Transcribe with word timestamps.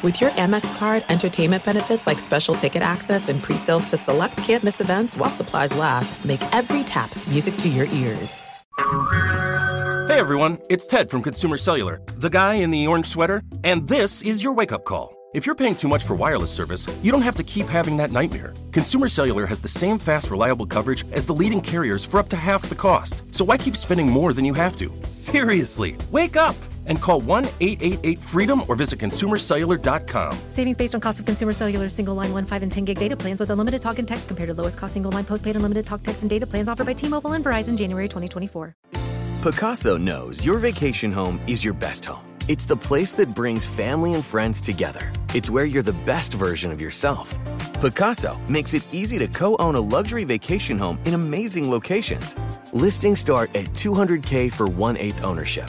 With 0.00 0.20
your 0.20 0.30
Amex 0.30 0.78
card, 0.78 1.04
entertainment 1.08 1.64
benefits 1.64 2.06
like 2.06 2.20
special 2.20 2.54
ticket 2.54 2.82
access 2.82 3.28
and 3.28 3.42
pre-sales 3.42 3.84
to 3.86 3.96
select 3.96 4.36
campus 4.36 4.80
events 4.80 5.16
while 5.16 5.28
supplies 5.28 5.74
last, 5.74 6.24
make 6.24 6.40
every 6.54 6.84
tap 6.84 7.10
music 7.26 7.56
to 7.56 7.68
your 7.68 7.86
ears. 7.86 8.40
Hey 10.06 10.20
everyone, 10.20 10.58
it's 10.70 10.86
Ted 10.86 11.10
from 11.10 11.20
Consumer 11.20 11.56
Cellular, 11.56 12.00
the 12.14 12.30
guy 12.30 12.54
in 12.54 12.70
the 12.70 12.86
orange 12.86 13.06
sweater, 13.06 13.42
and 13.64 13.88
this 13.88 14.22
is 14.22 14.40
your 14.40 14.52
wake-up 14.52 14.84
call. 14.84 15.16
If 15.34 15.46
you're 15.46 15.56
paying 15.56 15.74
too 15.74 15.88
much 15.88 16.04
for 16.04 16.14
wireless 16.14 16.52
service, 16.52 16.86
you 17.02 17.10
don't 17.10 17.22
have 17.22 17.34
to 17.34 17.42
keep 17.42 17.66
having 17.66 17.96
that 17.96 18.12
nightmare. 18.12 18.54
Consumer 18.70 19.08
Cellular 19.08 19.46
has 19.46 19.60
the 19.60 19.68
same 19.68 19.98
fast, 19.98 20.30
reliable 20.30 20.64
coverage 20.64 21.10
as 21.10 21.26
the 21.26 21.34
leading 21.34 21.60
carriers 21.60 22.04
for 22.04 22.18
up 22.18 22.28
to 22.28 22.36
half 22.36 22.68
the 22.68 22.76
cost. 22.76 23.24
So 23.34 23.44
why 23.44 23.56
keep 23.56 23.76
spending 23.76 24.08
more 24.08 24.32
than 24.32 24.44
you 24.44 24.54
have 24.54 24.76
to? 24.76 24.94
Seriously, 25.08 25.96
wake 26.12 26.36
up! 26.36 26.54
And 26.88 27.00
call 27.00 27.20
1 27.20 27.44
888 27.60 28.18
freedom 28.18 28.62
or 28.68 28.76
visit 28.76 28.98
consumercellular.com. 28.98 30.38
Savings 30.50 30.76
based 30.76 30.94
on 30.94 31.00
cost 31.00 31.20
of 31.20 31.26
consumer 31.26 31.52
cellular 31.52 31.88
single 31.88 32.14
line 32.14 32.32
1, 32.32 32.46
5, 32.46 32.62
and 32.62 32.72
10 32.72 32.84
gig 32.84 32.98
data 32.98 33.16
plans 33.16 33.40
with 33.40 33.50
unlimited 33.50 33.80
talk 33.80 33.98
and 33.98 34.06
text 34.06 34.28
compared 34.28 34.48
to 34.48 34.54
lowest 34.54 34.78
cost 34.78 34.92
single 34.92 35.12
line 35.12 35.24
postpaid 35.24 35.56
unlimited 35.56 35.86
talk, 35.86 36.02
text, 36.02 36.22
and 36.22 36.30
data 36.30 36.46
plans 36.46 36.68
offered 36.68 36.86
by 36.86 36.92
T 36.92 37.08
Mobile 37.08 37.32
and 37.32 37.44
Verizon 37.44 37.76
January 37.76 38.08
2024. 38.08 38.74
Pacaso 39.40 39.96
knows 40.00 40.44
your 40.44 40.58
vacation 40.58 41.12
home 41.12 41.40
is 41.46 41.64
your 41.64 41.72
best 41.72 42.04
home. 42.04 42.26
It's 42.48 42.64
the 42.64 42.76
place 42.76 43.12
that 43.12 43.36
brings 43.36 43.66
family 43.66 44.14
and 44.14 44.24
friends 44.24 44.60
together. 44.60 45.12
It's 45.32 45.48
where 45.48 45.64
you're 45.64 45.82
the 45.82 45.92
best 45.92 46.34
version 46.34 46.72
of 46.72 46.80
yourself. 46.80 47.38
Pacaso 47.74 48.36
makes 48.48 48.74
it 48.74 48.82
easy 48.92 49.16
to 49.18 49.28
co 49.28 49.54
own 49.58 49.76
a 49.76 49.80
luxury 49.80 50.24
vacation 50.24 50.76
home 50.76 50.98
in 51.04 51.14
amazing 51.14 51.70
locations. 51.70 52.34
Listings 52.72 53.20
start 53.20 53.54
at 53.54 53.66
200K 53.66 54.52
for 54.52 54.66
one 54.66 54.96
eighth 54.96 55.22
ownership. 55.22 55.68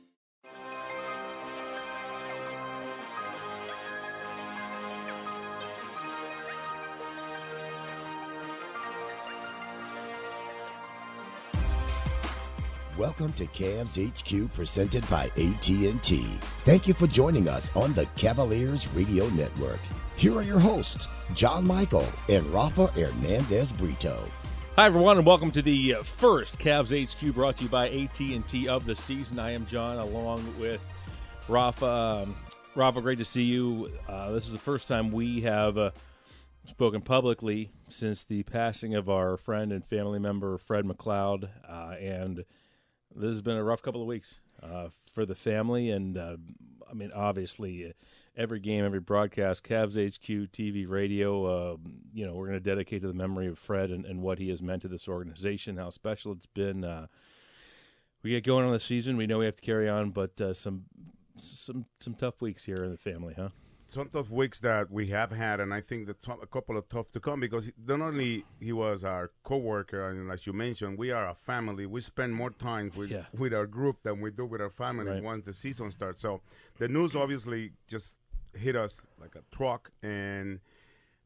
Welcome 12.97 13.31
to 13.33 13.45
Cavs 13.45 13.95
HQ 13.95 14.53
presented 14.53 15.09
by 15.09 15.23
AT&T. 15.23 16.17
Thank 16.65 16.89
you 16.89 16.93
for 16.93 17.07
joining 17.07 17.47
us 17.47 17.73
on 17.73 17.93
the 17.93 18.05
Cavaliers 18.17 18.85
Radio 18.89 19.29
Network. 19.29 19.79
Here 20.17 20.35
are 20.35 20.43
your 20.43 20.59
hosts, 20.59 21.07
John 21.33 21.65
Michael 21.65 22.05
and 22.27 22.45
Rafa 22.47 22.87
Hernandez 22.87 23.71
Brito. 23.71 24.25
Hi 24.75 24.87
everyone, 24.87 25.15
and 25.15 25.25
welcome 25.25 25.51
to 25.51 25.61
the 25.61 25.95
uh, 25.95 26.03
first 26.03 26.59
Cavs 26.59 26.91
HQ 26.91 27.33
brought 27.33 27.55
to 27.57 27.63
you 27.63 27.69
by 27.69 27.87
AT&T 27.89 28.67
of 28.67 28.85
the 28.85 28.95
season. 28.95 29.39
I 29.39 29.51
am 29.51 29.65
John, 29.67 29.97
along 29.97 30.45
with 30.59 30.81
Rafa. 31.47 32.25
Um, 32.27 32.35
Rafa, 32.75 32.99
great 32.99 33.19
to 33.19 33.25
see 33.25 33.43
you. 33.43 33.89
Uh, 34.09 34.31
this 34.31 34.47
is 34.47 34.51
the 34.51 34.59
first 34.59 34.89
time 34.89 35.13
we 35.13 35.39
have 35.41 35.77
uh, 35.77 35.91
spoken 36.67 36.99
publicly 36.99 37.71
since 37.87 38.25
the 38.25 38.43
passing 38.43 38.95
of 38.95 39.09
our 39.09 39.37
friend 39.37 39.71
and 39.71 39.85
family 39.85 40.19
member 40.19 40.57
Fred 40.57 40.83
McLeod, 40.83 41.47
uh, 41.69 41.95
and 41.97 42.43
this 43.15 43.33
has 43.33 43.41
been 43.41 43.57
a 43.57 43.63
rough 43.63 43.81
couple 43.81 44.01
of 44.01 44.07
weeks 44.07 44.39
uh, 44.61 44.89
for 45.13 45.25
the 45.25 45.35
family, 45.35 45.89
and 45.89 46.17
uh, 46.17 46.37
I 46.89 46.93
mean, 46.93 47.11
obviously, 47.13 47.87
uh, 47.87 47.91
every 48.35 48.59
game, 48.59 48.83
every 48.83 48.99
broadcast, 48.99 49.63
Cavs 49.63 49.95
HQ, 49.95 50.51
TV, 50.51 50.87
radio, 50.87 51.45
uh, 51.45 51.77
you 52.13 52.25
know, 52.25 52.33
we're 52.33 52.47
going 52.47 52.59
to 52.59 52.69
dedicate 52.69 53.01
to 53.01 53.07
the 53.07 53.13
memory 53.13 53.47
of 53.47 53.57
Fred 53.57 53.91
and, 53.91 54.05
and, 54.05 54.21
what 54.21 54.39
he 54.39 54.49
has 54.49 54.61
meant 54.61 54.81
to 54.81 54.87
this 54.87 55.07
organization, 55.07 55.77
how 55.77 55.89
special 55.89 56.33
it's 56.33 56.47
been. 56.47 56.83
Uh, 56.83 57.07
we 58.23 58.31
get 58.31 58.43
going 58.43 58.65
on 58.65 58.73
the 58.73 58.79
season. 58.79 59.17
We 59.17 59.25
know 59.25 59.39
we 59.39 59.45
have 59.45 59.55
to 59.55 59.61
carry 59.61 59.89
on, 59.89 60.11
but 60.11 60.39
uh, 60.39 60.53
some 60.53 60.85
some 61.37 61.85
some 61.99 62.13
tough 62.13 62.41
weeks 62.41 62.65
here 62.65 62.77
in 62.77 62.91
the 62.91 62.97
family, 62.97 63.33
huh? 63.35 63.49
Some 63.91 64.07
tough 64.07 64.29
weeks 64.29 64.59
that 64.61 64.89
we 64.89 65.07
have 65.07 65.31
had, 65.31 65.59
and 65.59 65.73
I 65.73 65.81
think 65.81 66.07
that 66.07 66.25
a 66.41 66.47
couple 66.47 66.77
of 66.77 66.87
tough 66.87 67.11
to 67.11 67.19
come 67.19 67.41
because 67.41 67.69
not 67.85 67.99
only 67.99 68.45
he 68.59 68.71
was 68.71 69.03
our 69.03 69.31
coworker, 69.43 70.09
and 70.09 70.31
as 70.31 70.47
you 70.47 70.53
mentioned, 70.53 70.97
we 70.97 71.11
are 71.11 71.27
a 71.27 71.35
family. 71.35 71.85
We 71.85 71.99
spend 71.99 72.33
more 72.33 72.51
time 72.51 72.91
with 72.95 73.11
yeah. 73.11 73.25
with 73.37 73.53
our 73.53 73.67
group 73.67 73.97
than 74.03 74.21
we 74.21 74.31
do 74.31 74.45
with 74.45 74.61
our 74.61 74.69
families 74.69 75.15
right. 75.15 75.23
once 75.23 75.45
the 75.45 75.53
season 75.53 75.91
starts. 75.91 76.21
So 76.21 76.41
the 76.77 76.87
news 76.87 77.17
obviously 77.17 77.73
just 77.87 78.19
hit 78.53 78.77
us 78.77 79.01
like 79.19 79.35
a 79.35 79.43
truck, 79.53 79.91
and 80.01 80.61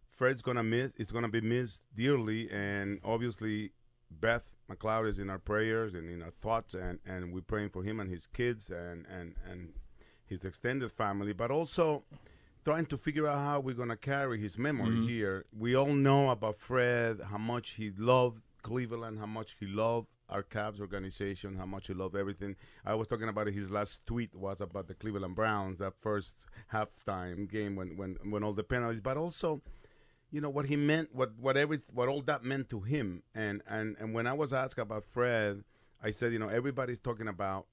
Fred's 0.09 0.41
gonna 0.41 0.63
miss. 0.63 0.91
It's 0.97 1.11
gonna 1.11 1.29
be 1.29 1.41
missed 1.41 1.83
dearly, 1.93 2.49
and 2.49 2.99
obviously 3.03 3.73
Beth 4.09 4.55
McLeod 4.71 5.07
is 5.07 5.19
in 5.19 5.29
our 5.29 5.39
prayers 5.39 5.93
and 5.93 6.09
in 6.09 6.23
our 6.23 6.31
thoughts, 6.31 6.73
and 6.73 6.97
and 7.05 7.31
we're 7.31 7.41
praying 7.41 7.69
for 7.69 7.83
him 7.83 7.99
and 7.99 8.09
his 8.09 8.25
kids 8.25 8.71
and 8.71 9.05
and 9.05 9.35
and 9.47 9.73
his 10.25 10.43
extended 10.43 10.91
family, 10.91 11.33
but 11.33 11.51
also 11.51 12.03
trying 12.65 12.87
to 12.87 12.97
figure 12.97 13.27
out 13.27 13.37
how 13.37 13.59
we're 13.59 13.75
going 13.75 13.89
to 13.89 13.95
carry 13.95 14.39
his 14.39 14.57
memory 14.57 14.89
mm-hmm. 14.89 15.07
here. 15.07 15.45
We 15.55 15.75
all 15.75 15.93
know 15.93 16.31
about 16.31 16.55
Fred, 16.55 17.21
how 17.29 17.37
much 17.37 17.71
he 17.71 17.91
loved 17.95 18.43
Cleveland, 18.63 19.19
how 19.19 19.27
much 19.27 19.55
he 19.59 19.67
loved 19.67 20.07
our 20.29 20.41
Cavs 20.41 20.81
organization, 20.81 21.55
how 21.55 21.67
much 21.67 21.85
he 21.85 21.93
loved 21.93 22.15
everything. 22.15 22.55
I 22.83 22.95
was 22.95 23.07
talking 23.07 23.29
about 23.29 23.45
his 23.47 23.69
last 23.69 24.03
tweet 24.07 24.33
was 24.33 24.61
about 24.61 24.87
the 24.87 24.95
Cleveland 24.95 25.35
Browns, 25.35 25.77
that 25.77 25.93
first 26.01 26.37
halftime 26.73 27.47
game 27.47 27.75
when, 27.75 27.95
when, 27.97 28.17
when 28.31 28.43
all 28.43 28.53
the 28.53 28.63
penalties, 28.63 28.99
but 28.99 29.15
also, 29.15 29.61
you 30.31 30.41
know, 30.41 30.49
what 30.49 30.65
he 30.65 30.75
meant, 30.75 31.13
what 31.13 31.33
what 31.39 31.55
every, 31.57 31.79
what 31.93 32.09
all 32.09 32.23
that 32.23 32.43
meant 32.43 32.67
to 32.71 32.81
him. 32.81 33.21
And, 33.35 33.61
and, 33.67 33.95
and 33.99 34.15
when 34.15 34.25
I 34.25 34.33
was 34.33 34.53
asked 34.53 34.79
about 34.79 35.05
Fred, 35.05 35.63
I 36.01 36.09
said, 36.09 36.33
you 36.33 36.39
know, 36.39 36.49
everybody's 36.49 36.97
talking 36.97 37.27
about 37.27 37.67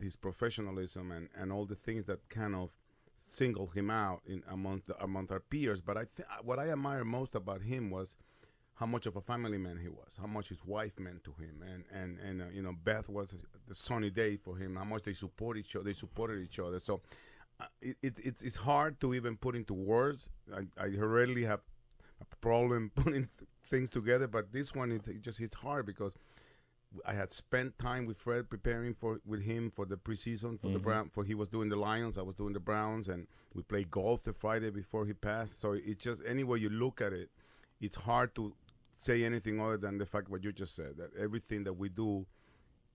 his 0.00 0.16
professionalism 0.16 1.12
and, 1.12 1.28
and 1.36 1.52
all 1.52 1.66
the 1.66 1.76
things 1.76 2.06
that 2.06 2.30
kind 2.30 2.54
of– 2.54 2.70
single 3.28 3.68
him 3.68 3.90
out 3.90 4.22
in 4.26 4.42
among 4.50 4.82
the, 4.86 5.00
among 5.02 5.28
our 5.30 5.40
peers. 5.40 5.80
But 5.80 5.96
I 5.96 6.04
think 6.04 6.28
what 6.42 6.58
I 6.58 6.70
admire 6.70 7.04
most 7.04 7.34
about 7.34 7.62
him 7.62 7.90
was 7.90 8.16
how 8.74 8.86
much 8.86 9.06
of 9.06 9.16
a 9.16 9.20
family 9.20 9.58
man 9.58 9.78
he 9.78 9.88
was, 9.88 10.16
how 10.20 10.26
much 10.26 10.48
his 10.48 10.64
wife 10.64 10.98
meant 10.98 11.24
to 11.24 11.32
him, 11.32 11.62
and 11.62 11.84
and 11.92 12.18
and 12.20 12.42
uh, 12.42 12.44
you 12.52 12.62
know 12.62 12.74
Beth 12.84 13.08
was 13.08 13.34
the 13.66 13.74
sunny 13.74 14.10
day 14.10 14.36
for 14.36 14.56
him. 14.56 14.76
How 14.76 14.84
much 14.84 15.02
they 15.02 15.12
support 15.12 15.56
each 15.56 15.74
other, 15.76 15.84
they 15.84 15.92
supported 15.92 16.42
each 16.42 16.58
other. 16.58 16.78
So 16.78 17.00
uh, 17.60 17.66
it, 17.82 17.96
it's 18.02 18.42
it's 18.42 18.56
hard 18.56 19.00
to 19.00 19.14
even 19.14 19.36
put 19.36 19.56
into 19.56 19.74
words. 19.74 20.28
I, 20.54 20.62
I 20.82 20.86
rarely 20.86 21.44
have 21.44 21.60
a 22.20 22.36
problem 22.36 22.92
putting 22.94 23.24
th- 23.24 23.50
things 23.64 23.90
together, 23.90 24.28
but 24.28 24.52
this 24.52 24.74
one 24.74 24.92
is 24.92 25.08
it 25.08 25.22
just 25.22 25.40
it's 25.40 25.56
hard 25.56 25.86
because 25.86 26.14
I 27.04 27.12
had 27.12 27.32
spent 27.32 27.78
time 27.78 28.06
with 28.06 28.16
Fred 28.18 28.48
preparing 28.48 28.94
for 28.94 29.20
with 29.26 29.42
him 29.42 29.70
for 29.70 29.84
the 29.84 29.96
preseason 29.96 30.58
for 30.58 30.68
mm-hmm. 30.68 30.72
the 30.72 30.78
Brown 30.78 31.10
for 31.10 31.24
he 31.24 31.34
was 31.34 31.48
doing 31.48 31.68
the 31.68 31.76
Lions, 31.76 32.18
I 32.18 32.22
was 32.22 32.34
doing 32.34 32.54
the 32.54 32.60
Browns, 32.60 33.08
and 33.08 33.26
we 33.54 33.62
played 33.62 33.90
golf 33.90 34.22
the 34.24 34.32
Friday 34.32 34.70
before 34.70 35.06
he 35.06 35.12
passed. 35.12 35.60
So 35.60 35.72
it's 35.72 36.02
just 36.02 36.22
anywhere 36.26 36.56
you 36.56 36.70
look 36.70 37.00
at 37.00 37.12
it, 37.12 37.30
it's 37.80 37.96
hard 37.96 38.34
to 38.36 38.54
say 38.90 39.24
anything 39.24 39.60
other 39.60 39.76
than 39.76 39.98
the 39.98 40.06
fact 40.06 40.28
what 40.30 40.42
you 40.42 40.52
just 40.52 40.74
said 40.74 40.96
that 40.96 41.10
everything 41.18 41.64
that 41.64 41.74
we 41.74 41.88
do 41.88 42.26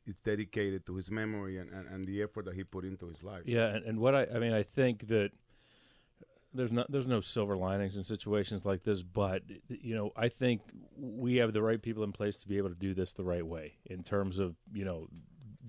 is 0.05 0.15
dedicated 0.17 0.85
to 0.85 0.95
his 0.95 1.09
memory 1.09 1.57
and, 1.57 1.71
and, 1.71 1.87
and 1.87 2.05
the 2.05 2.21
effort 2.21 2.45
that 2.45 2.55
he 2.55 2.63
put 2.63 2.83
into 2.83 3.07
his 3.07 3.23
life. 3.23 3.43
Yeah, 3.45 3.67
and, 3.67 3.85
and 3.85 3.99
what 3.99 4.15
I 4.15 4.27
I 4.33 4.39
mean 4.39 4.53
I 4.53 4.63
think 4.63 5.07
that 5.07 5.31
there's 6.53 6.71
no 6.71 6.85
there's 6.89 7.07
no 7.07 7.21
silver 7.21 7.55
linings 7.55 7.97
in 7.97 8.03
situations 8.03 8.65
like 8.65 8.83
this, 8.83 9.01
but 9.01 9.43
you 9.67 9.95
know 9.95 10.11
I 10.15 10.29
think 10.29 10.61
we 10.97 11.37
have 11.37 11.53
the 11.53 11.61
right 11.61 11.81
people 11.81 12.03
in 12.03 12.11
place 12.11 12.37
to 12.37 12.47
be 12.47 12.57
able 12.57 12.69
to 12.69 12.75
do 12.75 12.93
this 12.93 13.13
the 13.13 13.23
right 13.23 13.45
way 13.45 13.75
in 13.85 14.03
terms 14.03 14.39
of 14.39 14.55
you 14.73 14.85
know 14.85 15.07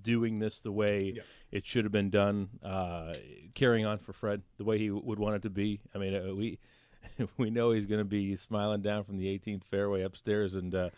doing 0.00 0.38
this 0.38 0.60
the 0.60 0.72
way 0.72 1.14
yeah. 1.16 1.22
it 1.50 1.66
should 1.66 1.84
have 1.84 1.92
been 1.92 2.10
done, 2.10 2.48
uh, 2.62 3.12
carrying 3.54 3.86
on 3.86 3.98
for 3.98 4.12
Fred 4.12 4.42
the 4.58 4.64
way 4.64 4.78
he 4.78 4.90
would 4.90 5.18
want 5.18 5.36
it 5.36 5.42
to 5.42 5.50
be. 5.50 5.80
I 5.94 5.98
mean, 5.98 6.14
uh, 6.14 6.34
we 6.34 6.58
we 7.36 7.50
know 7.50 7.72
he's 7.72 7.86
going 7.86 8.00
to 8.00 8.04
be 8.04 8.36
smiling 8.36 8.82
down 8.82 9.04
from 9.04 9.16
the 9.16 9.26
18th 9.26 9.64
fairway 9.64 10.02
upstairs 10.02 10.54
and. 10.54 10.74
Uh, 10.74 10.90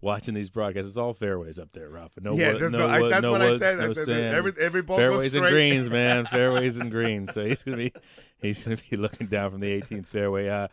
watching 0.00 0.34
these 0.34 0.50
broadcasts. 0.50 0.88
It's 0.88 0.98
all 0.98 1.14
fairways 1.14 1.58
up 1.58 1.72
there, 1.72 1.88
Rafa. 1.88 2.20
No, 2.20 2.34
yeah, 2.34 2.52
wood, 2.52 2.62
no, 2.62 2.68
no, 2.68 3.00
wood, 3.00 3.22
no 3.22 3.32
woods, 3.32 3.60
no 3.60 3.92
sand. 3.92 4.34
Every, 4.34 4.52
every 4.60 4.82
ball 4.82 4.96
fairways 4.96 5.34
and 5.34 5.46
greens, 5.46 5.90
man. 5.90 6.26
fairways 6.30 6.78
and 6.78 6.90
greens. 6.90 7.32
So 7.32 7.44
he's 7.44 7.62
gonna 7.62 7.76
be 7.76 7.92
he's 8.40 8.64
gonna 8.64 8.78
be 8.90 8.96
looking 8.96 9.26
down 9.26 9.50
from 9.50 9.60
the 9.60 9.80
18th 9.80 10.06
fairway. 10.06 10.48
Uh, 10.48 10.68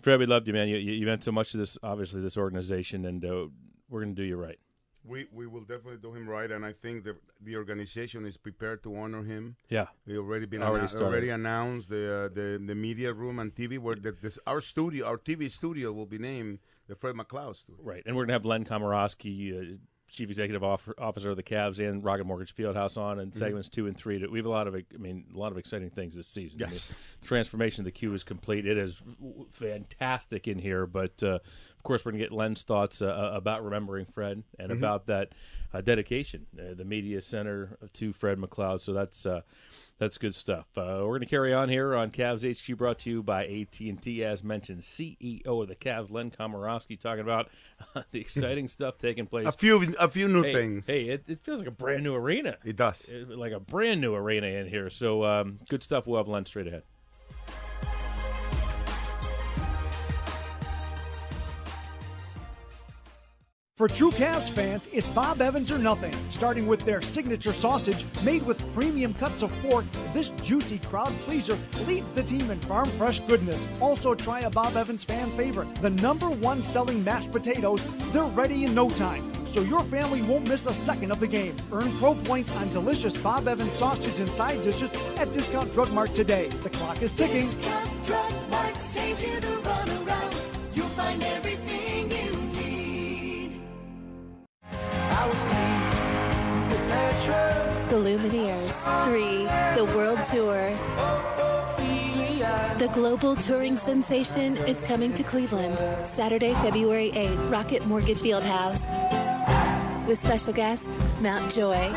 Fred, 0.00 0.20
we 0.20 0.26
loved 0.26 0.46
you, 0.46 0.52
man. 0.52 0.68
You, 0.68 0.76
you, 0.76 0.92
you 0.92 1.06
meant 1.06 1.24
so 1.24 1.32
much 1.32 1.50
to 1.52 1.56
this, 1.56 1.76
obviously, 1.82 2.20
this 2.20 2.36
organization, 2.36 3.04
and 3.04 3.24
uh, 3.24 3.46
we're 3.88 4.00
gonna 4.02 4.14
do 4.14 4.22
you 4.22 4.36
right. 4.36 4.58
We 5.04 5.26
we 5.32 5.46
will 5.46 5.62
definitely 5.62 5.96
do 5.96 6.12
him 6.12 6.28
right, 6.28 6.50
and 6.50 6.66
I 6.66 6.72
think 6.72 7.04
the 7.04 7.16
the 7.40 7.56
organization 7.56 8.26
is 8.26 8.36
prepared 8.36 8.82
to 8.82 8.94
honor 8.96 9.22
him. 9.22 9.56
Yeah, 9.70 9.86
they 10.06 10.16
already 10.16 10.46
been 10.46 10.62
already, 10.62 10.86
annou- 10.86 11.00
already 11.00 11.30
announced 11.30 11.88
the 11.88 12.24
uh, 12.24 12.28
the 12.28 12.62
the 12.64 12.74
media 12.74 13.12
room 13.12 13.38
and 13.38 13.54
TV 13.54 13.78
where 13.78 13.96
the, 13.96 14.12
this, 14.12 14.38
our 14.46 14.60
studio, 14.60 15.06
our 15.06 15.16
TV 15.16 15.50
studio, 15.50 15.92
will 15.92 16.06
be 16.06 16.18
named 16.18 16.58
the 16.88 16.96
Fred 16.96 17.14
McLeod 17.14 17.56
studio. 17.56 17.82
Right, 17.82 18.02
and 18.06 18.16
we're 18.16 18.24
gonna 18.24 18.34
have 18.34 18.44
Len 18.44 18.64
Komoroski. 18.64 19.74
Uh, 19.74 19.76
chief 20.10 20.30
executive 20.30 20.64
officer 20.64 21.30
of 21.30 21.36
the 21.36 21.42
Cavs 21.42 21.86
and 21.86 22.02
Rocket 22.02 22.24
Mortgage 22.24 22.54
Fieldhouse 22.54 22.96
on 22.96 23.20
in 23.20 23.28
mm-hmm. 23.28 23.38
segments 23.38 23.68
two 23.68 23.86
and 23.86 23.96
three. 23.96 24.24
We 24.26 24.38
have 24.38 24.46
a 24.46 24.50
lot 24.50 24.66
of, 24.66 24.74
I 24.74 24.82
mean, 24.96 25.26
a 25.34 25.38
lot 25.38 25.52
of 25.52 25.58
exciting 25.58 25.90
things 25.90 26.16
this 26.16 26.28
season. 26.28 26.58
Yes, 26.58 26.92
I 26.92 26.94
mean, 26.94 27.28
transformation 27.28 27.82
of 27.82 27.84
the 27.84 27.92
Q 27.92 28.14
is 28.14 28.24
complete. 28.24 28.66
It 28.66 28.78
is 28.78 29.00
fantastic 29.52 30.48
in 30.48 30.58
here, 30.58 30.86
but 30.86 31.22
uh, 31.22 31.38
of 31.78 31.84
course, 31.84 32.04
we're 32.04 32.10
going 32.10 32.20
to 32.20 32.26
get 32.26 32.32
Len's 32.32 32.64
thoughts 32.64 33.00
uh, 33.00 33.06
uh, 33.06 33.36
about 33.36 33.62
remembering 33.62 34.04
Fred 34.06 34.42
and 34.58 34.70
mm-hmm. 34.70 34.78
about 34.78 35.06
that 35.06 35.32
uh, 35.72 35.80
dedication, 35.80 36.46
uh, 36.58 36.74
the 36.74 36.84
media 36.84 37.22
center 37.22 37.78
to 37.92 38.12
Fred 38.12 38.36
McLeod. 38.36 38.80
So 38.80 38.92
that's 38.92 39.24
uh, 39.24 39.42
that's 39.98 40.18
good 40.18 40.34
stuff. 40.34 40.66
Uh, 40.76 40.98
we're 41.02 41.10
going 41.10 41.20
to 41.20 41.26
carry 41.26 41.54
on 41.54 41.68
here 41.68 41.94
on 41.94 42.10
Cavs 42.10 42.42
HQ, 42.44 42.76
brought 42.76 42.98
to 43.00 43.10
you 43.10 43.22
by 43.22 43.46
AT 43.46 43.78
and 43.78 44.02
T, 44.02 44.24
as 44.24 44.42
mentioned. 44.42 44.80
CEO 44.80 45.46
of 45.46 45.68
the 45.68 45.76
Cavs, 45.76 46.10
Len 46.10 46.32
Komoroski, 46.32 46.98
talking 46.98 47.20
about 47.20 47.48
the 48.10 48.20
exciting 48.20 48.66
stuff 48.66 48.98
taking 48.98 49.26
place. 49.26 49.46
A 49.46 49.52
few, 49.52 49.94
a 50.00 50.08
few 50.08 50.26
new 50.26 50.42
hey, 50.42 50.52
things. 50.52 50.86
Hey, 50.86 51.04
it, 51.04 51.24
it, 51.28 51.44
feels 51.44 51.60
like 51.60 51.68
a 51.68 51.72
brand 51.72 52.02
new 52.02 52.14
arena. 52.16 52.56
It 52.64 52.74
does, 52.74 53.08
it, 53.08 53.28
like 53.30 53.52
a 53.52 53.60
brand 53.60 54.00
new 54.00 54.16
arena 54.16 54.48
in 54.48 54.66
here. 54.66 54.90
So 54.90 55.24
um, 55.24 55.60
good 55.68 55.84
stuff. 55.84 56.08
We'll 56.08 56.18
have 56.18 56.28
Len 56.28 56.44
straight 56.44 56.66
ahead. 56.66 56.82
For 63.78 63.86
true 63.86 64.10
Cavs 64.10 64.50
fans, 64.50 64.88
it's 64.92 65.08
Bob 65.10 65.40
Evans 65.40 65.70
or 65.70 65.78
nothing. 65.78 66.12
Starting 66.30 66.66
with 66.66 66.84
their 66.84 67.00
signature 67.00 67.52
sausage 67.52 68.04
made 68.24 68.44
with 68.44 68.60
premium 68.74 69.14
cuts 69.14 69.40
of 69.40 69.52
pork, 69.62 69.84
this 70.12 70.30
juicy 70.42 70.80
crowd 70.80 71.12
pleaser 71.20 71.56
leads 71.86 72.10
the 72.10 72.24
team 72.24 72.50
in 72.50 72.58
farm 72.62 72.90
fresh 72.98 73.20
goodness. 73.20 73.64
Also, 73.80 74.16
try 74.16 74.40
a 74.40 74.50
Bob 74.50 74.74
Evans 74.74 75.04
fan 75.04 75.30
favorite, 75.36 75.72
the 75.76 75.90
number 75.90 76.28
one 76.28 76.60
selling 76.60 77.04
mashed 77.04 77.30
potatoes. 77.30 77.80
They're 78.12 78.24
ready 78.24 78.64
in 78.64 78.74
no 78.74 78.90
time 78.90 79.32
so 79.46 79.60
your 79.60 79.84
family 79.84 80.22
won't 80.22 80.48
miss 80.48 80.66
a 80.66 80.74
second 80.74 81.12
of 81.12 81.20
the 81.20 81.28
game. 81.28 81.54
Earn 81.70 81.92
pro 81.98 82.14
points 82.14 82.50
on 82.56 82.68
delicious 82.72 83.16
Bob 83.16 83.46
Evans 83.46 83.70
sausage 83.74 84.18
and 84.18 84.30
side 84.34 84.60
dishes 84.64 84.92
at 85.18 85.32
Discount 85.32 85.72
Drug 85.72 85.92
Mart 85.92 86.12
today. 86.14 86.48
The 86.64 86.70
clock 86.70 87.00
is 87.00 87.12
ticking. 87.12 87.48
The 97.88 97.96
Lumineers 97.96 99.04
3, 99.04 99.44
the 99.76 99.84
World 99.94 100.20
Tour. 100.24 100.70
The 102.78 102.88
global 102.94 103.36
touring 103.36 103.76
sensation 103.76 104.56
is 104.58 104.80
coming 104.86 105.12
to 105.14 105.22
Cleveland 105.22 106.08
Saturday, 106.08 106.54
February 106.54 107.10
8th, 107.10 107.50
Rocket 107.50 107.86
Mortgage 107.86 108.22
Fieldhouse. 108.22 108.86
With 110.06 110.18
special 110.18 110.54
guest, 110.54 110.98
Mount 111.20 111.52
Joy. 111.52 111.92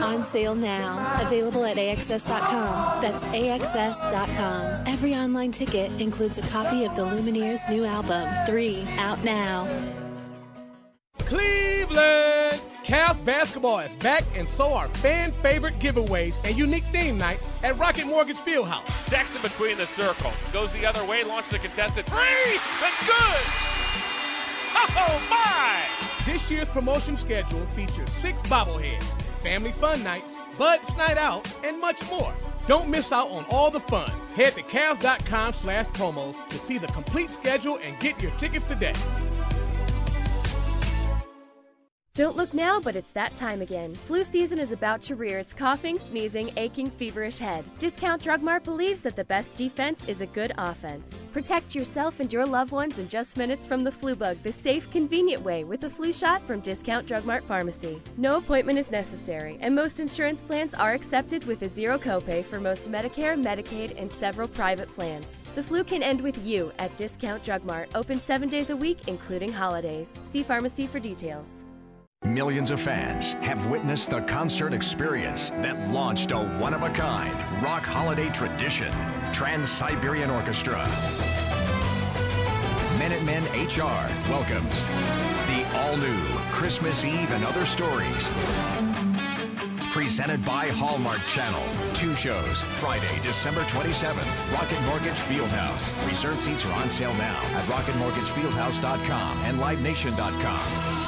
On 0.00 0.22
sale 0.22 0.54
now. 0.54 1.18
Available 1.20 1.64
at 1.64 1.78
AXS.com. 1.78 3.02
That's 3.02 3.24
AXS.com. 3.24 4.86
Every 4.86 5.16
online 5.16 5.50
ticket 5.50 5.90
includes 6.00 6.38
a 6.38 6.42
copy 6.42 6.84
of 6.84 6.94
the 6.94 7.02
Lumineers' 7.02 7.68
new 7.68 7.84
album, 7.84 8.28
3, 8.46 8.86
out 8.98 9.24
now. 9.24 9.66
Cleveland! 11.26 12.60
Cavs 12.84 13.24
basketball 13.24 13.80
is 13.80 13.92
back, 13.96 14.22
and 14.36 14.48
so 14.48 14.72
are 14.72 14.88
fan 14.88 15.32
favorite 15.32 15.76
giveaways 15.80 16.34
and 16.44 16.56
unique 16.56 16.84
theme 16.84 17.18
nights 17.18 17.62
at 17.64 17.76
Rocket 17.78 18.06
Mortgage 18.06 18.36
Fieldhouse. 18.36 18.88
Sexton 19.02 19.42
between 19.42 19.76
the 19.76 19.86
circles. 19.86 20.34
Goes 20.52 20.70
the 20.72 20.86
other 20.86 21.04
way, 21.04 21.24
launches 21.24 21.52
a 21.54 21.58
contested 21.58 22.06
three! 22.06 22.60
That's 22.80 23.06
good! 23.06 23.46
Oh, 24.98 25.20
my! 25.28 25.82
This 26.24 26.48
year's 26.48 26.68
promotion 26.68 27.16
schedule 27.16 27.66
features 27.68 28.10
six 28.10 28.40
bobbleheads, 28.42 29.02
family 29.42 29.72
fun 29.72 30.02
nights, 30.04 30.28
Buds 30.56 30.96
Night 30.96 31.18
Out, 31.18 31.52
and 31.64 31.80
much 31.80 32.08
more. 32.08 32.32
Don't 32.68 32.88
miss 32.88 33.10
out 33.10 33.30
on 33.30 33.44
all 33.50 33.70
the 33.70 33.80
fun. 33.80 34.10
Head 34.34 34.54
to 34.54 34.62
Cavs.com 34.62 35.54
slash 35.54 35.86
promos 35.86 36.48
to 36.48 36.58
see 36.58 36.78
the 36.78 36.88
complete 36.88 37.30
schedule 37.30 37.78
and 37.82 37.98
get 37.98 38.22
your 38.22 38.32
tickets 38.32 38.64
today. 38.64 38.94
Don't 42.16 42.34
look 42.34 42.54
now, 42.54 42.80
but 42.80 42.96
it's 42.96 43.12
that 43.12 43.34
time 43.34 43.60
again. 43.60 43.94
Flu 43.94 44.24
season 44.24 44.58
is 44.58 44.72
about 44.72 45.02
to 45.02 45.14
rear 45.14 45.38
its 45.38 45.52
coughing, 45.52 45.98
sneezing, 45.98 46.50
aching, 46.56 46.88
feverish 46.88 47.36
head. 47.36 47.62
Discount 47.76 48.22
Drug 48.22 48.40
Mart 48.40 48.64
believes 48.64 49.02
that 49.02 49.16
the 49.16 49.24
best 49.26 49.54
defense 49.54 50.02
is 50.08 50.22
a 50.22 50.26
good 50.28 50.52
offense. 50.56 51.24
Protect 51.30 51.74
yourself 51.74 52.18
and 52.18 52.32
your 52.32 52.46
loved 52.46 52.72
ones 52.72 52.98
in 52.98 53.06
just 53.06 53.36
minutes 53.36 53.66
from 53.66 53.84
the 53.84 53.92
flu 53.92 54.14
bug 54.14 54.38
the 54.42 54.50
safe, 54.50 54.90
convenient 54.90 55.42
way 55.42 55.64
with 55.64 55.84
a 55.84 55.90
flu 55.90 56.10
shot 56.10 56.40
from 56.46 56.60
Discount 56.60 57.06
Drug 57.06 57.26
Mart 57.26 57.44
Pharmacy. 57.44 58.00
No 58.16 58.38
appointment 58.38 58.78
is 58.78 58.90
necessary, 58.90 59.58
and 59.60 59.74
most 59.74 60.00
insurance 60.00 60.42
plans 60.42 60.72
are 60.72 60.94
accepted 60.94 61.46
with 61.46 61.60
a 61.60 61.68
zero 61.68 61.98
copay 61.98 62.42
for 62.42 62.58
most 62.58 62.90
Medicare, 62.90 63.38
Medicaid, 63.38 63.92
and 64.00 64.10
several 64.10 64.48
private 64.48 64.90
plans. 64.90 65.42
The 65.54 65.62
flu 65.62 65.84
can 65.84 66.02
end 66.02 66.22
with 66.22 66.46
you 66.46 66.72
at 66.78 66.96
Discount 66.96 67.44
Drug 67.44 67.62
Mart, 67.64 67.90
open 67.94 68.18
seven 68.18 68.48
days 68.48 68.70
a 68.70 68.76
week, 68.76 69.00
including 69.06 69.52
holidays. 69.52 70.18
See 70.22 70.42
pharmacy 70.42 70.86
for 70.86 70.98
details. 70.98 71.66
Millions 72.26 72.72
of 72.72 72.80
fans 72.80 73.34
have 73.34 73.64
witnessed 73.66 74.10
the 74.10 74.20
concert 74.22 74.72
experience 74.72 75.50
that 75.62 75.78
launched 75.90 76.32
a 76.32 76.36
one 76.58 76.74
of 76.74 76.82
a 76.82 76.90
kind 76.90 77.32
rock 77.62 77.84
holiday 77.84 78.28
tradition 78.30 78.92
Trans 79.32 79.70
Siberian 79.70 80.28
Orchestra. 80.30 80.84
Minutemen 82.98 83.44
HR 83.44 84.10
welcomes 84.28 84.86
the 85.46 85.64
all 85.74 85.96
new 85.96 86.20
Christmas 86.50 87.04
Eve 87.04 87.30
and 87.30 87.44
Other 87.44 87.64
Stories. 87.64 88.28
Presented 89.92 90.44
by 90.44 90.66
Hallmark 90.70 91.20
Channel. 91.28 91.62
Two 91.94 92.16
shows, 92.16 92.60
Friday, 92.64 93.20
December 93.22 93.60
27th, 93.62 94.52
Rocket 94.52 94.82
Mortgage 94.82 95.12
Fieldhouse. 95.12 95.94
Reserved 96.08 96.40
seats 96.40 96.66
are 96.66 96.72
on 96.72 96.88
sale 96.88 97.14
now 97.14 97.40
at 97.54 97.64
rocketmortgagefieldhouse.com 97.66 99.38
and 99.44 99.60
livenation.com. 99.60 101.05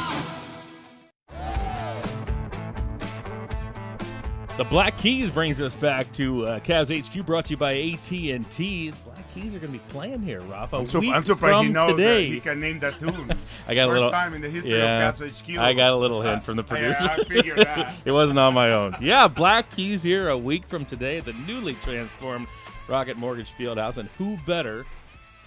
The 4.58 4.64
Black 4.64 4.98
Keys 4.98 5.30
brings 5.30 5.62
us 5.62 5.76
back 5.76 6.10
to 6.14 6.44
uh, 6.44 6.58
Cavs 6.58 6.90
HQ, 6.90 7.24
brought 7.24 7.44
to 7.44 7.52
you 7.52 7.56
by 7.56 7.74
AT 7.74 8.10
and 8.10 8.50
T. 8.50 8.92
Black 9.04 9.32
Keys 9.32 9.54
are 9.54 9.60
going 9.60 9.72
to 9.72 9.78
be 9.78 9.84
playing 9.90 10.20
here, 10.20 10.40
Rafa. 10.40 10.78
I'm, 10.78 10.88
so, 10.88 11.00
I'm 11.00 11.24
surprised 11.24 11.68
he 11.68 11.72
knows 11.72 11.92
today. 11.92 12.28
he 12.28 12.40
can 12.40 12.58
name 12.58 12.80
that 12.80 12.98
tune. 12.98 13.30
I 13.68 13.76
got 13.76 13.86
First 13.86 13.90
a 13.90 13.92
little 13.92 14.10
time 14.10 14.34
in 14.34 14.40
the 14.40 14.50
history 14.50 14.76
yeah, 14.76 15.10
of 15.10 15.14
Cavs 15.14 15.46
HQ. 15.46 15.58
I 15.60 15.74
got 15.74 15.92
a 15.92 15.96
little 15.96 16.22
hint 16.22 16.42
from 16.42 16.56
the 16.56 16.64
producer. 16.64 17.04
yeah, 17.04 17.16
I 17.20 17.22
figured 17.22 17.58
that. 17.58 17.94
it 18.04 18.10
wasn't 18.10 18.40
on 18.40 18.52
my 18.52 18.72
own. 18.72 18.96
Yeah, 19.00 19.28
Black 19.28 19.70
Keys 19.76 20.02
here 20.02 20.28
a 20.28 20.36
week 20.36 20.66
from 20.66 20.84
today, 20.84 21.20
the 21.20 21.34
newly 21.46 21.74
transformed 21.74 22.48
Rocket 22.88 23.16
Mortgage 23.16 23.52
Fieldhouse, 23.52 23.98
and 23.98 24.08
who 24.18 24.38
better 24.44 24.86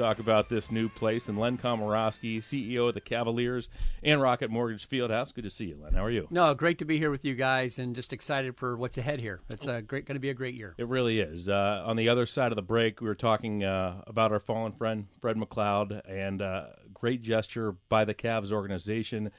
talk 0.01 0.19
about 0.19 0.49
this 0.49 0.71
new 0.71 0.89
place. 0.89 1.29
And 1.29 1.37
Len 1.37 1.57
Komoroski, 1.57 2.39
CEO 2.39 2.87
of 2.87 2.95
the 2.95 3.01
Cavaliers 3.01 3.69
and 4.01 4.19
Rocket 4.19 4.49
Mortgage 4.49 4.89
Fieldhouse. 4.89 5.33
Good 5.33 5.43
to 5.43 5.49
see 5.49 5.65
you, 5.65 5.77
Len. 5.81 5.93
How 5.93 6.03
are 6.03 6.09
you? 6.09 6.27
No, 6.31 6.53
great 6.55 6.79
to 6.79 6.85
be 6.85 6.97
here 6.97 7.11
with 7.11 7.23
you 7.23 7.35
guys, 7.35 7.77
and 7.77 7.95
just 7.95 8.11
excited 8.11 8.57
for 8.57 8.75
what's 8.75 8.97
ahead 8.97 9.19
here. 9.19 9.41
It's 9.49 9.67
a 9.67 9.81
great, 9.81 10.05
going 10.05 10.15
to 10.15 10.19
be 10.19 10.29
a 10.29 10.33
great 10.33 10.55
year. 10.55 10.73
It 10.77 10.87
really 10.87 11.19
is. 11.19 11.49
Uh, 11.49 11.83
on 11.85 11.97
the 11.97 12.09
other 12.09 12.25
side 12.25 12.51
of 12.51 12.55
the 12.55 12.63
break, 12.63 12.99
we 12.99 13.07
were 13.07 13.15
talking 13.15 13.63
uh, 13.63 14.01
about 14.07 14.31
our 14.31 14.39
fallen 14.39 14.71
friend 14.71 15.05
Fred 15.21 15.37
McLeod, 15.37 16.01
and 16.09 16.41
uh, 16.41 16.65
great 17.01 17.23
gesture 17.23 17.75
by 17.89 18.05
the 18.05 18.13
Cavs 18.13 18.51
organization 18.51 19.31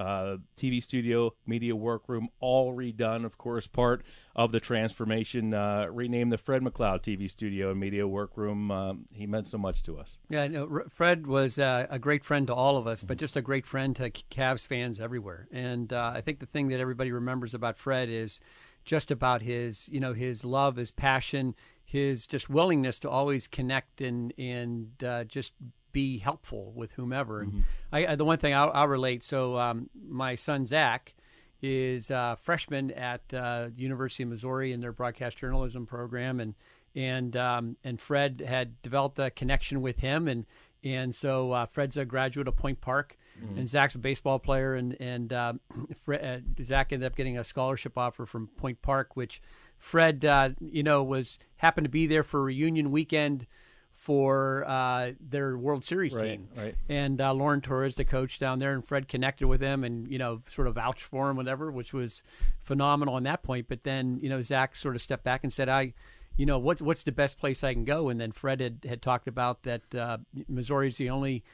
uh, 0.00 0.38
TV 0.56 0.82
studio, 0.82 1.34
media 1.46 1.76
workroom, 1.76 2.30
all 2.40 2.74
redone. 2.74 3.26
Of 3.26 3.36
course, 3.36 3.66
part 3.66 4.02
of 4.34 4.50
the 4.50 4.58
transformation. 4.58 5.52
Uh, 5.52 5.88
renamed 5.90 6.32
the 6.32 6.38
Fred 6.38 6.62
McLeod 6.62 7.02
TV 7.02 7.30
studio 7.30 7.70
and 7.70 7.78
media 7.78 8.08
workroom. 8.08 8.70
Um, 8.70 9.06
he 9.12 9.26
meant 9.26 9.46
so 9.46 9.58
much 9.58 9.82
to 9.82 9.98
us. 9.98 10.16
Yeah, 10.30 10.48
no, 10.48 10.84
Fred 10.88 11.26
was 11.26 11.58
uh, 11.58 11.86
a 11.90 11.98
great 11.98 12.24
friend 12.24 12.46
to 12.46 12.54
all 12.54 12.78
of 12.78 12.86
us, 12.86 13.02
but 13.02 13.18
just 13.18 13.36
a 13.36 13.42
great 13.42 13.66
friend 13.66 13.94
to 13.96 14.10
Cavs 14.10 14.66
fans 14.66 14.98
everywhere. 14.98 15.48
And 15.52 15.92
uh, 15.92 16.12
I 16.14 16.22
think 16.22 16.40
the 16.40 16.46
thing 16.46 16.68
that 16.68 16.80
everybody 16.80 17.12
remembers 17.12 17.52
about 17.52 17.76
Fred 17.76 18.08
is 18.08 18.40
just 18.86 19.10
about 19.10 19.42
his, 19.42 19.86
you 19.90 20.00
know, 20.00 20.14
his 20.14 20.46
love, 20.46 20.76
his 20.76 20.90
passion, 20.90 21.54
his 21.84 22.26
just 22.26 22.48
willingness 22.48 22.98
to 23.00 23.10
always 23.10 23.48
connect 23.48 24.00
and 24.00 24.32
and 24.38 25.04
uh, 25.04 25.24
just 25.24 25.52
be 25.92 26.18
helpful 26.18 26.72
with 26.74 26.92
whomever. 26.92 27.40
And 27.40 27.52
mm-hmm. 27.52 27.60
I, 27.92 28.14
the 28.14 28.24
one 28.24 28.38
thing 28.38 28.54
I'll, 28.54 28.70
I'll 28.72 28.88
relate. 28.88 29.24
So 29.24 29.58
um, 29.58 29.90
my 30.08 30.34
son 30.34 30.66
Zach 30.66 31.14
is 31.62 32.10
a 32.10 32.36
freshman 32.40 32.90
at 32.92 33.22
uh, 33.34 33.68
University 33.76 34.22
of 34.22 34.30
Missouri 34.30 34.72
in 34.72 34.80
their 34.80 34.92
broadcast 34.92 35.38
journalism 35.38 35.86
program, 35.86 36.40
and 36.40 36.54
and 36.94 37.36
um, 37.36 37.76
and 37.84 38.00
Fred 38.00 38.42
had 38.46 38.80
developed 38.82 39.18
a 39.18 39.30
connection 39.30 39.82
with 39.82 39.98
him, 39.98 40.28
and 40.28 40.46
and 40.82 41.14
so 41.14 41.52
uh, 41.52 41.66
Fred's 41.66 41.96
a 41.96 42.04
graduate 42.04 42.48
of 42.48 42.56
Point 42.56 42.80
Park. 42.80 43.16
Mm-hmm. 43.40 43.58
And 43.58 43.68
Zach's 43.68 43.94
a 43.94 43.98
baseball 43.98 44.38
player, 44.38 44.74
and 44.74 44.96
and 45.00 45.32
uh, 45.32 45.52
Fred, 46.04 46.44
uh, 46.58 46.62
Zach 46.62 46.92
ended 46.92 47.06
up 47.06 47.16
getting 47.16 47.38
a 47.38 47.44
scholarship 47.44 47.96
offer 47.96 48.26
from 48.26 48.48
Point 48.48 48.82
Park, 48.82 49.16
which 49.16 49.40
Fred, 49.76 50.24
uh, 50.24 50.50
you 50.60 50.82
know, 50.82 51.02
was 51.02 51.38
happened 51.56 51.86
to 51.86 51.90
be 51.90 52.06
there 52.06 52.22
for 52.22 52.42
reunion 52.42 52.90
weekend 52.90 53.46
for 54.00 54.64
uh, 54.66 55.12
their 55.20 55.58
World 55.58 55.84
Series 55.84 56.16
Right, 56.16 56.24
team. 56.24 56.48
right. 56.56 56.74
And 56.88 57.20
uh, 57.20 57.34
Lauren 57.34 57.60
Torres, 57.60 57.96
the 57.96 58.04
coach 58.04 58.38
down 58.38 58.58
there, 58.58 58.72
and 58.72 58.82
Fred 58.82 59.08
connected 59.08 59.46
with 59.46 59.60
him 59.60 59.84
and, 59.84 60.10
you 60.10 60.16
know, 60.16 60.40
sort 60.48 60.68
of 60.68 60.76
vouched 60.76 61.02
for 61.02 61.28
him, 61.28 61.36
whatever, 61.36 61.70
which 61.70 61.92
was 61.92 62.22
phenomenal 62.62 63.16
on 63.16 63.24
that 63.24 63.42
point. 63.42 63.66
But 63.68 63.84
then, 63.84 64.18
you 64.22 64.30
know, 64.30 64.40
Zach 64.40 64.74
sort 64.74 64.94
of 64.94 65.02
stepped 65.02 65.22
back 65.22 65.44
and 65.44 65.52
said, 65.52 65.68
I, 65.68 65.92
you 66.38 66.46
know, 66.46 66.58
what's, 66.58 66.80
what's 66.80 67.02
the 67.02 67.12
best 67.12 67.38
place 67.38 67.62
I 67.62 67.74
can 67.74 67.84
go? 67.84 68.08
And 68.08 68.18
then 68.18 68.32
Fred 68.32 68.60
had, 68.62 68.86
had 68.88 69.02
talked 69.02 69.28
about 69.28 69.64
that 69.64 69.94
uh, 69.94 70.16
Missouri 70.48 70.88
is 70.88 70.96
the 70.96 71.10
only 71.10 71.44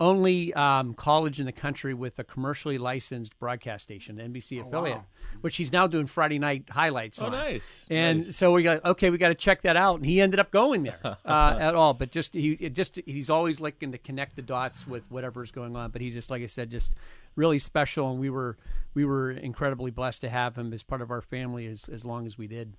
only 0.00 0.52
um, 0.54 0.94
college 0.94 1.38
in 1.40 1.46
the 1.46 1.52
country 1.52 1.92
with 1.92 2.18
a 2.18 2.24
commercially 2.24 2.78
licensed 2.78 3.38
broadcast 3.38 3.82
station, 3.84 4.16
NBC 4.16 4.66
affiliate, 4.66 4.96
wow. 4.96 5.04
which 5.42 5.56
he's 5.58 5.72
now 5.72 5.86
doing 5.86 6.06
Friday 6.06 6.38
night 6.38 6.64
highlights 6.70 7.20
Oh, 7.20 7.26
on. 7.26 7.32
nice, 7.32 7.86
And 7.90 8.24
nice. 8.24 8.36
so 8.36 8.52
we 8.52 8.62
got 8.62 8.84
okay, 8.84 9.10
we 9.10 9.18
got 9.18 9.28
to 9.28 9.34
check 9.34 9.62
that 9.62 9.76
out, 9.76 9.96
and 9.96 10.06
he 10.06 10.20
ended 10.20 10.40
up 10.40 10.50
going 10.50 10.84
there 10.84 10.98
uh, 11.24 11.56
at 11.60 11.74
all. 11.74 11.92
But 11.94 12.10
just 12.10 12.32
he 12.34 12.52
it 12.52 12.74
just 12.74 12.98
he's 13.06 13.28
always 13.30 13.60
looking 13.60 13.92
to 13.92 13.98
connect 13.98 14.36
the 14.36 14.42
dots 14.42 14.86
with 14.86 15.02
whatever's 15.10 15.50
going 15.52 15.76
on. 15.76 15.90
But 15.90 16.00
he's 16.00 16.14
just 16.14 16.30
like 16.30 16.42
I 16.42 16.46
said, 16.46 16.70
just 16.70 16.92
really 17.36 17.58
special, 17.58 18.10
and 18.10 18.18
we 18.18 18.30
were 18.30 18.56
we 18.94 19.04
were 19.04 19.30
incredibly 19.30 19.90
blessed 19.90 20.22
to 20.22 20.30
have 20.30 20.56
him 20.56 20.72
as 20.72 20.82
part 20.82 21.02
of 21.02 21.10
our 21.10 21.20
family 21.20 21.66
as 21.66 21.88
as 21.88 22.04
long 22.04 22.26
as 22.26 22.38
we 22.38 22.46
did. 22.46 22.72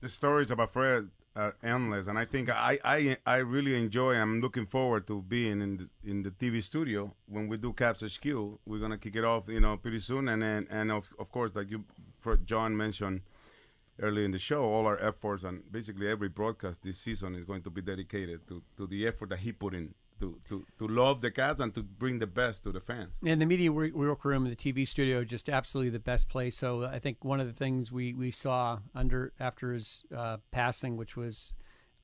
the 0.00 0.08
stories 0.08 0.46
of 0.52 0.52
about 0.58 0.70
Fred 0.72 1.08
are 1.38 1.54
endless, 1.62 2.08
and 2.08 2.18
I 2.18 2.24
think 2.24 2.50
I, 2.50 2.78
I 2.84 3.16
I 3.24 3.36
really 3.36 3.76
enjoy. 3.76 4.14
I'm 4.14 4.40
looking 4.40 4.66
forward 4.66 5.06
to 5.06 5.22
being 5.22 5.62
in 5.62 5.76
the 5.78 5.88
in 6.04 6.22
the 6.22 6.30
TV 6.30 6.62
studio 6.62 7.14
when 7.26 7.48
we 7.48 7.56
do 7.56 7.72
Cavs 7.72 8.02
HQ. 8.02 8.24
We're 8.66 8.80
gonna 8.80 8.98
kick 8.98 9.16
it 9.16 9.24
off, 9.24 9.48
you 9.48 9.60
know, 9.60 9.76
pretty 9.76 10.00
soon, 10.00 10.28
and 10.28 10.42
then 10.42 10.66
and 10.70 10.90
of 10.90 11.14
of 11.18 11.30
course, 11.30 11.52
like 11.54 11.70
you, 11.70 11.84
John 12.44 12.76
mentioned 12.76 13.22
early 14.00 14.24
in 14.24 14.32
the 14.32 14.38
show, 14.38 14.62
all 14.64 14.86
our 14.86 14.98
efforts 14.98 15.44
and 15.44 15.70
basically 15.70 16.08
every 16.08 16.28
broadcast 16.28 16.82
this 16.82 16.98
season 16.98 17.34
is 17.34 17.44
going 17.44 17.62
to 17.62 17.70
be 17.70 17.82
dedicated 17.82 18.46
to 18.48 18.62
to 18.76 18.86
the 18.86 19.06
effort 19.06 19.28
that 19.30 19.40
he 19.40 19.52
put 19.52 19.74
in 19.74 19.94
to 20.20 20.38
to 20.48 20.64
to 20.78 20.88
love 20.88 21.20
the 21.20 21.30
Cavs 21.30 21.60
and 21.60 21.74
to 21.74 21.82
bring 21.82 22.18
the 22.18 22.26
best 22.26 22.62
to 22.64 22.72
the 22.72 22.80
fans. 22.80 23.14
And 23.24 23.40
the 23.40 23.46
media 23.46 23.70
work 23.72 23.94
workroom 23.94 24.46
and 24.46 24.56
the 24.56 24.56
TV 24.72 24.86
studio 24.86 25.24
just 25.24 25.48
absolutely 25.48 25.90
the 25.90 25.98
best 25.98 26.28
place. 26.28 26.56
So 26.56 26.84
I 26.84 26.98
think 26.98 27.24
one 27.24 27.40
of 27.40 27.46
the 27.46 27.52
things 27.52 27.90
we, 27.92 28.14
we 28.14 28.30
saw 28.30 28.80
under 28.94 29.32
after 29.40 29.72
his 29.72 30.04
uh, 30.14 30.38
passing, 30.50 30.96
which 30.96 31.16
was 31.16 31.52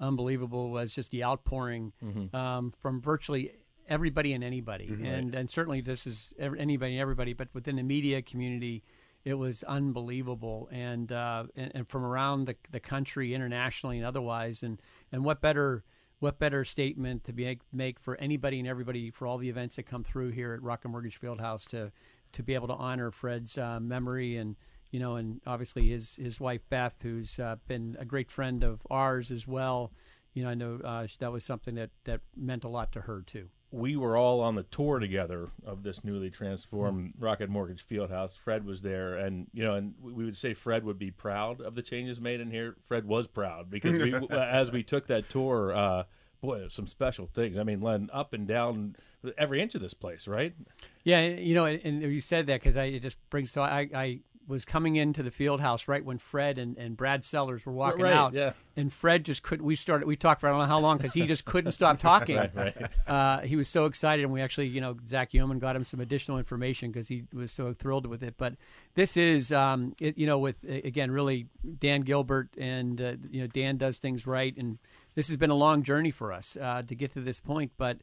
unbelievable, 0.01 0.71
was 0.71 0.93
just 0.95 1.11
the 1.11 1.25
outpouring 1.25 1.93
Mhm. 2.03 2.35
um, 2.35 2.71
from 2.73 3.01
virtually 3.01 3.53
everybody 3.89 4.33
and 4.33 4.43
anybody, 4.43 4.89
Mhm. 4.89 5.07
and 5.07 5.35
and 5.35 5.51
certainly 5.51 5.81
this 5.81 6.07
is 6.07 6.33
ev- 6.39 6.55
anybody 6.59 6.93
and 6.95 7.01
everybody, 7.01 7.33
but 7.33 7.49
within 7.53 7.77
the 7.77 7.83
media 7.83 8.23
community. 8.23 8.83
It 9.25 9.39
was 9.39 9.63
unbelievable, 9.63 10.69
and, 10.71 11.11
uh, 11.11 11.45
and 11.57 11.73
and 11.75 11.89
from 11.89 12.05
around 12.05 12.45
the 12.45 12.57
the 12.71 12.79
country, 12.81 13.33
internationally 13.33 13.97
and 13.97 14.05
otherwise, 14.07 14.63
and 14.63 14.83
and 15.11 15.25
what 15.25 15.41
better 15.41 15.83
what 16.25 16.39
better 16.39 16.65
statement 16.65 17.23
to 17.23 17.35
be 17.35 17.45
make, 17.45 17.61
make 17.71 18.01
for 18.01 18.17
anybody 18.17 18.59
and 18.59 18.67
everybody 18.67 19.11
for 19.11 19.27
all 19.27 19.37
the 19.37 19.51
events 19.51 19.77
that 19.77 19.83
come 19.83 20.03
through 20.03 20.31
here 20.31 20.55
at 20.55 20.63
Rocket 20.63 20.89
Mortgage 20.89 21.21
Fieldhouse 21.21 21.69
to 21.69 21.93
to 22.33 22.43
be 22.43 22.55
able 22.55 22.67
to 22.67 22.73
honor 22.73 23.11
Fred's 23.11 23.59
uh, 23.59 23.79
memory 23.79 24.39
and 24.39 24.57
you 24.91 24.99
know 24.99 25.17
and 25.17 25.43
obviously 25.47 25.91
his 25.91 26.17
his 26.17 26.41
wife 26.41 26.63
Beth 26.71 26.95
who's 27.03 27.39
uh, 27.39 27.57
been 27.69 27.95
a 28.01 28.07
great 28.07 28.31
friend 28.31 28.65
of 28.65 28.81
ours 28.91 29.31
as 29.31 29.47
well. 29.47 29.93
You 30.33 30.45
know 30.45 30.49
I 30.49 30.55
know 30.55 30.81
uh, 30.83 31.07
that 31.19 31.31
was 31.31 31.45
something 31.45 31.75
that 31.75 31.91
that 32.05 32.23
meant 32.35 32.65
a 32.65 32.69
lot 32.69 32.91
to 32.93 33.03
her 33.03 33.21
too 33.21 33.51
we 33.75 33.97
were 33.97 34.17
all 34.17 34.41
on 34.41 34.55
the 34.55 34.63
tour 34.63 35.01
together 35.01 35.49
of 35.67 35.83
this 35.83 36.05
newly 36.05 36.31
transformed 36.31 37.13
Rocket 37.19 37.51
Mortgage 37.51 37.85
Fieldhouse. 37.85 38.39
Fred 38.39 38.65
was 38.65 38.83
there, 38.83 39.17
and 39.17 39.49
you 39.53 39.65
know, 39.65 39.75
and 39.75 39.95
we 40.01 40.13
we 40.13 40.25
would 40.25 40.37
say 40.37 40.55
Fred 40.55 40.85
would 40.85 40.99
be 40.99 41.11
proud 41.11 41.61
of 41.61 41.75
the 41.75 41.83
changes 41.83 42.21
made 42.21 42.41
in 42.41 42.53
here. 42.53 42.77
Fred 42.87 43.05
was 43.05 43.27
proud 43.27 43.71
because 43.71 44.01
we, 44.01 44.15
as 44.31 44.71
we 44.71 44.85
took 44.85 45.09
that 45.09 45.29
tour, 45.29 45.75
uh, 45.75 46.05
boy, 46.41 46.69
some 46.69 46.87
special 46.87 47.27
things. 47.27 47.59
I 47.59 47.65
mean, 47.65 47.81
Len, 47.81 48.11
up 48.13 48.33
and 48.33 48.47
down 48.47 48.95
every 49.37 49.61
inch 49.61 49.75
of 49.75 49.81
this 49.81 49.95
place, 49.95 50.29
right? 50.29 50.55
Yeah, 51.03 51.27
you 51.27 51.55
know, 51.55 51.65
and, 51.65 51.81
and 51.83 52.03
you 52.03 52.21
said 52.21 52.47
that 52.47 52.61
because 52.61 52.77
I 52.77 52.85
it 52.85 53.03
just 53.03 53.19
brings 53.29 53.51
so 53.51 53.63
I, 53.63 53.89
I 53.93 54.21
was 54.47 54.65
coming 54.65 54.97
into 54.97 55.23
the 55.23 55.31
field 55.31 55.61
house 55.61 55.89
right 55.89 56.05
when 56.05 56.19
Fred 56.19 56.59
and, 56.59 56.77
and 56.77 56.97
Brad 56.97 57.25
Sellers 57.25 57.65
were 57.65 57.73
walking 57.73 58.03
Right, 58.03 58.13
out. 58.13 58.35
yeah. 58.35 58.53
And 58.77 58.93
Fred 58.93 59.25
just 59.25 59.43
couldn't. 59.43 59.65
We 59.65 59.77
started. 59.77 60.07
We 60.07 60.17
talked 60.17 60.41
for 60.41 60.49
I 60.49 60.51
don't 60.51 60.61
know 60.61 60.67
how 60.67 60.81
long 60.81 60.97
because 60.99 61.15
he 61.15 61.27
just 61.27 61.45
couldn't 61.45 61.73
stop 61.73 61.99
talking. 61.99 62.37
Right, 62.55 62.55
right. 62.55 62.77
Uh, 63.07 63.41
he 63.41 63.57
was 63.57 63.69
so 63.69 63.87
excited, 63.87 64.23
and 64.25 64.33
we 64.33 64.43
actually, 64.43 64.67
you 64.67 64.81
know, 64.81 64.97
Zach 65.09 65.33
Yeoman 65.33 65.59
got 65.61 65.77
him 65.77 65.85
some 65.85 66.01
additional 66.01 66.39
information 66.39 66.91
because 66.91 67.09
he 67.09 67.25
was 67.33 67.53
so 67.53 67.73
thrilled 67.73 68.07
with 68.07 68.23
it. 68.23 68.35
But 68.37 68.55
this 68.95 69.17
is, 69.17 69.53
um, 69.53 69.95
it, 70.01 70.19
you 70.19 70.27
know, 70.27 70.39
with 70.39 70.57
again, 70.69 71.11
really 71.11 71.47
Dan 71.79 72.03
Gilbert, 72.03 72.49
and 72.59 73.01
uh, 73.01 73.13
you 73.31 73.41
know, 73.41 73.47
Dan 73.47 73.77
does 73.77 73.99
things 73.99 74.27
right, 74.27 74.55
and 74.57 74.79
this 75.15 75.29
has 75.29 75.37
been 75.37 75.51
a 75.51 75.55
long 75.55 75.83
journey 75.85 76.11
for 76.11 76.33
us 76.33 76.57
uh, 76.61 76.83
to 76.87 76.95
get 76.95 77.13
to 77.15 77.21
this 77.21 77.39
point. 77.41 77.71
But 77.79 77.99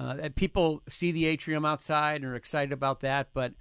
uh, 0.00 0.28
people 0.36 0.82
see 0.88 1.10
the 1.12 1.26
atrium 1.26 1.64
outside 1.64 2.16
and 2.22 2.24
are 2.26 2.36
excited 2.36 2.72
about 2.72 3.00
that, 3.00 3.28
but 3.34 3.52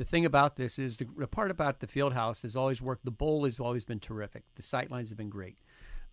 the 0.00 0.06
thing 0.06 0.24
about 0.24 0.56
this 0.56 0.78
is 0.78 0.96
the, 0.96 1.06
the 1.18 1.26
part 1.26 1.50
about 1.50 1.80
the 1.80 1.86
field 1.86 2.14
house 2.14 2.40
has 2.40 2.56
always 2.56 2.80
worked. 2.80 3.04
The 3.04 3.10
bowl 3.10 3.44
has 3.44 3.60
always 3.60 3.84
been 3.84 4.00
terrific. 4.00 4.44
The 4.54 4.62
sight 4.62 4.90
lines 4.90 5.10
have 5.10 5.18
been 5.18 5.28
great. 5.28 5.58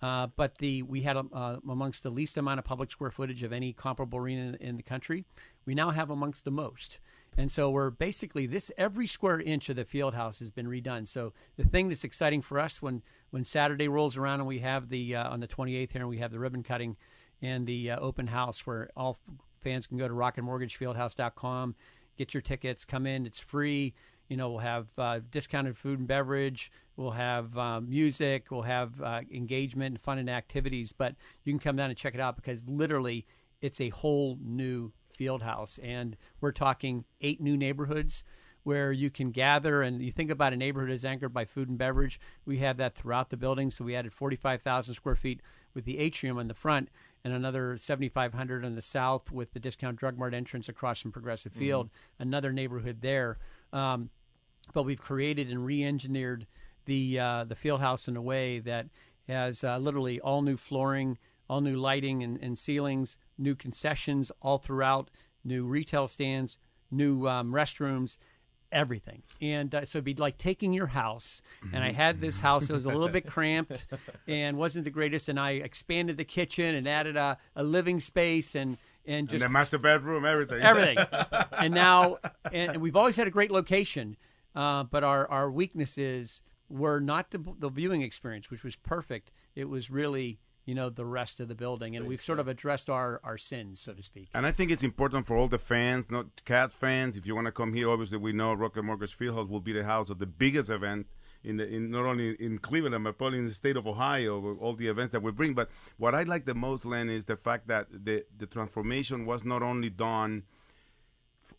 Uh, 0.01 0.27
but 0.36 0.58
the 0.58 0.84
we 0.84 1.03
had 1.03 1.15
uh, 1.15 1.56
amongst 1.70 2.03
the 2.03 2.10
least 2.10 2.36
amount 2.36 2.60
of 2.60 2.65
public 2.65 2.91
square 2.91 3.12
footage 3.12 3.44
of 3.44 3.53
any 3.53 3.72
comparable 3.72 4.20
arena 4.20 4.41
in, 4.50 4.56
in 4.56 4.75
the 4.75 4.84
country. 4.84 5.24
We 5.65 5.74
now 5.74 5.91
have 5.91 6.10
amongst 6.10 6.44
the 6.44 6.51
most, 6.51 7.00
and 7.38 7.50
so 7.50 7.70
we're 7.70 7.89
basically 7.89 8.46
this 8.46 8.74
every 8.77 9.08
square 9.08 9.39
inch 9.39 9.70
of 9.70 9.77
the 9.77 9.86
field 9.86 10.15
house 10.15 10.39
has 10.39 10.51
been 10.51 10.67
redone. 10.67 11.08
So 11.08 11.32
the 11.56 11.63
thing 11.63 11.88
that's 11.88 12.03
exciting 12.03 12.41
for 12.41 12.60
us 12.60 12.82
when 12.82 13.03
when 13.29 13.46
Saturday 13.46 13.88
rolls 13.88 14.17
around 14.17 14.41
and 14.41 14.50
we 14.50 14.60
have 14.60 14.89
the 14.89 15.15
uh, 15.15 15.29
on 15.29 15.39
the 15.39 15.48
28th 15.48 15.94
here 15.94 16.01
and 16.01 16.10
we 16.10 16.17
have 16.17 16.32
the 16.32 16.39
ribbon 16.39 16.62
cutting 16.62 16.98
and 17.41 17.65
the 17.65 17.91
uh, 17.91 18.00
open 18.01 18.27
house 18.27 18.67
where 18.67 18.89
all 18.98 19.17
fans 19.62 19.88
can 19.88 19.98
go 19.98 20.08
to 20.08 20.13
rocketmortgagefieldhouse.com, 20.13 21.75
get 22.17 22.33
your 22.33 22.41
tickets, 22.41 22.86
come 22.86 23.05
in. 23.05 23.25
It's 23.25 23.39
free. 23.39 23.93
You 24.27 24.36
know, 24.36 24.50
we'll 24.50 24.59
have 24.59 24.88
uh, 24.97 25.19
discounted 25.31 25.77
food 25.77 26.00
and 26.00 26.07
beverage. 26.07 26.71
We'll 26.97 27.12
have 27.12 27.57
um, 27.57 27.89
music. 27.89 28.47
We'll 28.51 28.63
have 28.63 29.01
uh, 29.01 29.21
engagement 29.31 29.95
and 29.95 30.01
fun 30.01 30.17
and 30.17 30.29
activities. 30.29 30.91
But 30.91 31.15
you 31.43 31.53
can 31.53 31.59
come 31.59 31.75
down 31.75 31.89
and 31.89 31.97
check 31.97 32.13
it 32.13 32.19
out 32.19 32.36
because 32.36 32.67
literally 32.67 33.25
it's 33.62 33.79
a 33.79 33.89
whole 33.89 34.38
new 34.41 34.91
field 35.15 35.43
house. 35.43 35.79
And 35.81 36.17
we're 36.41 36.51
talking 36.51 37.05
eight 37.21 37.39
new 37.39 37.55
neighborhoods 37.55 38.24
where 38.63 38.91
you 38.91 39.09
can 39.09 39.31
gather 39.31 39.81
and 39.81 40.01
you 40.01 40.12
think 40.12 40.29
about 40.29 40.51
a 40.51 40.57
neighborhood 40.57 40.91
as 40.91 41.05
anchored 41.05 41.33
by 41.33 41.45
food 41.45 41.69
and 41.69 41.77
beverage. 41.77 42.19
We 42.45 42.57
have 42.57 42.75
that 42.77 42.95
throughout 42.95 43.29
the 43.29 43.38
building. 43.38 43.71
So 43.71 43.86
we 43.86 43.95
added 43.95 44.12
45,000 44.12 44.93
square 44.93 45.15
feet 45.15 45.41
with 45.74 45.86
the 45.86 46.00
atrium 46.00 46.38
on 46.38 46.50
the 46.50 46.53
front 46.53 46.89
and 47.27 47.36
another 47.36 47.77
7,500 47.77 48.63
on 48.63 48.75
the 48.75 48.81
south 48.81 49.34
with 49.34 49.51
the 49.51 49.60
discount 49.60 49.98
drug 49.98 50.17
mart 50.17 50.34
entrance 50.34 50.69
across 50.69 51.01
from 51.01 51.12
Progressive 51.12 51.53
Mhm. 51.53 51.60
Field, 51.60 51.89
another 52.19 52.53
neighborhood 52.53 53.01
there. 53.01 53.38
Um, 53.74 54.12
but 54.74 54.84
we've 54.84 55.01
created 55.01 55.50
and 55.51 55.65
re-engineered 55.65 56.48
the 56.86 57.19
uh, 57.19 57.43
the 57.43 57.55
field 57.55 57.81
house 57.81 58.07
in 58.07 58.15
a 58.15 58.22
way 58.22 58.60
that 58.60 58.88
has 59.27 59.62
uh, 59.62 59.77
literally 59.77 60.22
all 60.22 60.41
new 60.41 60.55
flooring, 60.55 61.17
all 61.50 61.60
new 61.60 61.75
lighting 61.75 62.24
and, 62.24 62.41
and 62.41 62.57
ceilings, 62.57 63.17
new 63.38 63.55
concessions 63.55 64.31
all 64.41 64.57
throughout, 64.57 65.10
new 65.43 65.65
retail 65.65 66.07
stands, 66.07 66.57
new 66.89 67.27
um, 67.27 67.51
restrooms, 67.51 68.17
everything. 68.71 69.24
And 69.41 69.74
uh, 69.74 69.86
so 69.86 69.97
it'd 69.97 70.05
be 70.05 70.15
like 70.15 70.38
taking 70.38 70.74
your 70.74 70.88
house, 70.88 71.41
and 71.74 71.83
I 71.83 71.91
had 71.91 72.21
this 72.21 72.39
house 72.39 72.67
that 72.67 72.74
was 72.74 72.86
a 72.86 72.89
little 72.89 73.07
bit 73.09 73.25
cramped 73.36 73.86
and 74.27 74.57
wasn't 74.57 74.86
the 74.86 74.91
greatest, 74.91 75.29
and 75.29 75.39
I 75.39 75.51
expanded 75.51 76.17
the 76.17 76.25
kitchen 76.25 76.75
and 76.75 76.88
added 76.88 77.15
a, 77.17 77.38
a 77.55 77.63
living 77.63 78.00
space 78.00 78.55
and 78.55 78.77
and 79.05 79.19
And 79.19 79.29
just 79.29 79.43
the 79.43 79.50
master 79.50 79.77
bedroom, 79.77 80.25
everything. 80.25 80.62
everything. 80.62 80.97
and 81.53 81.74
now, 81.74 82.17
and 82.51 82.77
we've 82.77 82.95
always 82.97 83.15
had 83.15 83.25
a 83.25 83.31
great 83.31 83.51
location, 83.51 84.17
uh, 84.55 84.83
but 84.83 85.03
our 85.03 85.29
our 85.29 85.50
weaknesses 85.50 86.41
were 86.69 87.00
not 87.00 87.31
the 87.31 87.39
the 87.57 87.69
viewing 87.69 88.01
experience, 88.01 88.51
which 88.51 88.63
was 88.65 88.75
perfect. 88.75 89.31
It 89.55 89.69
was 89.69 89.89
really 89.89 90.39
you 90.67 90.75
know 90.75 90.89
the 90.89 91.05
rest 91.05 91.39
of 91.39 91.47
the 91.47 91.55
building, 91.55 91.95
and 91.95 92.05
we've 92.05 92.21
sort 92.21 92.39
of 92.39 92.47
addressed 92.50 92.89
our 92.89 93.21
our 93.24 93.38
sins, 93.38 93.79
so 93.79 93.93
to 93.93 94.03
speak. 94.03 94.27
And 94.33 94.45
I 94.45 94.51
think 94.51 94.69
it's 94.69 94.83
important 94.83 95.25
for 95.25 95.38
all 95.38 95.47
the 95.47 95.57
fans, 95.57 96.12
not 96.12 96.27
Cavs 96.45 96.71
fans. 96.71 97.15
If 97.15 97.25
you 97.25 97.33
want 97.33 97.45
to 97.45 97.53
come 97.53 97.74
here, 97.74 97.89
obviously 97.89 98.17
we 98.17 98.33
know 98.33 98.53
Rocket 98.53 98.83
Mortgage 98.83 99.17
Fieldhouse 99.17 99.50
will 99.50 99.62
be 99.62 99.71
the 99.71 99.86
house 99.86 100.09
of 100.09 100.19
the 100.19 100.25
biggest 100.25 100.69
event 100.69 101.07
in 101.41 101.55
the 101.55 101.67
in 101.67 101.89
not 101.89 102.05
only 102.05 102.31
in 102.33 102.59
Cleveland 102.59 103.01
but 103.05 103.17
probably 103.17 103.39
in 103.39 103.45
the 103.45 103.53
state 103.53 103.77
of 103.77 103.88
Ohio. 103.88 104.39
with 104.39 104.57
All 104.59 104.74
the 104.74 104.88
events 104.88 105.13
that 105.13 105.24
we 105.24 105.31
bring. 105.31 105.53
But 105.53 105.69
what 105.97 106.13
I 106.13 106.24
like 106.24 106.43
the 106.45 106.53
most, 106.53 106.86
Len, 106.86 107.09
is 107.09 107.24
the 107.24 107.38
fact 107.38 107.69
that 107.69 107.88
the 107.89 108.25
the 108.38 108.45
transformation 108.45 109.25
was 109.25 109.45
not 109.45 109.63
only 109.63 109.89
done 109.89 110.43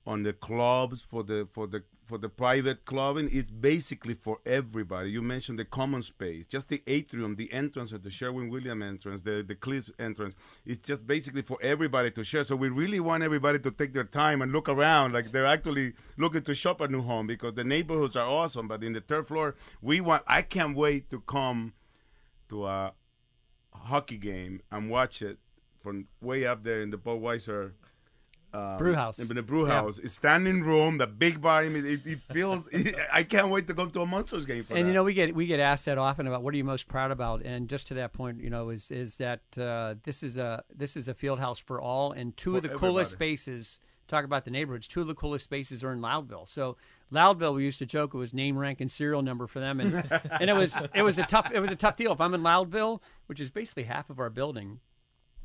on 0.07 0.23
the 0.23 0.35
clubs 0.35 1.01
for 1.01 1.25
the 1.25 1.49
for 1.51 1.67
the 1.67 1.83
for 2.09 2.19
the 2.19 2.29
private 2.29 2.85
clubbing 2.85 3.29
it's 3.31 3.51
basically 3.51 4.15
for 4.15 4.39
everybody. 4.47 5.11
You 5.11 5.23
mentioned 5.23 5.59
the 5.59 5.65
common 5.65 6.03
space. 6.03 6.47
Just 6.47 6.69
the 6.69 6.83
atrium 6.87 7.37
the 7.37 7.53
entrance 7.53 7.93
of 7.93 8.03
the 8.03 8.11
sherwin 8.11 8.49
william 8.49 8.83
entrance 8.83 9.21
the 9.21 9.45
the 9.47 9.55
cliffs 9.55 9.91
entrance 9.99 10.35
it's 10.65 10.79
just 10.79 11.07
basically 11.07 11.43
for 11.43 11.59
everybody 11.63 12.11
to 12.13 12.25
share. 12.25 12.45
So 12.45 12.57
we 12.57 12.69
really 12.69 13.01
want 13.01 13.23
everybody 13.23 13.59
to 13.61 13.71
take 13.71 13.93
their 13.93 14.05
time 14.05 14.43
and 14.43 14.53
look 14.53 14.69
around. 14.69 15.13
Like 15.13 15.31
they're 15.31 15.47
actually 15.47 15.93
looking 16.17 16.43
to 16.43 16.55
shop 16.55 16.81
a 16.81 16.89
new 16.89 17.03
home 17.03 17.27
because 17.27 17.55
the 17.55 17.65
neighborhoods 17.65 18.17
are 18.17 18.27
awesome 18.27 18.69
but 18.69 18.83
in 18.83 18.93
the 18.93 19.01
third 19.01 19.27
floor 19.27 19.55
we 19.83 20.01
want 20.01 20.23
i 20.27 20.43
can't 20.43 20.77
wait 20.77 21.11
to 21.11 21.21
come 21.21 21.73
to 22.49 22.67
a 22.67 22.93
hockey 23.73 24.17
game 24.17 24.61
and 24.71 24.91
watch 24.91 25.23
it 25.23 25.39
from 25.81 26.07
way 26.21 26.45
up 26.45 26.63
there 26.63 26.83
in 26.83 26.91
the 26.91 26.99
Budweiser. 26.99 27.73
Um, 28.55 28.79
Brew 28.79 28.95
house. 28.95 29.19
In 29.19 29.37
the 29.37 29.43
brew 29.43 29.69
Yeah. 29.69 29.91
standing 30.07 30.63
room, 30.63 30.97
the 30.97 31.07
big 31.07 31.41
bar. 31.41 31.61
I 31.61 31.69
mean, 31.69 31.85
it, 31.85 32.07
it 32.07 32.19
feels. 32.33 32.67
I 33.13 33.23
can't 33.23 33.49
wait 33.51 33.67
to 33.67 33.75
go 33.75 33.85
to 33.87 34.01
a 34.01 34.07
Monsters 34.07 34.47
game 34.47 34.65
for 34.65 34.75
and 34.75 34.85
that. 34.85 34.89
you 34.89 34.95
know 34.95 35.05
we 35.05 35.13
get 35.13 35.35
we 35.35 35.47
get 35.47 35.61
asked 35.61 35.85
that 35.85 35.99
often 35.99 36.27
about 36.27 36.43
what 36.43 36.55
are 36.55 36.57
you 36.57 36.65
most 36.65 36.89
proud 36.89 37.11
about 37.11 37.43
and 37.43 37.69
just 37.69 37.89
to 37.89 37.95
that 37.95 38.15
point 38.15 38.41
you 38.41 38.49
know 38.49 38.71
is 38.71 38.91
is 38.91 39.19
that 39.19 39.41
uh, 39.59 39.97
this 40.05 40.23
is 40.23 40.39
a 40.39 40.65
this 40.75 40.97
is 40.97 41.09
a 41.09 41.15
field 41.15 41.39
house 41.41 41.59
for 41.59 41.79
all 41.79 42.13
and 42.13 42.35
two 42.39 42.53
For 42.53 42.57
of 42.57 42.63
the 42.63 42.69
coolest 42.71 43.13
spaces 43.13 43.81
talk 44.07 44.25
about 44.25 44.47
the 44.47 44.51
neighborhoods 44.51 44.87
two 44.89 45.03
of 45.03 45.07
the 45.09 45.15
coolest 45.15 45.45
spaces 45.45 45.85
are 45.85 45.93
in 45.93 46.01
loudville 46.01 46.49
so 46.49 46.79
loudville 47.13 47.55
we 47.55 47.65
used 47.65 47.79
to 47.81 47.87
joke 47.87 48.15
it 48.15 48.17
was 48.17 48.33
name 48.33 48.57
rank 48.57 48.81
and 48.81 48.91
serial 48.91 49.21
number 49.21 49.47
for 49.47 49.61
them 49.61 49.79
and 49.81 49.93
and 50.41 50.49
it 50.49 50.55
was 50.55 50.79
it 50.95 51.03
was 51.03 51.19
a 51.19 51.25
tough 51.25 51.51
it 51.53 51.61
was 51.61 51.71
a 51.71 51.77
tough 51.77 51.97
deal 51.97 52.13
if 52.13 52.21
i'm 52.23 52.33
in 52.33 52.41
loudville 52.41 53.03
which 53.27 53.39
is 53.41 53.51
basically 53.51 53.83
half 53.83 54.09
of 54.09 54.19
our 54.19 54.31
building 54.31 54.81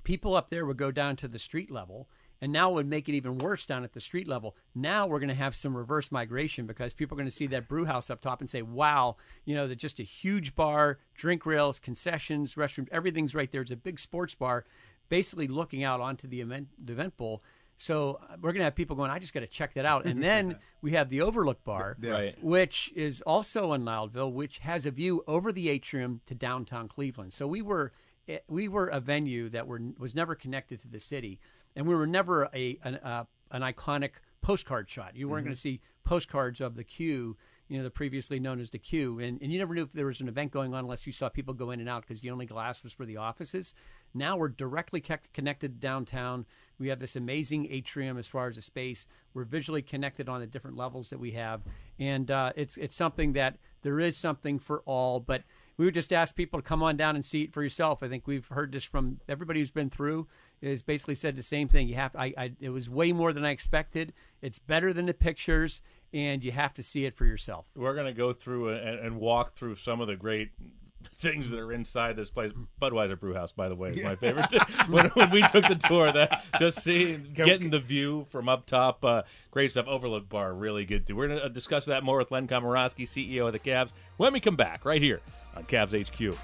people 0.05 0.35
up 0.35 0.49
there 0.49 0.65
would 0.65 0.77
go 0.77 0.91
down 0.91 1.15
to 1.17 1.27
the 1.27 1.39
street 1.39 1.69
level 1.69 2.07
and 2.43 2.51
now 2.51 2.71
it 2.71 2.73
would 2.73 2.89
make 2.89 3.07
it 3.07 3.13
even 3.13 3.37
worse 3.37 3.65
down 3.65 3.85
at 3.85 3.93
the 3.93 4.01
street 4.01 4.27
level. 4.27 4.53
Now 4.75 5.07
we're 5.07 5.19
going 5.19 5.29
to 5.29 5.33
have 5.33 5.55
some 5.55 5.77
reverse 5.77 6.11
migration 6.11 6.65
because 6.67 6.93
people 6.93 7.15
are 7.15 7.21
going 7.21 7.25
to 7.27 7.31
see 7.31 7.47
that 7.47 7.69
brew 7.69 7.85
house 7.85 8.09
up 8.09 8.19
top 8.19 8.41
and 8.41 8.49
say 8.49 8.61
wow 8.61 9.15
you 9.45 9.55
know 9.55 9.65
that 9.67 9.77
just 9.77 9.99
a 9.99 10.03
huge 10.03 10.53
bar 10.53 10.99
drink 11.15 11.45
rails 11.45 11.79
concessions 11.79 12.55
restroom 12.55 12.89
everything's 12.91 13.33
right 13.33 13.49
there. 13.51 13.61
It's 13.61 13.71
a 13.71 13.77
big 13.77 13.97
sports 13.97 14.35
bar 14.35 14.65
basically 15.07 15.47
looking 15.47 15.85
out 15.85 16.01
onto 16.01 16.27
the 16.27 16.41
event 16.41 16.67
the 16.83 16.91
event 16.91 17.15
bowl 17.15 17.41
so 17.77 18.19
uh, 18.21 18.35
we're 18.41 18.51
going 18.51 18.59
to 18.59 18.65
have 18.65 18.75
people 18.75 18.95
going 18.97 19.09
i 19.09 19.19
just 19.19 19.33
got 19.33 19.39
to 19.39 19.47
check 19.47 19.73
that 19.75 19.85
out. 19.85 20.05
And 20.05 20.21
then 20.21 20.57
we 20.81 20.91
have 20.91 21.09
the 21.09 21.21
overlook 21.21 21.63
bar 21.63 21.95
Yes. 22.23 22.35
Which 22.41 22.91
is 22.95 23.21
also 23.21 23.73
in 23.73 23.83
Loudville, 23.83 24.31
which 24.31 24.59
has 24.59 24.85
a 24.85 24.91
view 24.91 25.23
over 25.27 25.51
the 25.51 25.69
atrium 25.69 26.21
to 26.25 26.35
downtown 26.35 26.87
Cleveland. 26.87 27.33
So 27.33 27.47
we 27.47 27.61
were 27.61 27.93
eh, 28.27 28.39
we 28.47 28.67
were 28.67 28.87
a 28.87 28.99
venue 28.99 29.49
that 29.49 29.67
were 29.67 29.81
was 29.97 30.13
never 30.13 30.35
connected 30.35 30.81
to 30.81 30.87
the 30.87 30.99
city, 30.99 31.39
and 31.75 31.87
we 31.87 31.95
were 31.95 32.07
never 32.07 32.49
a 32.53 32.77
an, 32.83 32.95
uh, 32.95 33.25
an 33.51 33.61
iconic 33.61 34.11
postcard 34.41 34.89
shot. 34.89 35.15
You 35.15 35.29
weren't 35.29 35.43
Mhm. 35.43 35.47
going 35.47 35.55
to 35.55 35.59
see 35.61 35.81
postcards 36.03 36.59
of 36.61 36.75
the 36.75 36.83
Q. 36.83 37.37
You 37.69 37.77
know, 37.77 37.85
the 37.85 37.91
previously 37.91 38.39
known 38.41 38.59
as 38.59 38.69
the 38.71 38.77
Q, 38.77 39.19
and, 39.19 39.41
and 39.41 39.51
you 39.51 39.57
never 39.57 39.73
knew 39.73 39.83
if 39.83 39.93
there 39.93 40.05
was 40.05 40.19
an 40.19 40.27
event 40.27 40.51
going 40.51 40.73
on 40.73 40.81
unless 40.81 41.07
you 41.07 41.13
saw 41.13 41.29
people 41.29 41.53
go 41.53 41.71
in 41.71 41.79
and 41.79 41.87
out 41.87 42.01
because 42.01 42.19
the 42.19 42.29
only 42.29 42.45
glass 42.45 42.83
was 42.83 42.91
for 42.91 43.05
the 43.05 43.15
offices. 43.17 43.73
Now 44.13 44.35
we're 44.35 44.49
directly 44.49 45.01
connected 45.33 45.79
downtown. 45.79 46.45
We 46.77 46.89
have 46.89 46.99
this 46.99 47.15
amazing 47.15 47.71
atrium 47.71 48.17
as 48.17 48.27
far 48.27 48.47
as 48.47 48.57
the 48.57 48.61
space. 48.61 49.07
We're 49.33 49.45
visually 49.45 49.81
connected 49.81 50.27
on 50.27 50.41
the 50.41 50.45
different 50.45 50.75
levels 50.75 51.09
that 51.09 51.19
we 51.19 51.31
have, 51.31 51.63
and 51.97 52.29
uh, 52.29 52.51
it's 52.57 52.75
it's 52.77 52.95
something 52.95 53.31
that 53.33 53.57
there 53.81 53.99
is 53.99 54.17
something 54.17 54.59
for 54.59 54.81
all. 54.81 55.21
But 55.21 55.43
we 55.77 55.85
would 55.85 55.93
just 55.93 56.13
ask 56.13 56.35
people 56.35 56.59
to 56.59 56.63
come 56.63 56.83
on 56.83 56.97
down 56.97 57.15
and 57.15 57.25
see 57.25 57.43
it 57.43 57.53
for 57.53 57.63
yourself. 57.63 58.03
I 58.03 58.07
think 58.07 58.27
we've 58.27 58.47
heard 58.47 58.71
this 58.71 58.83
from 58.83 59.19
everybody 59.27 59.59
who's 59.59 59.71
been 59.71 59.89
through. 59.89 60.27
Is 60.61 60.81
basically 60.81 61.15
said 61.15 61.35
the 61.35 61.43
same 61.43 61.67
thing. 61.67 61.89
You 61.89 61.95
have 61.95 62.15
I, 62.15 62.33
I 62.37 62.51
it 62.61 62.69
was 62.69 62.89
way 62.89 63.11
more 63.11 63.33
than 63.33 63.43
I 63.43 63.51
expected. 63.51 64.13
It's 64.41 64.59
better 64.59 64.93
than 64.93 65.07
the 65.07 65.13
pictures, 65.13 65.81
and 66.13 66.43
you 66.43 66.51
have 66.51 66.73
to 66.75 66.83
see 66.83 67.05
it 67.05 67.17
for 67.17 67.25
yourself. 67.25 67.65
We're 67.75 67.95
going 67.95 68.05
to 68.05 68.13
go 68.13 68.31
through 68.31 68.69
and, 68.69 68.99
and 68.99 69.19
walk 69.19 69.55
through 69.55 69.75
some 69.75 69.99
of 69.99 70.07
the 70.07 70.15
great 70.15 70.51
things 71.19 71.49
that 71.49 71.59
are 71.59 71.73
inside 71.73 72.15
this 72.15 72.29
place. 72.29 72.51
Budweiser 72.81 73.19
Brew 73.19 73.33
House, 73.33 73.51
by 73.51 73.67
the 73.67 73.75
way, 73.75 73.89
is 73.89 74.03
my 74.03 74.15
favorite. 74.15 74.53
when, 74.87 75.07
when 75.07 75.29
we 75.31 75.41
took 75.41 75.67
the 75.67 75.75
tour, 75.75 76.13
that 76.13 76.45
just 76.59 76.81
seeing, 76.81 77.27
getting 77.33 77.69
the 77.69 77.79
view 77.79 78.25
from 78.29 78.47
up 78.47 78.65
top, 78.65 79.03
uh, 79.03 79.23
great 79.51 79.71
stuff. 79.71 79.87
Overlook 79.87 80.29
Bar, 80.29 80.53
really 80.53 80.85
good 80.85 81.05
too. 81.05 81.17
We're 81.17 81.27
going 81.27 81.41
to 81.41 81.49
discuss 81.49 81.85
that 81.85 82.03
more 82.03 82.17
with 82.17 82.31
Len 82.31 82.47
Komoroski, 82.47 83.03
CEO 83.03 83.47
of 83.47 83.53
the 83.53 83.59
Cavs, 83.59 83.91
when 84.15 84.31
we 84.31 84.39
come 84.39 84.55
back 84.55 84.85
right 84.85 85.01
here 85.01 85.19
on 85.55 85.63
Cavs 85.63 85.93
HQ. 85.93 86.37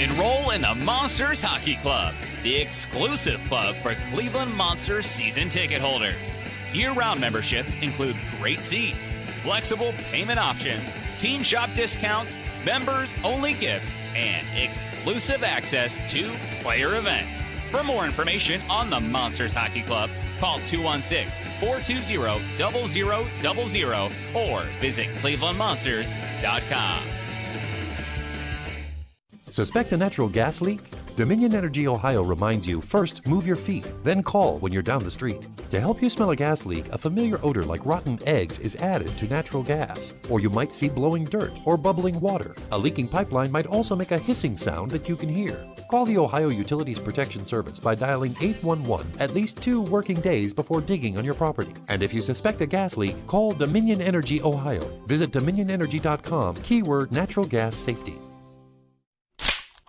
Enroll 0.00 0.50
in 0.50 0.62
the 0.62 0.74
Monsters 0.84 1.40
Hockey 1.40 1.76
Club, 1.76 2.14
the 2.42 2.56
exclusive 2.56 3.38
club 3.48 3.74
for 3.76 3.94
Cleveland 4.10 4.54
Monsters 4.56 5.06
season 5.06 5.48
ticket 5.48 5.80
holders. 5.80 6.34
Year 6.72 6.92
round 6.92 7.20
memberships 7.20 7.76
include 7.82 8.16
great 8.40 8.58
seats, 8.58 9.10
flexible 9.42 9.92
payment 10.10 10.38
options, 10.38 10.90
team 11.20 11.42
shop 11.42 11.70
discounts, 11.74 12.36
members 12.64 13.12
only 13.22 13.52
gifts, 13.54 13.94
and 14.16 14.44
exclusive 14.56 15.44
access 15.44 15.98
to 16.10 16.24
player 16.62 16.96
events. 16.96 17.51
For 17.72 17.82
more 17.82 18.04
information 18.04 18.60
on 18.68 18.90
the 18.90 19.00
Monsters 19.00 19.54
Hockey 19.54 19.80
Club, 19.80 20.10
call 20.38 20.58
216 20.58 21.24
420 21.58 22.18
0000 23.40 24.12
or 24.36 24.60
visit 24.78 25.06
clevelandmonsters.com. 25.06 27.02
Suspect 29.48 29.92
a 29.94 29.96
natural 29.96 30.28
gas 30.28 30.60
leak? 30.60 30.80
Dominion 31.14 31.54
Energy 31.54 31.86
Ohio 31.86 32.22
reminds 32.22 32.66
you 32.66 32.80
first 32.80 33.26
move 33.26 33.46
your 33.46 33.56
feet, 33.56 33.92
then 34.02 34.22
call 34.22 34.56
when 34.58 34.72
you're 34.72 34.82
down 34.82 35.04
the 35.04 35.10
street. 35.10 35.46
To 35.68 35.78
help 35.78 36.00
you 36.00 36.08
smell 36.08 36.30
a 36.30 36.36
gas 36.36 36.64
leak, 36.64 36.88
a 36.88 36.96
familiar 36.96 37.38
odor 37.42 37.64
like 37.64 37.84
rotten 37.84 38.18
eggs 38.26 38.58
is 38.58 38.76
added 38.76 39.16
to 39.18 39.26
natural 39.26 39.62
gas. 39.62 40.14
Or 40.30 40.40
you 40.40 40.48
might 40.48 40.74
see 40.74 40.88
blowing 40.88 41.26
dirt 41.26 41.52
or 41.66 41.76
bubbling 41.76 42.18
water. 42.18 42.56
A 42.70 42.78
leaking 42.78 43.08
pipeline 43.08 43.52
might 43.52 43.66
also 43.66 43.94
make 43.94 44.10
a 44.10 44.18
hissing 44.18 44.56
sound 44.56 44.90
that 44.92 45.06
you 45.06 45.14
can 45.14 45.28
hear. 45.28 45.66
Call 45.90 46.06
the 46.06 46.16
Ohio 46.16 46.48
Utilities 46.48 46.98
Protection 46.98 47.44
Service 47.44 47.78
by 47.78 47.94
dialing 47.94 48.34
811 48.40 49.12
at 49.18 49.34
least 49.34 49.60
two 49.60 49.82
working 49.82 50.18
days 50.22 50.54
before 50.54 50.80
digging 50.80 51.18
on 51.18 51.26
your 51.26 51.34
property. 51.34 51.74
And 51.88 52.02
if 52.02 52.14
you 52.14 52.22
suspect 52.22 52.62
a 52.62 52.66
gas 52.66 52.96
leak, 52.96 53.26
call 53.26 53.52
Dominion 53.52 54.00
Energy 54.00 54.40
Ohio. 54.40 54.80
Visit 55.06 55.30
dominionenergy.com, 55.30 56.56
keyword 56.62 57.12
natural 57.12 57.44
gas 57.44 57.76
safety. 57.76 58.16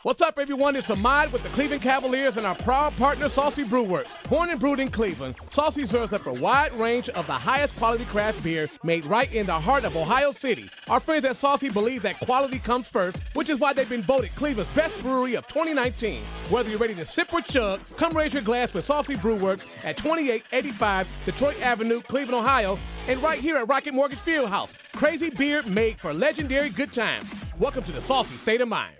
What's 0.03 0.21
up, 0.21 0.37
everyone? 0.37 0.75
It's 0.75 0.89
Ahmad 0.89 1.31
with 1.31 1.43
the 1.43 1.49
Cleveland 1.49 1.81
Cavaliers 1.81 2.35
and 2.35 2.45
our 2.45 2.55
proud 2.55 2.93
partner, 2.97 3.29
Saucy 3.29 3.63
Brewworks. 3.63 4.29
Born 4.29 4.49
and 4.49 4.59
brewed 4.59 4.81
in 4.81 4.89
Cleveland, 4.89 5.35
Saucy 5.49 5.85
serves 5.85 6.11
up 6.11 6.25
a 6.27 6.33
wide 6.33 6.73
range 6.73 7.07
of 7.07 7.25
the 7.25 7.31
highest 7.31 7.73
quality 7.77 8.03
craft 8.03 8.43
beer 8.43 8.69
made 8.83 9.05
right 9.05 9.33
in 9.33 9.45
the 9.45 9.57
heart 9.57 9.85
of 9.85 9.95
Ohio 9.95 10.33
City. 10.33 10.69
Our 10.89 10.99
friends 10.99 11.23
at 11.23 11.37
Saucy 11.37 11.69
believe 11.69 12.01
that 12.01 12.19
quality 12.19 12.59
comes 12.59 12.85
first, 12.85 13.17
which 13.33 13.47
is 13.47 13.61
why 13.61 13.71
they've 13.71 13.87
been 13.87 14.01
voted 14.01 14.35
Cleveland's 14.35 14.69
best 14.71 14.99
brewery 14.99 15.35
of 15.35 15.47
2019. 15.47 16.21
Whether 16.49 16.69
you're 16.69 16.79
ready 16.79 16.95
to 16.95 17.05
sip 17.05 17.33
or 17.33 17.39
chug, 17.39 17.79
come 17.95 18.11
raise 18.11 18.33
your 18.33 18.43
glass 18.43 18.73
with 18.73 18.83
Saucy 18.83 19.15
Brewworks 19.15 19.63
at 19.85 19.95
2885 19.95 21.07
Detroit 21.23 21.61
Avenue, 21.61 22.01
Cleveland, 22.01 22.43
Ohio, 22.43 22.77
and 23.07 23.23
right 23.23 23.39
here 23.39 23.55
at 23.55 23.69
Rocket 23.69 23.93
Mortgage 23.93 24.19
Fieldhouse. 24.19 24.73
Crazy 24.91 25.29
beer 25.29 25.61
made 25.61 25.97
for 25.97 26.13
legendary 26.13 26.71
good 26.71 26.91
times. 26.91 27.33
Welcome 27.57 27.85
to 27.85 27.93
the 27.93 28.01
Saucy 28.01 28.35
State 28.35 28.59
of 28.59 28.67
Mind. 28.67 28.97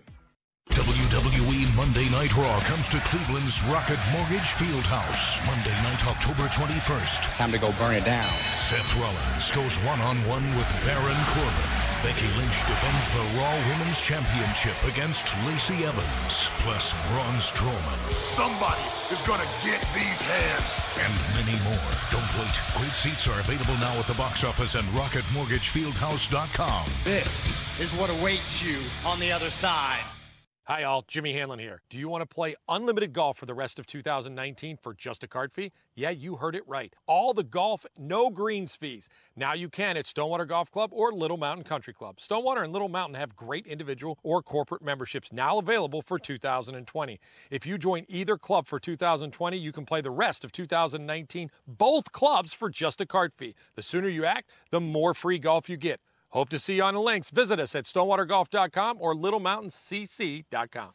WWE 1.74 1.78
Monday 1.78 2.10
Night 2.10 2.36
Raw 2.38 2.60
comes 2.62 2.90
to 2.90 3.00
Cleveland's 3.02 3.64
Rocket 3.66 4.00
Mortgage 4.12 4.54
Fieldhouse. 4.56 5.46
Monday 5.46 5.76
night, 5.84 6.06
October 6.08 6.44
21st. 6.50 7.36
Time 7.38 7.52
to 7.52 7.58
go 7.58 7.72
burn 7.80 7.96
it 7.96 8.06
down. 8.06 8.24
Seth 8.24 8.96
Rollins 9.00 9.52
goes 9.52 9.78
one 9.86 10.02
on 10.02 10.18
one 10.28 10.44
with 10.56 10.68
Baron 10.86 11.24
Corbin. 11.34 11.70
Becky 12.04 12.28
Lynch 12.38 12.66
defends 12.68 13.10
the 13.10 13.24
Raw 13.40 13.56
Women's 13.70 14.02
Championship 14.02 14.76
against 14.86 15.34
Lacey 15.46 15.86
Evans. 15.86 16.50
Plus 16.62 16.94
Braun 17.12 17.36
Strowman. 17.40 18.06
Somebody 18.06 18.84
is 19.12 19.22
gonna 19.22 19.48
get 19.64 19.82
these 19.94 20.22
hands. 20.22 20.82
And 21.00 21.14
many 21.38 21.58
more. 21.64 21.90
Don't 22.12 22.28
wait. 22.40 22.62
Great 22.78 22.94
seats 22.96 23.28
are 23.28 23.40
available 23.40 23.78
now 23.80 23.98
at 24.00 24.06
the 24.08 24.16
box 24.16 24.44
office 24.44 24.76
and 24.76 24.88
RocketMortgageFieldhouse.com. 24.90 26.86
This 27.04 27.80
is 27.80 27.94
what 27.94 28.10
awaits 28.10 28.62
you 28.64 28.80
on 29.06 29.20
the 29.20 29.32
other 29.32 29.50
side. 29.50 30.04
Hi, 30.66 30.84
all. 30.84 31.04
Jimmy 31.06 31.34
Hanlon 31.34 31.60
here. 31.60 31.82
Do 31.90 31.98
you 31.98 32.08
want 32.08 32.22
to 32.22 32.26
play 32.26 32.56
unlimited 32.70 33.12
golf 33.12 33.36
for 33.36 33.46
the 33.46 33.54
rest 33.54 33.80
of 33.80 33.86
2019 33.86 34.78
for 34.78 34.94
just 34.94 35.22
a 35.22 35.28
card 35.28 35.52
fee? 35.52 35.74
Yeah, 35.94 36.12
you 36.12 36.38
heard 36.38 36.56
it 36.56 36.66
right. 36.66 36.96
All 37.06 37.34
the 37.34 37.44
golf, 37.44 37.86
no 37.98 38.30
greens 38.30 38.74
fees. 38.74 39.10
Now 39.36 39.52
you 39.52 39.68
can 39.68 39.98
at 39.98 40.06
Stonewater 40.06 40.46
Golf 40.46 40.72
Club 40.72 40.92
or 40.94 41.12
Little 41.12 41.36
Mountain 41.36 41.66
Country 41.66 41.94
Club. 41.94 42.22
Stonewater 42.22 42.64
and 42.64 42.72
Little 42.72 42.88
Mountain 42.88 43.16
have 43.16 43.36
great 43.36 43.68
individual 43.68 44.18
or 44.24 44.42
corporate 44.42 44.82
memberships 44.82 45.34
now 45.34 45.58
available 45.58 46.02
for 46.02 46.18
2020. 46.18 47.20
If 47.52 47.66
you 47.66 47.78
join 47.78 48.06
either 48.08 48.38
club 48.38 48.66
for 48.66 48.80
2020, 48.80 49.58
you 49.58 49.74
can 49.74 49.84
play 49.84 50.00
the 50.00 50.12
rest 50.12 50.46
of 50.46 50.54
2019, 50.54 51.52
both 51.68 52.14
clubs 52.14 52.54
for 52.54 52.70
just 52.70 53.02
a 53.02 53.06
card 53.06 53.34
fee. 53.34 53.54
The 53.76 53.82
sooner 53.82 54.08
you 54.08 54.24
act, 54.24 54.50
the 54.70 54.80
more 54.80 55.14
free 55.14 55.40
golf 55.40 55.68
you 55.68 55.76
get. 55.76 56.00
Hope 56.34 56.50
to 56.50 56.58
see 56.58 56.76
you 56.78 56.84
on 56.84 56.96
the 56.96 57.00
links. 57.00 57.30
Visit 57.30 57.60
us 57.60 57.76
at 57.76 57.84
stonewatergolf.com 57.86 58.98
or 59.00 59.14
littlemountaincc.com. 59.14 60.90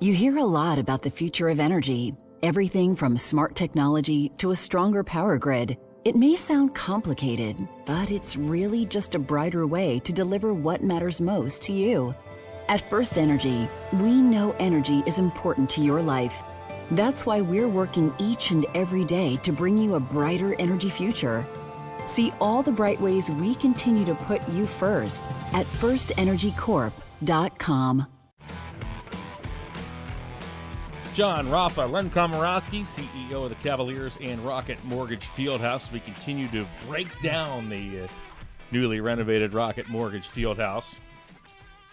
You 0.00 0.14
hear 0.14 0.38
a 0.38 0.44
lot 0.44 0.78
about 0.78 1.02
the 1.02 1.10
future 1.10 1.48
of 1.48 1.58
energy 1.58 2.14
everything 2.42 2.96
from 2.96 3.16
smart 3.16 3.54
technology 3.54 4.28
to 4.36 4.50
a 4.50 4.56
stronger 4.56 5.04
power 5.04 5.38
grid. 5.38 5.78
It 6.04 6.16
may 6.16 6.34
sound 6.34 6.74
complicated, 6.74 7.56
but 7.86 8.10
it's 8.10 8.36
really 8.36 8.84
just 8.84 9.14
a 9.14 9.18
brighter 9.20 9.64
way 9.64 10.00
to 10.00 10.12
deliver 10.12 10.52
what 10.52 10.82
matters 10.82 11.20
most 11.20 11.62
to 11.62 11.72
you. 11.72 12.14
At 12.68 12.88
First 12.90 13.16
Energy, 13.16 13.68
we 13.92 14.20
know 14.20 14.56
energy 14.58 15.04
is 15.06 15.20
important 15.20 15.70
to 15.70 15.82
your 15.82 16.02
life. 16.02 16.42
That's 16.90 17.24
why 17.24 17.40
we're 17.40 17.68
working 17.68 18.12
each 18.18 18.50
and 18.50 18.66
every 18.74 19.04
day 19.04 19.36
to 19.44 19.52
bring 19.52 19.78
you 19.78 19.94
a 19.94 20.00
brighter 20.00 20.56
energy 20.58 20.90
future. 20.90 21.46
See 22.06 22.32
all 22.40 22.62
the 22.62 22.72
bright 22.72 23.00
ways 23.00 23.30
we 23.30 23.54
continue 23.54 24.04
to 24.04 24.14
put 24.14 24.46
you 24.48 24.66
first 24.66 25.30
at 25.52 25.66
firstenergycorp.com. 25.66 28.06
John 31.14 31.50
Rafa, 31.50 31.82
Len 31.82 32.08
Komoroski, 32.08 32.82
CEO 32.82 33.44
of 33.44 33.50
the 33.50 33.56
Cavaliers 33.56 34.16
and 34.22 34.40
Rocket 34.40 34.82
Mortgage 34.84 35.28
Fieldhouse. 35.28 35.92
We 35.92 36.00
continue 36.00 36.48
to 36.48 36.66
break 36.86 37.08
down 37.20 37.68
the 37.68 38.04
uh, 38.04 38.08
newly 38.70 39.00
renovated 39.00 39.52
Rocket 39.52 39.90
Mortgage 39.90 40.26
Fieldhouse. 40.26 40.94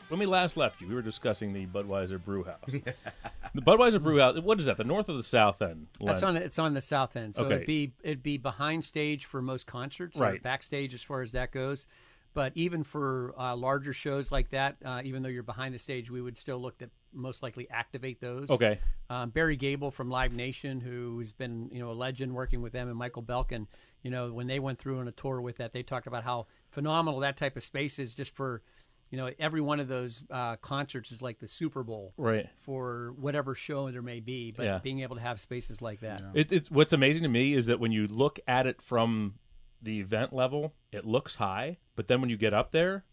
When 0.10 0.19
we 0.19 0.26
last 0.26 0.58
left 0.58 0.82
you, 0.82 0.88
we 0.88 0.95
were 0.95 1.04
discussing 1.04 1.54
the 1.54 1.67
Budweiser 1.67 2.24
Brew 2.24 2.43
House. 2.43 2.72
the 3.54 3.62
Budweiser 3.62 4.02
Brew 4.02 4.19
House. 4.19 4.39
What 4.39 4.60
is 4.60 4.65
that? 4.65 4.78
The 4.78 4.84
north 4.84 5.08
or 5.08 5.13
the 5.13 5.24
south 5.24 5.62
end? 5.62 5.88
That's 6.02 6.24
on 6.24 6.36
it's 6.36 6.58
on 6.60 6.74
the 6.74 6.82
south 6.82 7.15
end, 7.15 7.36
so 7.36 7.45
Okay. 7.45 7.56
it'd 7.56 7.67
be 7.67 7.93
it'd 8.04 8.24
be 8.24 8.38
behind 8.38 8.84
stage 8.84 9.26
for 9.26 9.41
most 9.41 9.67
concerts, 9.67 10.19
Right. 10.19 10.41
backstage 10.41 10.93
as 10.95 11.04
far 11.04 11.22
as 11.22 11.32
that 11.34 11.52
goes. 11.52 11.86
But 12.34 12.52
even 12.56 12.84
for 12.84 13.34
uh, 13.39 13.56
larger 13.56 13.91
shows 13.91 14.32
like 14.32 14.50
that, 14.52 14.78
uh, 14.86 15.02
even 15.04 15.24
though 15.24 15.30
you're 15.30 15.41
behind 15.41 15.74
the 15.74 15.80
stage, 15.80 16.12
we 16.12 16.22
would 16.22 16.38
still 16.38 16.60
look 16.60 16.78
to 16.78 16.89
most 17.12 17.41
likely 17.41 17.67
activate 17.72 18.22
those. 18.22 18.52
Okay. 18.52 18.80
Um, 19.10 19.32
Barry 19.32 19.56
Gabel 19.58 19.89
from 19.89 20.12
Live 20.12 20.32
Nation, 20.32 20.80
who's 20.80 21.34
been 21.34 21.69
you 21.72 21.80
know 21.80 21.91
a 21.91 21.93
legend 21.93 22.34
working 22.34 22.62
with 22.62 22.74
them, 22.74 22.88
and 22.88 22.98
Michael 22.98 23.24
Belkin, 23.24 23.67
you 24.02 24.10
know 24.10 24.32
when 24.34 24.48
they 24.48 24.60
went 24.60 24.80
through 24.80 25.00
on 25.00 25.08
a 25.08 25.12
tour 25.12 25.39
with 25.39 25.58
that, 25.58 25.72
they 25.74 25.84
talked 25.84 26.08
about 26.08 26.24
how 26.24 26.48
phenomenal 26.69 27.19
that 27.19 27.38
type 27.38 27.56
of 27.56 27.62
space 27.63 28.00
is 28.00 28.15
just 28.15 28.36
for. 28.36 28.63
You 29.10 29.17
know, 29.17 29.32
every 29.39 29.62
one 29.62 29.80
of 29.80 29.88
those 29.88 30.24
uh, 30.30 30.56
concerts 30.58 31.12
is 31.12 31.22
like 31.22 31.39
the 31.39 31.48
Super 31.48 31.84
Bowl, 31.84 32.13
Right. 32.17 32.48
For 32.62 33.13
whatever 33.17 33.56
show 33.56 33.89
there 33.91 34.02
may 34.04 34.19
be, 34.19 34.52
but 34.52 34.63
Yeah. 34.65 34.78
being 34.80 35.00
able 35.02 35.15
to 35.15 35.22
have 35.22 35.39
spaces 35.39 35.82
like 35.82 36.02
that, 36.02 36.22
It, 36.36 36.52
it's 36.52 36.69
what's 36.72 36.93
amazing 36.93 37.24
to 37.24 37.30
me 37.30 37.54
is 37.54 37.65
that 37.65 37.80
when 37.80 37.91
you 37.91 38.08
look 38.08 38.39
at 38.48 38.67
it 38.67 38.82
from 38.82 39.36
the 39.82 40.00
event 40.00 40.32
level, 40.34 40.74
it 40.91 41.06
looks 41.06 41.36
high, 41.36 41.78
but 41.95 42.08
then 42.08 42.22
when 42.22 42.30
you 42.30 42.38
get 42.38 42.54
up 42.54 42.72
there, 42.72 42.91
th- 42.91 43.04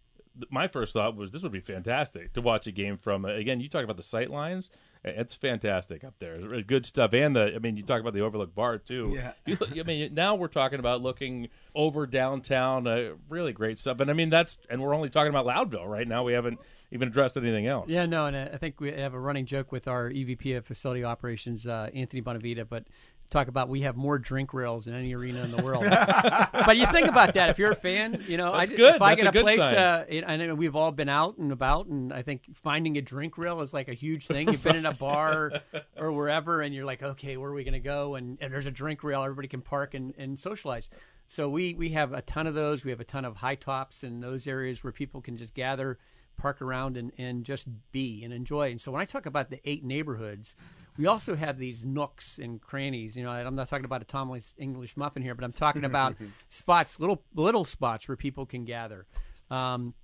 my 0.50 0.68
first 0.68 0.92
thought 0.92 1.16
was 1.16 1.30
this 1.30 1.42
would 1.42 1.52
be 1.52 1.60
fantastic 1.60 2.32
to 2.34 2.40
watch 2.40 2.66
a 2.66 2.72
game 2.72 2.96
from. 2.98 3.24
Uh, 3.24 3.28
again, 3.28 3.60
you 3.60 3.68
talk 3.68 3.84
about 3.84 3.96
the 3.96 4.02
sight 4.02 4.30
lines; 4.30 4.70
it's 5.04 5.34
fantastic 5.34 6.04
up 6.04 6.14
there. 6.18 6.32
It's 6.32 6.44
really 6.44 6.62
good 6.62 6.86
stuff, 6.86 7.12
and 7.12 7.34
the 7.34 7.54
I 7.54 7.58
mean, 7.58 7.76
you 7.76 7.82
talk 7.82 8.00
about 8.00 8.14
the 8.14 8.20
Overlook 8.20 8.54
Bar 8.54 8.78
too. 8.78 9.12
Yeah. 9.14 9.32
You, 9.46 9.58
I 9.80 9.82
mean, 9.84 10.14
now 10.14 10.34
we're 10.34 10.48
talking 10.48 10.78
about 10.78 11.02
looking 11.02 11.48
over 11.74 12.06
downtown. 12.06 12.86
Uh, 12.86 13.10
really 13.28 13.52
great 13.52 13.78
stuff, 13.78 14.00
and 14.00 14.10
I 14.10 14.14
mean 14.14 14.30
that's 14.30 14.58
and 14.68 14.82
we're 14.82 14.94
only 14.94 15.10
talking 15.10 15.30
about 15.34 15.46
Loudville 15.46 15.86
right 15.86 16.06
now. 16.06 16.24
We 16.24 16.32
haven't 16.32 16.58
even 16.90 17.08
addressed 17.08 17.36
anything 17.36 17.66
else. 17.66 17.90
Yeah, 17.90 18.06
no, 18.06 18.26
and 18.26 18.36
I 18.36 18.56
think 18.56 18.80
we 18.80 18.92
have 18.92 19.14
a 19.14 19.20
running 19.20 19.46
joke 19.46 19.72
with 19.72 19.88
our 19.88 20.10
EVP 20.10 20.56
of 20.56 20.64
facility 20.64 21.04
operations, 21.04 21.66
uh, 21.66 21.90
Anthony 21.94 22.22
Bonavita, 22.22 22.68
but 22.68 22.84
talk 23.30 23.48
about 23.48 23.68
we 23.68 23.80
have 23.80 23.96
more 23.96 24.18
drink 24.18 24.54
rails 24.54 24.84
than 24.84 24.94
any 24.94 25.14
arena 25.14 25.42
in 25.42 25.50
the 25.50 25.62
world. 25.62 25.84
but 26.64 26.76
you 26.76 26.86
think 26.86 27.08
about 27.08 27.34
that 27.34 27.50
if 27.50 27.58
you're 27.58 27.72
a 27.72 27.76
fan, 27.76 28.22
you 28.28 28.36
know, 28.36 28.52
That's 28.56 28.70
I, 28.70 28.74
good. 28.74 28.94
if 28.96 29.02
I 29.02 29.14
That's 29.14 29.24
get 29.24 29.34
a 29.34 29.38
a, 29.40 29.42
place 29.42 29.58
sign. 29.58 29.74
to, 29.74 30.20
know, 30.20 30.26
I 30.26 30.36
know 30.36 30.54
we've 30.54 30.76
all 30.76 30.92
been 30.92 31.08
out 31.08 31.36
and 31.38 31.52
about, 31.52 31.86
and 31.86 32.12
I 32.12 32.22
think 32.22 32.42
finding 32.54 32.96
a 32.98 33.02
drink 33.02 33.36
rail 33.36 33.60
is 33.60 33.74
like 33.74 33.88
a 33.88 33.94
huge 33.94 34.26
thing. 34.26 34.50
You've 34.50 34.62
been 34.62 34.76
in 34.76 34.86
a 34.86 34.94
bar 34.94 35.52
or 35.96 36.12
wherever, 36.12 36.60
and 36.60 36.74
you're 36.74 36.84
like, 36.84 37.02
okay, 37.02 37.36
where 37.36 37.50
are 37.50 37.54
we 37.54 37.64
going 37.64 37.74
to 37.74 37.80
go? 37.80 38.14
And, 38.14 38.38
and 38.40 38.52
there's 38.52 38.66
a 38.66 38.70
drink 38.70 39.02
rail, 39.02 39.22
everybody 39.22 39.48
can 39.48 39.60
park 39.60 39.94
and, 39.94 40.14
and 40.16 40.38
socialize. 40.38 40.90
So 41.26 41.48
we 41.48 41.74
we 41.74 41.88
have 41.90 42.12
a 42.12 42.22
ton 42.22 42.46
of 42.46 42.54
those. 42.54 42.84
We 42.84 42.92
have 42.92 43.00
a 43.00 43.04
ton 43.04 43.24
of 43.24 43.36
high 43.36 43.56
tops 43.56 44.04
in 44.04 44.20
those 44.20 44.46
areas 44.46 44.84
where 44.84 44.92
people 44.92 45.20
can 45.20 45.36
just 45.36 45.54
gather 45.54 45.98
park 46.36 46.62
around 46.62 46.96
and, 46.96 47.12
and 47.18 47.44
just 47.44 47.66
be 47.92 48.22
and 48.24 48.32
enjoy. 48.32 48.70
And 48.70 48.80
so 48.80 48.92
when 48.92 49.00
I 49.00 49.04
talk 49.04 49.26
about 49.26 49.50
the 49.50 49.60
eight 49.64 49.84
neighborhoods, 49.84 50.54
we 50.96 51.06
also 51.06 51.34
have 51.34 51.58
these 51.58 51.84
nooks 51.84 52.38
and 52.38 52.60
crannies. 52.60 53.16
You 53.16 53.24
know, 53.24 53.30
I'm 53.30 53.54
not 53.54 53.68
talking 53.68 53.84
about 53.84 54.02
a 54.02 54.06
Tomlin's 54.06 54.54
English 54.58 54.96
muffin 54.96 55.22
here, 55.22 55.34
but 55.34 55.44
I'm 55.44 55.52
talking 55.52 55.84
about 55.92 56.16
spots, 56.48 56.98
little 56.98 57.22
little 57.34 57.64
spots 57.64 58.08
where 58.08 58.16
people 58.16 58.46
can 58.46 58.64
gather. 58.64 59.06
Um, 59.50 59.94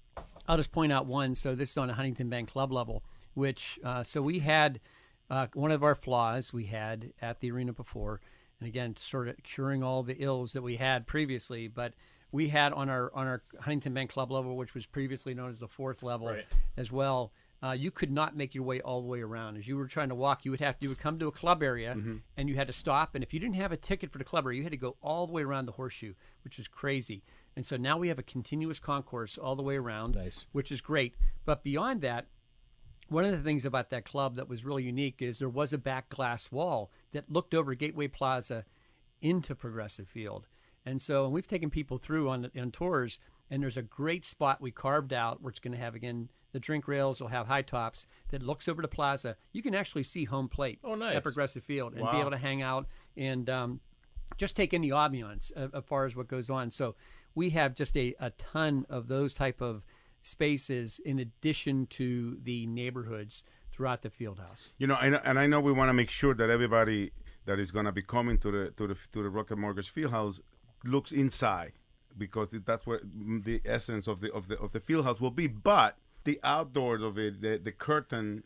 I'll 0.46 0.56
just 0.56 0.72
point 0.72 0.92
out 0.92 1.06
one. 1.06 1.34
So 1.34 1.54
this 1.54 1.70
is 1.70 1.76
on 1.76 1.90
a 1.90 1.94
Huntington 1.94 2.28
Bank 2.28 2.50
Club 2.50 2.72
level, 2.72 3.02
which 3.34 3.78
uh, 3.84 4.02
so 4.02 4.20
we 4.22 4.40
had 4.40 4.80
uh, 5.30 5.46
one 5.54 5.70
of 5.70 5.82
our 5.82 5.94
flaws 5.94 6.52
we 6.52 6.66
had 6.66 7.12
at 7.22 7.40
the 7.40 7.50
arena 7.50 7.72
before, 7.72 8.20
and 8.60 8.68
again, 8.68 8.96
sort 8.96 9.28
of 9.28 9.36
curing 9.42 9.82
all 9.82 10.02
the 10.02 10.16
ills 10.22 10.52
that 10.52 10.62
we 10.62 10.76
had 10.76 11.06
previously, 11.06 11.68
but 11.68 11.94
we 12.32 12.48
had 12.48 12.72
on 12.72 12.88
our 12.88 13.12
on 13.14 13.26
our 13.26 13.42
Huntington 13.60 13.94
Bank 13.94 14.10
Club 14.10 14.30
level, 14.32 14.56
which 14.56 14.74
was 14.74 14.86
previously 14.86 15.34
known 15.34 15.50
as 15.50 15.60
the 15.60 15.68
fourth 15.68 16.02
level, 16.02 16.28
Right. 16.28 16.46
as 16.76 16.90
well. 16.90 17.32
Uh, 17.62 17.70
you 17.70 17.92
could 17.92 18.10
not 18.10 18.36
make 18.36 18.56
your 18.56 18.64
way 18.64 18.80
all 18.80 19.00
the 19.00 19.06
way 19.06 19.20
around. 19.20 19.56
As 19.56 19.68
you 19.68 19.76
were 19.76 19.86
trying 19.86 20.08
to 20.08 20.16
walk, 20.16 20.44
you 20.44 20.50
would 20.50 20.58
have 20.60 20.74
you 20.80 20.88
would 20.88 20.98
come 20.98 21.18
to 21.20 21.28
a 21.28 21.32
club 21.32 21.62
area, 21.62 21.96
and 22.36 22.48
you 22.48 22.56
had 22.56 22.66
to 22.66 22.72
stop. 22.72 23.14
And 23.14 23.22
if 23.22 23.32
you 23.32 23.38
didn't 23.38 23.54
have 23.54 23.70
a 23.70 23.76
ticket 23.76 24.10
for 24.10 24.18
the 24.18 24.24
club 24.24 24.44
area, 24.46 24.56
you 24.58 24.62
had 24.64 24.72
to 24.72 24.76
go 24.76 24.96
all 25.00 25.26
the 25.28 25.32
way 25.32 25.42
around 25.42 25.66
the 25.66 25.72
horseshoe, 25.72 26.14
which 26.42 26.58
is 26.58 26.66
crazy. 26.66 27.22
And 27.54 27.64
so 27.64 27.76
now 27.76 27.98
we 27.98 28.08
have 28.08 28.18
a 28.18 28.22
continuous 28.24 28.80
concourse 28.80 29.38
all 29.38 29.54
the 29.54 29.62
way 29.62 29.76
around, 29.76 30.16
Nice. 30.16 30.46
which 30.52 30.72
is 30.72 30.80
great. 30.80 31.14
But 31.44 31.62
beyond 31.62 32.00
that, 32.00 32.26
one 33.08 33.24
of 33.24 33.30
the 33.30 33.38
things 33.42 33.64
about 33.64 33.90
that 33.90 34.06
club 34.06 34.36
that 34.36 34.48
was 34.48 34.64
really 34.64 34.82
unique 34.84 35.20
is 35.22 35.38
there 35.38 35.48
was 35.50 35.72
a 35.72 35.78
back 35.78 36.08
glass 36.08 36.50
wall 36.50 36.90
that 37.12 37.30
looked 37.30 37.54
over 37.54 37.74
Gateway 37.74 38.08
Plaza 38.08 38.64
into 39.20 39.54
Progressive 39.54 40.08
Field. 40.08 40.48
And 40.84 41.00
so 41.00 41.24
and 41.24 41.32
we've 41.32 41.46
taken 41.46 41.70
people 41.70 41.98
through 41.98 42.28
on, 42.28 42.50
on 42.58 42.70
tours, 42.72 43.18
and 43.50 43.62
there's 43.62 43.76
a 43.76 43.82
great 43.82 44.24
spot 44.24 44.60
we 44.60 44.70
carved 44.70 45.12
out 45.12 45.42
where 45.42 45.50
it's 45.50 45.60
going 45.60 45.72
to 45.76 45.78
have, 45.82 45.94
again, 45.94 46.28
the 46.52 46.60
drink 46.60 46.86
rails 46.88 47.20
will 47.20 47.28
have 47.28 47.46
high 47.46 47.62
tops 47.62 48.06
that 48.30 48.42
looks 48.42 48.68
over 48.68 48.82
the 48.82 48.88
plaza. 48.88 49.36
You 49.52 49.62
can 49.62 49.74
actually 49.74 50.02
see 50.02 50.24
home 50.24 50.48
plate 50.48 50.80
Oh, 50.84 50.94
nice. 50.94 51.16
at 51.16 51.22
Progressive 51.22 51.64
Field 51.64 51.94
and 51.94 52.10
be 52.10 52.18
able 52.18 52.30
to 52.32 52.36
hang 52.36 52.60
out 52.62 52.86
and 53.16 53.48
um, 53.48 53.80
just 54.36 54.54
take 54.56 54.74
in 54.74 54.82
the 54.82 54.90
ambiance 54.90 55.50
uh, 55.56 55.68
as 55.76 55.84
far 55.84 56.04
as 56.04 56.14
what 56.14 56.28
goes 56.28 56.50
on. 56.50 56.70
So 56.70 56.94
we 57.34 57.50
have 57.50 57.74
just 57.74 57.96
a, 57.96 58.14
a 58.20 58.30
ton 58.30 58.84
of 58.90 59.08
those 59.08 59.32
type 59.32 59.62
of 59.62 59.82
spaces 60.22 61.00
in 61.04 61.18
addition 61.18 61.86
to 61.86 62.38
the 62.42 62.66
neighborhoods 62.66 63.44
throughout 63.72 64.02
the 64.02 64.10
field 64.10 64.38
house. 64.38 64.72
You 64.78 64.86
know, 64.86 64.96
and, 65.00 65.20
and 65.24 65.38
I 65.38 65.46
know 65.46 65.60
we 65.60 65.72
want 65.72 65.88
to 65.88 65.94
make 65.94 66.10
sure 66.10 66.34
that 66.34 66.50
everybody 66.50 67.12
that 67.46 67.58
is 67.58 67.70
going 67.70 67.86
to 67.86 67.92
be 67.92 68.02
coming 68.02 68.38
to 68.38 68.50
the 68.50 68.70
to 68.76 68.86
the 68.86 68.94
to 69.12 69.22
the 69.22 69.28
Rocket 69.30 69.56
Mortgage 69.56 69.92
Fieldhouse 69.92 70.40
looks 70.84 71.12
inside 71.12 71.72
because 72.16 72.50
that's 72.50 72.86
where 72.86 73.00
the 73.04 73.60
essence 73.64 74.06
of 74.06 74.20
the 74.20 74.32
of 74.32 74.48
the 74.48 74.58
of 74.58 74.72
the 74.72 74.80
fieldhouse 74.80 75.20
will 75.20 75.30
be. 75.30 75.46
But 75.46 75.96
the 76.24 76.38
outdoors 76.44 77.02
of 77.02 77.18
it, 77.18 77.40
the, 77.40 77.58
the 77.58 77.72
curtain 77.72 78.44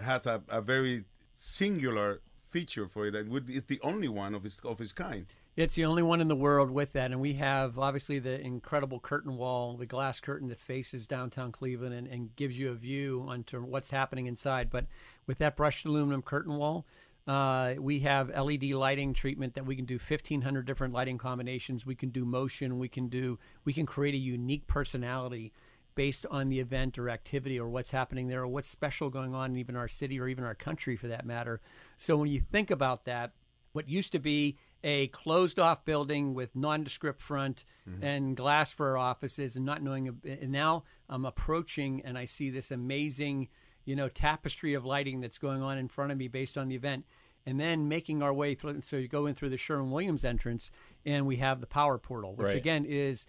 has 0.00 0.26
a, 0.26 0.42
a 0.48 0.60
very 0.62 1.04
singular 1.34 2.20
feature 2.50 2.86
for 2.88 3.06
it. 3.06 3.14
and 3.14 3.30
would- 3.30 3.50
It's 3.50 3.66
the 3.66 3.80
only 3.82 4.08
one 4.08 4.34
of 4.34 4.44
its 4.44 4.58
of 4.60 4.80
its 4.80 4.92
kind. 4.92 5.26
It's 5.56 5.74
the 5.74 5.84
only 5.86 6.04
one 6.04 6.20
in 6.20 6.28
the 6.28 6.36
world 6.36 6.70
with 6.70 6.92
that, 6.92 7.10
and 7.10 7.20
we 7.20 7.32
have 7.32 7.80
obviously 7.80 8.20
the 8.20 8.40
incredible 8.40 9.00
curtain 9.00 9.36
wall, 9.36 9.76
the 9.76 9.86
glass 9.86 10.20
curtain 10.20 10.48
that 10.50 10.60
faces 10.60 11.04
downtown 11.08 11.50
Cleveland 11.50 11.94
and, 11.94 12.06
and 12.06 12.36
gives 12.36 12.56
you 12.56 12.70
a 12.70 12.74
view 12.74 13.24
onto 13.26 13.60
what's 13.64 13.90
happening 13.90 14.26
inside. 14.28 14.70
But 14.70 14.86
with 15.26 15.38
that 15.38 15.56
brushed 15.56 15.84
aluminum 15.84 16.22
curtain 16.22 16.56
wall, 16.56 16.86
uh, 17.28 17.74
we 17.78 18.00
have 18.00 18.30
LED 18.30 18.64
lighting 18.70 19.12
treatment 19.12 19.54
that 19.54 19.66
we 19.66 19.76
can 19.76 19.84
do 19.84 19.98
1,500 19.98 20.64
different 20.64 20.94
lighting 20.94 21.18
combinations. 21.18 21.84
We 21.84 21.94
can 21.94 22.08
do 22.08 22.24
motion. 22.24 22.78
We 22.78 22.88
can 22.88 23.08
do. 23.08 23.38
We 23.66 23.74
can 23.74 23.84
create 23.84 24.14
a 24.14 24.18
unique 24.18 24.66
personality 24.66 25.52
based 25.94 26.24
on 26.30 26.48
the 26.48 26.58
event 26.58 26.98
or 26.98 27.10
activity 27.10 27.60
or 27.60 27.68
what's 27.68 27.90
happening 27.90 28.28
there 28.28 28.42
or 28.42 28.48
what's 28.48 28.70
special 28.70 29.10
going 29.10 29.34
on 29.34 29.50
in 29.50 29.58
even 29.58 29.76
our 29.76 29.88
city 29.88 30.18
or 30.18 30.26
even 30.26 30.42
our 30.42 30.54
country 30.54 30.96
for 30.96 31.08
that 31.08 31.26
matter. 31.26 31.60
So 31.98 32.16
when 32.16 32.30
you 32.30 32.40
think 32.40 32.70
about 32.70 33.04
that, 33.04 33.32
what 33.72 33.88
used 33.88 34.12
to 34.12 34.18
be 34.18 34.56
a 34.82 35.08
closed 35.08 35.58
off 35.58 35.84
building 35.84 36.34
with 36.34 36.54
nondescript 36.56 37.20
front 37.20 37.64
and 38.02 38.36
glass 38.36 38.72
for 38.72 38.90
our 38.90 38.96
offices 38.96 39.56
and 39.56 39.66
not 39.66 39.82
knowing 39.82 40.20
and 40.24 40.52
now 40.52 40.84
I'm 41.08 41.24
approaching 41.24 42.02
and 42.04 42.16
I 42.16 42.24
see 42.26 42.48
this 42.48 42.70
amazing 42.70 43.48
you 43.88 43.96
know 43.96 44.08
tapestry 44.08 44.74
of 44.74 44.84
lighting 44.84 45.20
that's 45.20 45.38
going 45.38 45.62
on 45.62 45.78
in 45.78 45.88
front 45.88 46.12
of 46.12 46.18
me 46.18 46.28
based 46.28 46.58
on 46.58 46.68
the 46.68 46.74
event 46.74 47.06
and 47.46 47.58
then 47.58 47.88
making 47.88 48.22
our 48.22 48.34
way 48.34 48.54
through 48.54 48.82
so 48.82 48.96
you 48.96 49.08
go 49.08 49.24
in 49.24 49.34
through 49.34 49.48
the 49.48 49.56
Sherwin 49.56 49.90
Williams 49.90 50.24
entrance 50.24 50.70
and 51.06 51.26
we 51.26 51.36
have 51.36 51.60
the 51.60 51.66
power 51.66 51.96
portal 51.96 52.34
which 52.34 52.48
Right. 52.48 52.56
again 52.56 52.84
is 52.84 53.24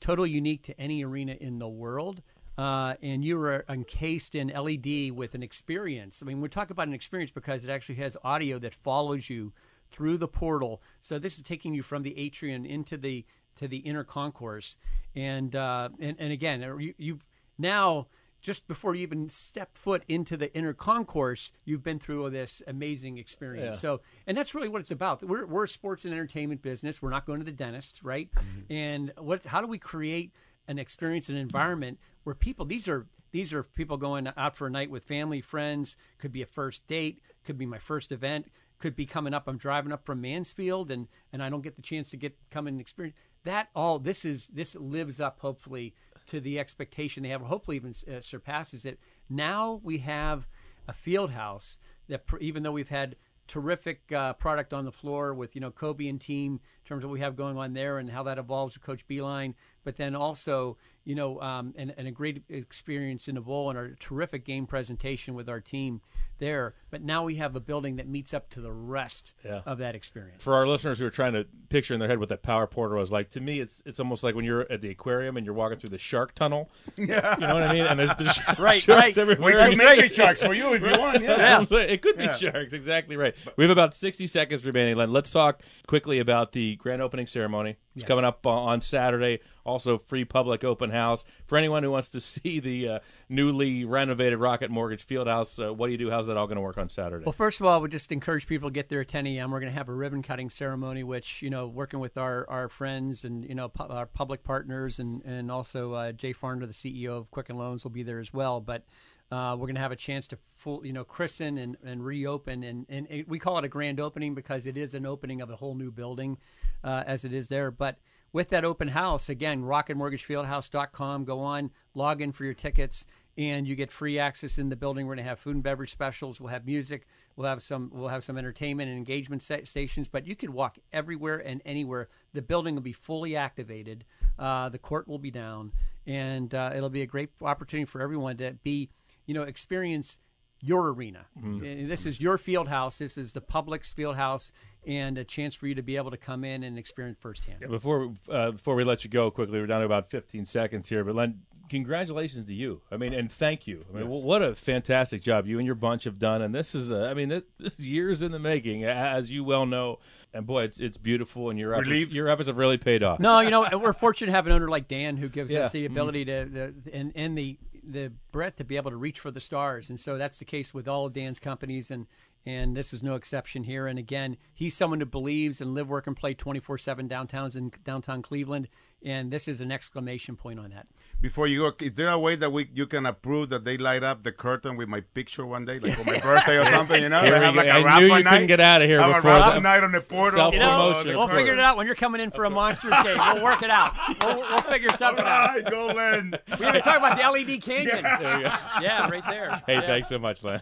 totally 0.00 0.30
unique 0.30 0.62
to 0.62 0.80
any 0.80 1.04
arena 1.04 1.36
in 1.40 1.58
the 1.58 1.68
world 1.68 2.22
uh, 2.56 2.94
and 3.02 3.24
you 3.24 3.40
are 3.40 3.64
encased 3.68 4.36
in 4.36 4.46
LED 4.46 5.10
with 5.10 5.34
an 5.34 5.42
experience. 5.42 6.22
I 6.22 6.26
mean, 6.26 6.40
we 6.40 6.48
talk 6.48 6.70
about 6.70 6.86
an 6.86 6.94
experience 6.94 7.32
because 7.32 7.64
it 7.64 7.70
actually 7.70 7.96
has 7.96 8.16
audio 8.22 8.60
that 8.60 8.76
follows 8.76 9.28
you 9.28 9.52
through 9.90 10.18
the 10.18 10.28
portal. 10.28 10.80
So 11.00 11.18
this 11.18 11.34
is 11.34 11.42
taking 11.42 11.74
you 11.74 11.82
from 11.82 12.04
the 12.04 12.16
atrium 12.16 12.64
into 12.64 12.96
the 12.96 13.24
to 13.56 13.66
the 13.66 13.78
inner 13.78 14.04
concourse, 14.04 14.76
and 15.16 15.54
uh, 15.56 15.88
and 15.98 16.16
and 16.20 16.32
again, 16.32 16.60
you, 16.78 16.94
you've 16.96 17.24
now 17.58 18.06
just 18.44 18.68
before 18.68 18.94
you 18.94 19.02
even 19.02 19.30
step 19.30 19.76
foot 19.78 20.04
into 20.06 20.36
the 20.36 20.54
inner 20.54 20.74
concourse, 20.74 21.50
you've 21.64 21.82
been 21.82 21.98
through 21.98 22.28
this 22.28 22.62
amazing 22.66 23.16
experience. 23.16 23.76
Yeah. 23.76 23.80
So, 23.80 24.00
and 24.26 24.36
that's 24.36 24.54
really 24.54 24.68
what 24.68 24.80
it's 24.80 24.90
about. 24.90 25.22
We're, 25.22 25.46
we're 25.46 25.64
a 25.64 25.68
sports 25.68 26.04
and 26.04 26.12
entertainment 26.12 26.60
business. 26.60 27.00
We're 27.00 27.08
not 27.08 27.24
going 27.24 27.38
to 27.38 27.44
the 27.44 27.52
dentist, 27.52 28.00
right? 28.02 28.28
Mm-hmm. 28.34 28.72
And 28.72 29.12
what? 29.16 29.44
How 29.46 29.62
do 29.62 29.66
we 29.66 29.78
create 29.78 30.30
an 30.68 30.78
experience, 30.78 31.30
an 31.30 31.36
environment 31.36 31.98
where 32.24 32.34
people? 32.34 32.66
These 32.66 32.86
are 32.86 33.06
these 33.30 33.54
are 33.54 33.62
people 33.62 33.96
going 33.96 34.30
out 34.36 34.54
for 34.54 34.66
a 34.66 34.70
night 34.70 34.90
with 34.90 35.04
family, 35.04 35.40
friends. 35.40 35.96
Could 36.18 36.30
be 36.30 36.42
a 36.42 36.46
first 36.46 36.86
date. 36.86 37.22
Could 37.46 37.56
be 37.56 37.64
my 37.66 37.78
first 37.78 38.12
event. 38.12 38.50
Could 38.78 38.94
be 38.94 39.06
coming 39.06 39.32
up. 39.32 39.48
I'm 39.48 39.56
driving 39.56 39.90
up 39.90 40.04
from 40.04 40.20
Mansfield, 40.20 40.90
and 40.90 41.08
and 41.32 41.42
I 41.42 41.48
don't 41.48 41.62
get 41.62 41.76
the 41.76 41.82
chance 41.82 42.10
to 42.10 42.18
get 42.18 42.36
come 42.50 42.66
and 42.66 42.78
experience 42.78 43.16
that. 43.44 43.68
All 43.74 43.98
this 43.98 44.26
is 44.26 44.48
this 44.48 44.76
lives 44.76 45.18
up 45.18 45.40
hopefully 45.40 45.94
to 46.26 46.40
the 46.40 46.58
expectation 46.58 47.22
they 47.22 47.28
have, 47.30 47.42
hopefully 47.42 47.76
even 47.76 47.92
uh, 48.08 48.20
surpasses 48.20 48.84
it. 48.84 48.98
Now 49.28 49.80
we 49.82 49.98
have 49.98 50.48
a 50.88 50.92
field 50.92 51.30
house 51.30 51.78
that 52.08 52.26
pr- 52.26 52.38
even 52.38 52.62
though 52.62 52.72
we've 52.72 52.88
had 52.88 53.16
terrific 53.46 54.10
uh, 54.12 54.32
product 54.34 54.72
on 54.72 54.84
the 54.84 54.92
floor 54.92 55.34
with 55.34 55.54
you 55.54 55.60
know 55.60 55.70
Koby 55.70 56.08
and 56.08 56.20
team 56.20 56.54
in 56.54 56.88
terms 56.88 57.04
of 57.04 57.10
what 57.10 57.14
we 57.14 57.20
have 57.20 57.36
going 57.36 57.58
on 57.58 57.74
there 57.74 57.98
and 57.98 58.10
how 58.10 58.22
that 58.24 58.38
evolves 58.38 58.74
with 58.74 58.84
Coach 58.84 59.06
Beilein, 59.06 59.54
but 59.84 59.96
then 59.96 60.14
also 60.16 60.76
you 61.04 61.14
know 61.14 61.40
um, 61.42 61.74
and, 61.76 61.94
and 61.98 62.08
a 62.08 62.10
great 62.10 62.42
experience 62.48 63.28
in 63.28 63.34
the 63.34 63.40
bowl 63.40 63.70
and 63.70 63.78
a 63.78 63.94
terrific 63.96 64.44
game 64.44 64.66
presentation 64.66 65.34
with 65.34 65.48
our 65.48 65.60
team 65.60 66.00
there. 66.38 66.74
But 66.90 67.02
now 67.02 67.22
we 67.24 67.36
have 67.36 67.54
a 67.54 67.60
building 67.60 67.96
that 67.96 68.08
meets 68.08 68.34
up 68.34 68.50
to 68.50 68.60
the 68.60 68.72
rest 68.72 69.34
Yeah. 69.44 69.60
of 69.66 69.78
that 69.78 69.94
experience. 69.94 70.42
For 70.42 70.54
our 70.54 70.66
listeners 70.66 70.98
who 70.98 71.06
are 71.06 71.10
trying 71.10 71.34
to 71.34 71.46
picture 71.68 71.94
in 71.94 72.00
their 72.00 72.08
head 72.08 72.18
what 72.18 72.28
that 72.30 72.42
power 72.42 72.66
portal 72.66 72.98
was 72.98 73.12
like, 73.12 73.30
to 73.30 73.40
me, 73.40 73.60
it's 73.60 73.82
it's 73.86 74.00
almost 74.00 74.24
like 74.24 74.34
when 74.34 74.44
you're 74.44 74.70
at 74.72 74.80
the 74.80 74.90
aquarium 74.90 75.36
and 75.36 75.44
you're 75.46 75.54
walking 75.54 75.78
through 75.78 75.90
the 75.90 75.98
shark 75.98 76.34
tunnel. 76.34 76.70
Yeah. 76.96 77.34
you 77.34 77.46
know 77.46 77.54
what 77.54 77.62
I 77.62 77.72
mean. 77.72 77.84
And 77.86 78.00
there's, 78.00 78.10
there's 78.18 78.40
Right, 78.58 78.80
sharks 78.82 79.02
right. 79.02 79.18
everywhere. 79.18 79.68
We 79.68 79.76
can 79.76 79.84
make 79.84 79.98
it 79.98 80.14
sharks 80.14 80.42
for 80.42 80.54
you 80.54 80.72
if 80.74 80.82
you 80.82 80.98
want, 80.98 81.22
yeah. 81.22 81.36
That's 81.36 81.40
what 81.40 81.52
I'm 81.52 81.66
saying. 81.66 81.90
It 81.90 82.02
could 82.02 82.16
be 82.16 82.24
Yeah. 82.24 82.36
sharks. 82.36 82.72
Exactly 82.72 83.16
right. 83.16 83.34
We 83.56 83.64
have 83.64 83.70
about 83.70 83.94
60 83.94 84.26
seconds 84.26 84.64
remaining. 84.64 84.96
Len, 84.96 85.12
let's 85.12 85.30
talk 85.30 85.60
quickly 85.86 86.18
about 86.18 86.52
the 86.52 86.76
grand 86.76 87.02
opening 87.02 87.26
ceremony. 87.26 87.76
It's 87.94 88.02
Yes. 88.02 88.08
coming 88.08 88.24
up 88.24 88.44
on 88.44 88.80
Saturday. 88.80 89.38
Also, 89.64 89.98
free 89.98 90.24
public 90.24 90.64
open 90.64 90.90
house 90.90 91.24
for 91.46 91.56
anyone 91.56 91.82
who 91.84 91.90
wants 91.92 92.08
to 92.10 92.20
see 92.20 92.58
the 92.60 92.88
uh, 92.88 92.98
newly 93.28 93.84
renovated 93.84 94.38
Rocket 94.40 94.70
Mortgage 94.70 95.06
Fieldhouse. 95.06 95.64
Uh, 95.64 95.72
what 95.72 95.86
do 95.86 95.92
you 95.92 95.98
do? 95.98 96.10
How's 96.10 96.26
that 96.26 96.36
all 96.36 96.46
going 96.46 96.56
to 96.56 96.62
work 96.62 96.76
on 96.76 96.88
Saturday? 96.88 97.24
Well, 97.24 97.32
first 97.32 97.60
of 97.60 97.66
all, 97.66 97.80
we 97.80 97.88
just 97.88 98.10
encourage 98.10 98.46
people 98.48 98.68
to 98.68 98.72
get 98.74 98.88
there 98.88 99.00
at 99.00 99.08
10 99.08 99.26
a.m. 99.28 99.52
We're 99.52 99.60
going 99.60 99.70
to 99.72 99.78
have 99.78 99.88
a 99.88 99.94
ribbon 99.94 100.22
cutting 100.22 100.50
ceremony, 100.50 101.04
which 101.04 101.40
you 101.40 101.50
know, 101.50 101.66
working 101.68 102.00
with 102.00 102.18
our, 102.18 102.44
our 102.50 102.68
friends 102.68 103.24
and 103.24 103.44
you 103.44 103.54
know 103.54 103.68
pu- 103.68 103.84
our 103.84 104.06
public 104.06 104.42
partners, 104.42 104.98
and 104.98 105.22
and 105.24 105.50
also 105.50 105.92
uh, 105.92 106.12
Jay 106.12 106.34
Farner, 106.34 106.66
the 106.66 106.72
CEO 106.74 107.10
of 107.16 107.30
Quicken 107.30 107.56
Loans, 107.56 107.84
will 107.84 107.90
be 107.92 108.02
there 108.02 108.18
as 108.18 108.32
well. 108.34 108.60
But 108.60 108.82
uh, 109.30 109.56
we're 109.58 109.66
going 109.66 109.74
to 109.74 109.80
have 109.80 109.92
a 109.92 109.96
chance 109.96 110.28
to 110.28 110.38
full, 110.50 110.84
you 110.86 110.92
know, 110.92 111.04
christen 111.04 111.58
and, 111.58 111.76
and 111.84 112.04
reopen, 112.04 112.62
and, 112.62 112.86
and 112.88 113.06
it, 113.10 113.28
we 113.28 113.38
call 113.38 113.58
it 113.58 113.64
a 113.64 113.68
grand 113.68 114.00
opening 114.00 114.34
because 114.34 114.66
it 114.66 114.76
is 114.76 114.94
an 114.94 115.06
opening 115.06 115.40
of 115.40 115.50
a 115.50 115.56
whole 115.56 115.74
new 115.74 115.90
building, 115.90 116.38
uh, 116.82 117.02
as 117.06 117.24
it 117.24 117.32
is 117.32 117.48
there. 117.48 117.70
But 117.70 117.96
with 118.34 118.50
that 118.50 118.64
open 118.64 118.88
house, 118.88 119.28
again, 119.28 119.62
rocketmortgagefieldhouse.com. 119.62 121.24
Go 121.24 121.40
on, 121.40 121.70
log 121.94 122.20
in 122.20 122.32
for 122.32 122.44
your 122.44 122.52
tickets, 122.52 123.06
and 123.38 123.66
you 123.66 123.76
get 123.76 123.92
free 123.92 124.18
access 124.18 124.58
in 124.58 124.68
the 124.68 124.76
building. 124.76 125.06
We're 125.06 125.14
going 125.14 125.24
to 125.24 125.28
have 125.30 125.38
food 125.38 125.54
and 125.54 125.62
beverage 125.62 125.92
specials. 125.92 126.40
We'll 126.40 126.50
have 126.50 126.66
music. 126.66 127.06
We'll 127.36 127.48
have 127.48 127.62
some. 127.62 127.90
We'll 127.94 128.08
have 128.08 128.24
some 128.24 128.36
entertainment 128.36 128.88
and 128.88 128.98
engagement 128.98 129.42
sta- 129.42 129.64
stations. 129.64 130.08
But 130.08 130.26
you 130.26 130.34
can 130.34 130.52
walk 130.52 130.78
everywhere 130.92 131.38
and 131.38 131.62
anywhere. 131.64 132.08
The 132.32 132.42
building 132.42 132.74
will 132.74 132.82
be 132.82 132.92
fully 132.92 133.36
activated. 133.36 134.04
Uh, 134.36 134.68
the 134.68 134.78
court 134.78 135.06
will 135.06 135.18
be 135.18 135.30
down, 135.30 135.70
and 136.04 136.52
uh, 136.52 136.72
it'll 136.74 136.90
be 136.90 137.02
a 137.02 137.06
great 137.06 137.30
opportunity 137.40 137.86
for 137.86 138.02
everyone 138.02 138.36
to 138.38 138.56
be, 138.64 138.90
you 139.26 139.34
know, 139.34 139.42
experience 139.42 140.18
your 140.60 140.92
arena. 140.92 141.26
And 141.42 141.90
This 141.90 142.06
is 142.06 142.20
your 142.20 142.38
field 142.38 142.68
house. 142.68 142.98
This 142.98 143.18
is 143.18 143.32
the 143.32 143.40
public's 143.40 143.92
field 143.92 144.16
house, 144.16 144.50
and 144.86 145.18
a 145.18 145.24
chance 145.24 145.54
for 145.54 145.66
you 145.66 145.74
to 145.74 145.82
be 145.82 145.96
able 145.96 146.10
to 146.10 146.16
come 146.16 146.42
in 146.44 146.62
and 146.62 146.78
experience 146.78 147.18
firsthand. 147.20 147.60
Before 147.68 148.12
uh, 148.30 148.52
before 148.52 148.74
we 148.74 148.84
let 148.84 149.04
you 149.04 149.10
go 149.10 149.30
quickly, 149.30 149.58
we're 149.60 149.66
down 149.66 149.80
to 149.80 149.86
about 149.86 150.10
15 150.10 150.46
seconds 150.46 150.88
here. 150.88 151.04
But 151.04 151.14
Len, 151.16 151.40
congratulations 151.68 152.46
to 152.46 152.54
you. 152.54 152.80
I 152.90 152.96
mean, 152.96 153.12
and 153.12 153.30
thank 153.30 153.66
you. 153.66 153.84
I 153.92 153.98
mean, 153.98 154.10
Yes. 154.10 154.22
what 154.22 154.40
a 154.42 154.54
fantastic 154.54 155.20
job 155.22 155.46
you 155.46 155.58
and 155.58 155.66
your 155.66 155.74
bunch 155.74 156.04
have 156.04 156.18
done. 156.18 156.40
And 156.40 156.54
this 156.54 156.74
is, 156.74 156.90
uh, 156.92 157.08
I 157.10 157.14
mean, 157.14 157.28
this, 157.28 157.42
this 157.58 157.78
is 157.78 157.86
years 157.86 158.22
in 158.22 158.32
the 158.32 158.38
making, 158.38 158.84
as 158.84 159.30
you 159.30 159.44
well 159.44 159.66
know. 159.66 159.98
And 160.32 160.46
boy, 160.46 160.64
it's 160.64 160.80
it's 160.80 160.96
beautiful, 160.96 161.50
and 161.50 161.58
your 161.58 161.74
efforts, 161.74 162.12
your 162.12 162.28
efforts 162.28 162.48
have 162.48 162.56
really 162.56 162.78
paid 162.78 163.02
off. 163.02 163.20
No, 163.20 163.40
you 163.40 163.50
know 163.50 163.68
we're 163.78 163.92
fortunate 163.92 164.26
to 164.26 164.32
have 164.32 164.46
an 164.46 164.52
owner 164.52 164.68
like 164.68 164.88
Dan 164.88 165.16
who 165.18 165.28
gives 165.28 165.52
Yeah. 165.52 165.60
us 165.60 165.72
the 165.72 165.82
Mm. 165.84 165.90
ability 165.90 166.24
to 166.24 166.48
the, 166.50 166.74
and 166.92 167.12
and 167.14 167.36
the 167.36 167.58
the 167.86 168.12
breadth 168.32 168.56
to 168.56 168.64
be 168.64 168.76
able 168.76 168.90
to 168.90 168.96
reach 168.96 169.20
for 169.20 169.30
the 169.30 169.40
stars, 169.40 169.90
and 169.90 169.98
so 169.98 170.16
that's 170.16 170.38
the 170.38 170.44
case 170.44 170.72
with 170.72 170.88
all 170.88 171.06
of 171.06 171.12
Dan's 171.12 171.40
companies, 171.40 171.90
and 171.90 172.06
and 172.46 172.76
this 172.76 172.92
is 172.92 173.02
no 173.02 173.14
exception 173.14 173.64
here. 173.64 173.86
And 173.86 173.98
again, 173.98 174.36
he's 174.52 174.76
someone 174.76 175.00
who 175.00 175.06
believes 175.06 175.60
and 175.60 175.74
live, 175.74 175.88
work, 175.88 176.06
and 176.06 176.16
play 176.16 176.34
twenty 176.34 176.60
four 176.60 176.78
seven 176.78 177.08
downtowns 177.08 177.56
in 177.56 177.72
downtown 177.84 178.22
Cleveland, 178.22 178.68
and 179.04 179.30
this 179.30 179.46
is 179.48 179.60
an 179.60 179.70
exclamation 179.70 180.36
point 180.36 180.58
on 180.58 180.70
that. 180.70 180.86
Before 181.20 181.46
you 181.46 181.60
go, 181.60 181.72
is 181.80 181.94
there 181.94 182.08
a 182.08 182.18
way 182.18 182.36
that 182.36 182.50
we 182.52 182.68
you 182.74 182.86
can 182.86 183.06
approve 183.06 183.48
that 183.48 183.64
they 183.64 183.78
light 183.78 184.02
up 184.02 184.24
the 184.24 184.32
curtain 184.32 184.76
with 184.76 184.88
my 184.88 185.00
picture 185.00 185.46
one 185.46 185.64
day, 185.64 185.78
like 185.78 185.98
on 185.98 186.04
my 186.04 186.18
birthday 186.22 186.58
or 186.58 186.64
something? 186.66 187.00
You 187.02 187.08
know, 187.08 187.22
Here 187.22 187.38
have 187.40 187.54
like 187.54 187.66
a 187.66 187.70
I 187.72 187.98
knew 188.00 188.06
you 188.06 188.12
night. 188.22 188.26
couldn't 188.26 188.46
get 188.48 188.60
out 188.60 188.82
of 188.82 188.88
here 188.88 189.00
have 189.00 189.14
before 189.14 189.30
a 189.30 189.34
raffle 189.34 189.54
the- 189.54 189.60
night 189.60 189.82
on 189.84 189.92
the 189.92 190.00
portal. 190.02 190.52
You 190.52 190.58
know, 190.58 190.66
Self-promotion, 190.92 191.16
we'll 191.16 191.28
figure 191.28 191.44
course. 191.54 191.58
it 191.58 191.60
out 191.60 191.76
when 191.78 191.86
you're 191.86 191.94
coming 191.94 192.20
in 192.20 192.30
for 192.30 192.44
a 192.44 192.50
Monsters 192.50 192.92
game. 193.04 193.16
We'll 193.16 193.42
work 193.42 193.62
it 193.62 193.70
out. 193.70 193.94
We'll, 194.20 194.36
we'll 194.40 194.58
figure 194.58 194.90
something 194.90 195.24
out. 195.24 195.50
All 195.50 195.54
right, 195.56 195.70
go 195.70 195.86
Len. 195.86 196.34
We 196.58 196.64
haven't 196.66 196.82
talked 196.82 196.98
about 196.98 197.16
the 197.16 197.30
LED 197.52 197.62
canyon. 197.62 198.02
There 198.02 198.38
you 198.38 198.44
go. 198.44 198.52
Yeah, 198.82 199.08
right 199.08 199.24
there. 199.28 199.62
Hey, 199.66 199.74
Yeah. 199.74 199.80
thanks 199.82 200.08
so 200.08 200.18
much, 200.18 200.42
Len. 200.44 200.60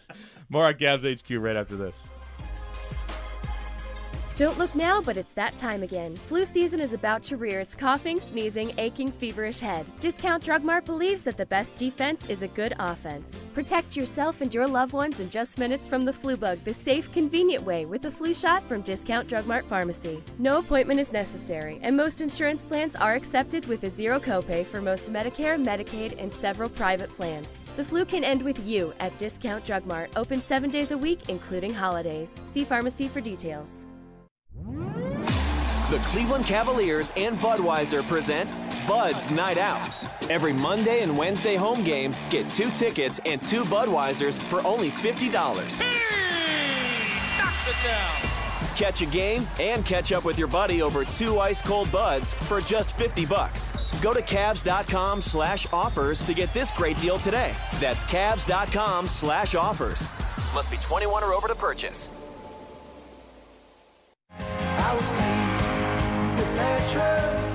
More 0.48 0.66
on 0.66 0.74
Cavs 0.74 1.02
HQ 1.11 1.42
right 1.42 1.57
after 1.57 1.74
this. 1.76 2.05
Don't 4.34 4.56
look 4.56 4.74
now, 4.74 5.02
but 5.02 5.18
it's 5.18 5.34
that 5.34 5.56
time 5.56 5.82
again. 5.82 6.16
Flu 6.16 6.46
season 6.46 6.80
is 6.80 6.94
about 6.94 7.22
to 7.24 7.36
rear 7.36 7.60
its 7.60 7.74
coughing, 7.74 8.18
sneezing, 8.18 8.72
aching, 8.78 9.12
feverish 9.12 9.60
head. 9.60 9.84
Discount 10.00 10.42
Drug 10.42 10.64
Mart 10.64 10.86
believes 10.86 11.22
that 11.24 11.36
the 11.36 11.44
best 11.44 11.76
defense 11.76 12.26
is 12.30 12.40
a 12.40 12.48
good 12.48 12.72
offense. 12.78 13.44
Protect 13.52 13.94
yourself 13.94 14.40
and 14.40 14.52
your 14.52 14.66
loved 14.66 14.94
ones 14.94 15.20
in 15.20 15.28
just 15.28 15.58
minutes 15.58 15.86
from 15.86 16.06
the 16.06 16.12
flu 16.14 16.38
bug, 16.38 16.58
the 16.64 16.72
safe, 16.72 17.12
convenient 17.12 17.62
way 17.62 17.84
with 17.84 18.06
a 18.06 18.10
flu 18.10 18.32
shot 18.32 18.66
from 18.66 18.80
Discount 18.80 19.28
Drug 19.28 19.46
Mart 19.46 19.66
Pharmacy. 19.66 20.22
No 20.38 20.60
appointment 20.60 20.98
is 20.98 21.12
necessary, 21.12 21.78
and 21.82 21.94
most 21.94 22.22
insurance 22.22 22.64
plans 22.64 22.96
are 22.96 23.14
accepted 23.14 23.66
with 23.66 23.84
a 23.84 23.90
zero 23.90 24.18
copay 24.18 24.64
for 24.64 24.80
most 24.80 25.12
Medicare, 25.12 25.62
Medicaid, 25.62 26.18
and 26.18 26.32
several 26.32 26.70
private 26.70 27.12
plans. 27.12 27.66
The 27.76 27.84
flu 27.84 28.06
can 28.06 28.24
end 28.24 28.42
with 28.42 28.66
you 28.66 28.94
at 28.98 29.16
Discount 29.18 29.66
Drug 29.66 29.84
Mart, 29.84 30.10
open 30.16 30.40
seven 30.40 30.70
days 30.70 30.90
a 30.90 30.96
week, 30.96 31.28
including 31.28 31.74
holidays. 31.74 32.40
See 32.46 32.64
pharmacy 32.64 33.08
for 33.08 33.20
details. 33.20 33.84
The 34.64 36.01
Cleveland 36.07 36.46
Cavaliers 36.46 37.12
and 37.16 37.38
Budweiser 37.38 38.07
present 38.09 38.51
Bud's 38.87 39.31
Night 39.31 39.59
Out. 39.59 39.88
Every 40.31 40.53
Monday 40.53 41.01
and 41.01 41.16
Wednesday 41.16 41.57
home 41.57 41.85
game, 41.85 42.14
get 42.31 42.48
two 42.48 42.70
tickets 42.70 43.20
and 43.27 43.42
two 43.42 43.64
Budweisers 43.64 44.40
for 44.40 44.64
only 44.66 44.90
$50. 44.90 45.33
Knocks 45.33 45.81
it 47.68 47.77
down. 47.85 48.16
Catch 48.77 49.03
a 49.03 49.07
game 49.07 49.46
and 49.61 49.85
catch 49.85 50.12
up 50.12 50.25
with 50.25 50.38
your 50.38 50.48
buddy 50.48 50.83
over 50.83 51.05
two 51.05 51.38
ice 51.38 51.61
cold 51.61 51.92
buds 51.92 52.33
for 52.35 52.61
just 52.61 52.96
50 52.96 53.27
bucks. 53.27 53.72
Go 54.01 54.14
to 54.14 54.22
Cavs.com 54.22 55.20
slash 55.20 55.66
offers 55.72 56.25
to 56.25 56.35
get 56.35 56.55
this 56.55 56.70
great 56.70 56.98
deal 56.98 57.18
today. 57.18 57.55
That's 57.81 58.03
Cavs.com 58.05 59.07
slash 59.07 59.55
offers. 59.55 60.09
Must 60.55 60.70
be 60.70 60.79
21 60.79 61.22
or 61.22 61.35
over 61.35 61.48
to 61.48 61.55
purchase. 61.55 62.11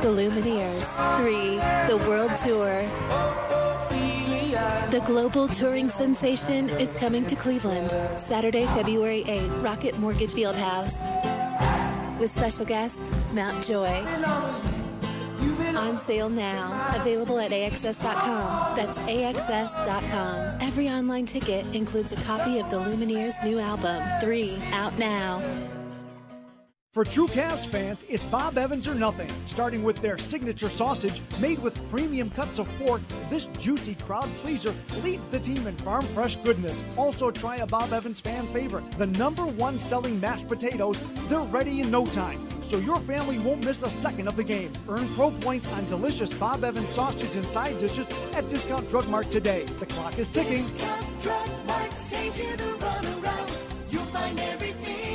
The 0.01 0.07
Lumineers 0.07 1.17
3, 1.17 1.57
the 1.87 1.97
World 2.07 2.31
Tour. 2.37 2.83
The 4.89 5.01
global 5.05 5.49
touring 5.49 5.89
sensation 5.89 6.69
is 6.69 6.97
coming 6.97 7.25
to 7.25 7.35
Cleveland 7.35 7.91
Saturday, 8.17 8.65
February 8.67 9.23
8th, 9.23 9.61
Rocket 9.61 9.99
Mortgage 9.99 10.33
Fieldhouse. 10.33 10.97
With 12.17 12.31
special 12.31 12.65
guest 12.65 13.11
Mount 13.33 13.61
Joy. 13.61 14.05
On 15.75 15.97
sale 15.97 16.29
now. 16.29 16.91
Available 16.95 17.39
at 17.39 17.51
AXS.com. 17.51 18.75
That's 18.77 18.97
AXS.com. 18.99 20.61
Every 20.61 20.89
online 20.89 21.25
ticket 21.25 21.65
includes 21.75 22.13
a 22.13 22.15
copy 22.23 22.59
of 22.59 22.69
the 22.71 22.79
Lumineers' 22.79 23.43
new 23.43 23.59
album, 23.59 24.01
3, 24.21 24.57
out 24.71 24.97
now. 24.97 25.41
For 26.97 27.05
true 27.05 27.27
Cavs 27.27 27.63
fans, 27.63 28.03
it's 28.09 28.25
Bob 28.25 28.57
Evans 28.57 28.87
or 28.87 28.95
nothing. 28.95 29.29
Starting 29.45 29.83
with 29.83 30.01
their 30.01 30.17
signature 30.17 30.67
sausage 30.67 31.21
made 31.39 31.59
with 31.59 31.79
premium 31.91 32.31
cuts 32.31 32.57
of 32.57 32.67
pork, 32.79 33.03
this 33.29 33.45
juicy 33.59 33.93
crowd 33.93 34.27
pleaser 34.37 34.73
leads 35.03 35.27
the 35.27 35.39
team 35.39 35.67
in 35.67 35.75
farm 35.75 36.03
fresh 36.15 36.37
goodness. 36.37 36.83
Also, 36.97 37.29
try 37.29 37.57
a 37.57 37.67
Bob 37.67 37.93
Evans 37.93 38.19
fan 38.19 38.47
favorite, 38.47 38.89
the 38.93 39.05
number 39.05 39.45
one 39.45 39.77
selling 39.77 40.19
mashed 40.19 40.47
potatoes. 40.47 40.99
They're 41.29 41.41
ready 41.41 41.81
in 41.81 41.91
no 41.91 42.03
time, 42.07 42.49
so 42.63 42.79
your 42.79 42.99
family 43.01 43.37
won't 43.37 43.63
miss 43.63 43.83
a 43.83 43.91
second 43.91 44.27
of 44.27 44.35
the 44.35 44.43
game. 44.43 44.73
Earn 44.89 45.07
pro 45.09 45.29
points 45.29 45.71
on 45.73 45.87
delicious 45.89 46.33
Bob 46.33 46.63
Evans 46.63 46.89
sausage 46.89 47.35
and 47.35 47.45
side 47.47 47.79
dishes 47.79 48.07
at 48.33 48.49
Discount 48.49 48.89
Drug 48.89 49.07
Mart 49.07 49.29
today. 49.29 49.65
The 49.79 49.85
clock 49.85 50.17
is 50.17 50.29
ticking. 50.29 50.65
Drug 51.19 51.47
Mart 51.67 51.93
you 52.39 52.57
the. 52.57 53.51
You'll 53.91 54.01
find 54.05 54.39
everything. 54.39 55.06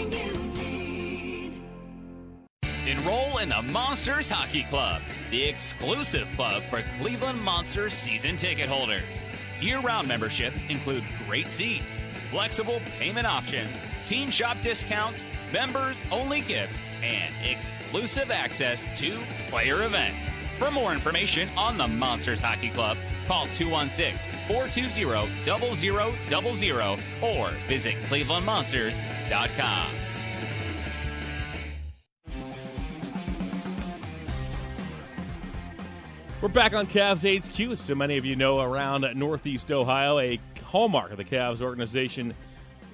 Enroll 2.89 3.39
in 3.39 3.49
the 3.49 3.63
Monsters 3.73 4.29
Hockey 4.29 4.65
Club, 4.65 5.01
the 5.31 5.45
exclusive 5.45 6.27
club 6.35 6.63
for 6.63 6.83
Cleveland 6.99 7.41
Monsters 7.43 7.93
season 7.93 8.37
ticket 8.37 8.69
holders. 8.69 9.21
Year 9.61 9.79
round 9.81 10.09
memberships 10.09 10.65
include 10.69 11.05
great 11.29 11.47
seats, 11.47 11.97
flexible 12.31 12.81
payment 12.99 13.27
options, 13.27 13.79
team 14.09 14.31
shop 14.31 14.57
discounts, 14.63 15.25
members 15.53 16.01
only 16.11 16.41
gifts, 16.41 16.81
and 17.05 17.33
exclusive 17.49 18.33
access 18.33 18.89
to 18.99 19.13
player 19.49 19.85
events. 19.85 20.31
For 20.59 20.73
more 20.73 20.93
information 20.93 21.49
on 21.57 21.79
the 21.79 21.87
Monsters 21.87 22.41
Hockey 22.41 22.71
Club, 22.71 22.97
Call 23.29 23.47
216 23.47 24.33
420 24.49 25.29
0000 25.45 26.99
or 27.23 27.49
visit 27.69 27.95
clevelandmonsters.com. 28.11 30.12
We're 36.43 36.49
back 36.49 36.75
on 36.75 36.89
Cavs 36.89 37.23
HQ. 37.23 37.79
So 37.79 37.95
many 37.95 38.17
of 38.17 38.25
you 38.25 38.35
know, 38.35 38.59
around 38.59 39.07
Northeast 39.15 39.71
Ohio, 39.71 40.19
a 40.19 40.41
hallmark 40.65 41.13
of 41.13 41.19
the 41.19 41.25
Cavs 41.25 41.63
organization 41.63 42.35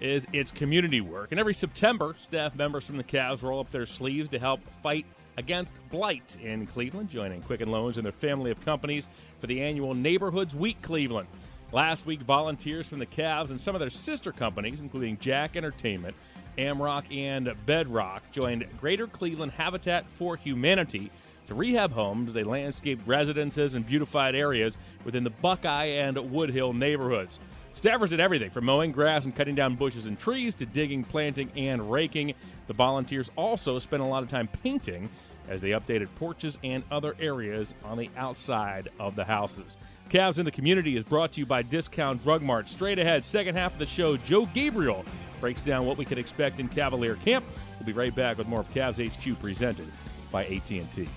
is 0.03 0.27
its 0.35 0.51
community 0.51 1.01
work. 1.01 1.29
And 1.31 1.41
every 1.41 1.55
September, 1.55 2.15
staff 2.19 2.55
members 2.55 2.85
from 2.85 2.99
the 2.99 3.05
Cavs 3.05 3.43
roll 3.43 3.61
up 3.61 3.71
their 3.71 3.87
sleeves 3.87 4.29
to 4.29 4.39
help 4.39 4.61
fight 4.83 5.07
against 5.39 5.73
blight 5.89 6.37
in 6.43 6.67
Cleveland, 6.67 7.09
joining 7.09 7.41
Quicken 7.41 7.71
Loans 7.71 7.97
and 7.97 8.05
their 8.05 8.13
family 8.13 8.51
of 8.51 8.63
companies 8.67 9.09
for 9.41 9.47
the 9.47 9.63
annual 9.63 9.95
Neighborhoods 9.95 10.55
Week 10.55 10.83
Cleveland. 10.83 11.29
Last 11.73 12.05
week, 12.05 12.21
volunteers 12.21 12.87
from 12.87 12.99
the 12.99 13.07
Cavs 13.07 13.51
and 13.51 13.59
some 13.59 13.75
of 13.75 13.81
their 13.81 13.89
sister 13.89 14.31
companies, 14.31 14.83
including 14.83 15.17
Jack 15.21 15.57
Entertainment, 15.57 16.15
Amrock, 16.59 17.05
and 17.11 17.55
Bedrock, 17.65 18.31
joined 18.31 18.67
Greater 18.79 19.07
Cleveland 19.07 19.53
Habitat 19.53 20.05
for 20.19 20.37
Humanity 20.37 21.11
to 21.49 21.55
rehab 21.55 21.93
homes. 21.93 22.33
They 22.33 22.45
landscaped 22.45 23.07
residences 23.07 23.75
and 23.75 23.87
beautified 23.87 24.35
areas 24.35 24.77
within 25.05 25.25
the 25.25 25.31
Buckeye 25.31 25.87
and 25.87 26.17
Woodhill 26.17 26.75
neighborhoods. 26.75 27.39
Staffers 27.75 28.11
did 28.11 28.21
everything 28.21 28.51
from 28.51 28.65
mowing 28.65 28.93
grass 28.93 29.25
and 29.25 29.35
cutting 29.35 29.55
down 29.55 29.77
bushes 29.77 30.07
and 30.07 30.19
trees 30.19 30.55
to 30.55 30.67
digging, 30.67 31.05
planting, 31.05 31.51
and 31.57 31.91
raking. 31.91 32.35
The 32.67 32.73
volunteers 32.75 33.31
also 33.37 33.79
spent 33.79 34.03
a 34.03 34.07
lot 34.07 34.23
of 34.23 34.29
time 34.29 34.49
painting 34.63 35.09
as 35.49 35.61
they 35.61 35.71
updated 35.71 36.09
porches 36.17 36.59
and 36.63 36.83
other 36.91 37.17
areas 37.19 37.75
on 37.85 37.97
the 37.97 38.11
outside 38.17 38.91
of 39.01 39.17
the 39.17 39.25
houses. 39.25 39.77
Cavs 40.11 40.39
in 40.39 40.45
the 40.45 40.51
Community 40.51 40.97
is 40.97 41.05
brought 41.05 41.33
to 41.33 41.41
you 41.41 41.47
by 41.47 41.63
Discount 41.63 42.23
Drug 42.23 42.43
Mart. 42.43 42.69
Straight 42.69 42.99
ahead, 42.99 43.25
second 43.25 43.55
half 43.55 43.73
of 43.73 43.79
the 43.79 43.87
show, 43.87 44.17
Joe 44.19 44.47
Gabriel 44.47 45.05
breaks 45.41 45.63
down 45.63 45.87
what 45.87 45.97
we 45.97 46.05
can 46.05 46.19
expect 46.19 46.61
in 46.61 46.69
Cavalier 46.69 47.15
Camp. 47.17 47.45
We'll 47.79 47.87
be 47.87 47.93
right 47.93 48.15
back 48.15 48.37
with 48.37 48.49
more 48.49 48.61
of 48.61 48.75
Cavs 48.75 48.99
HQ 48.99 49.41
presented 49.41 49.87
by 50.31 50.45
AT&T. 50.45 51.09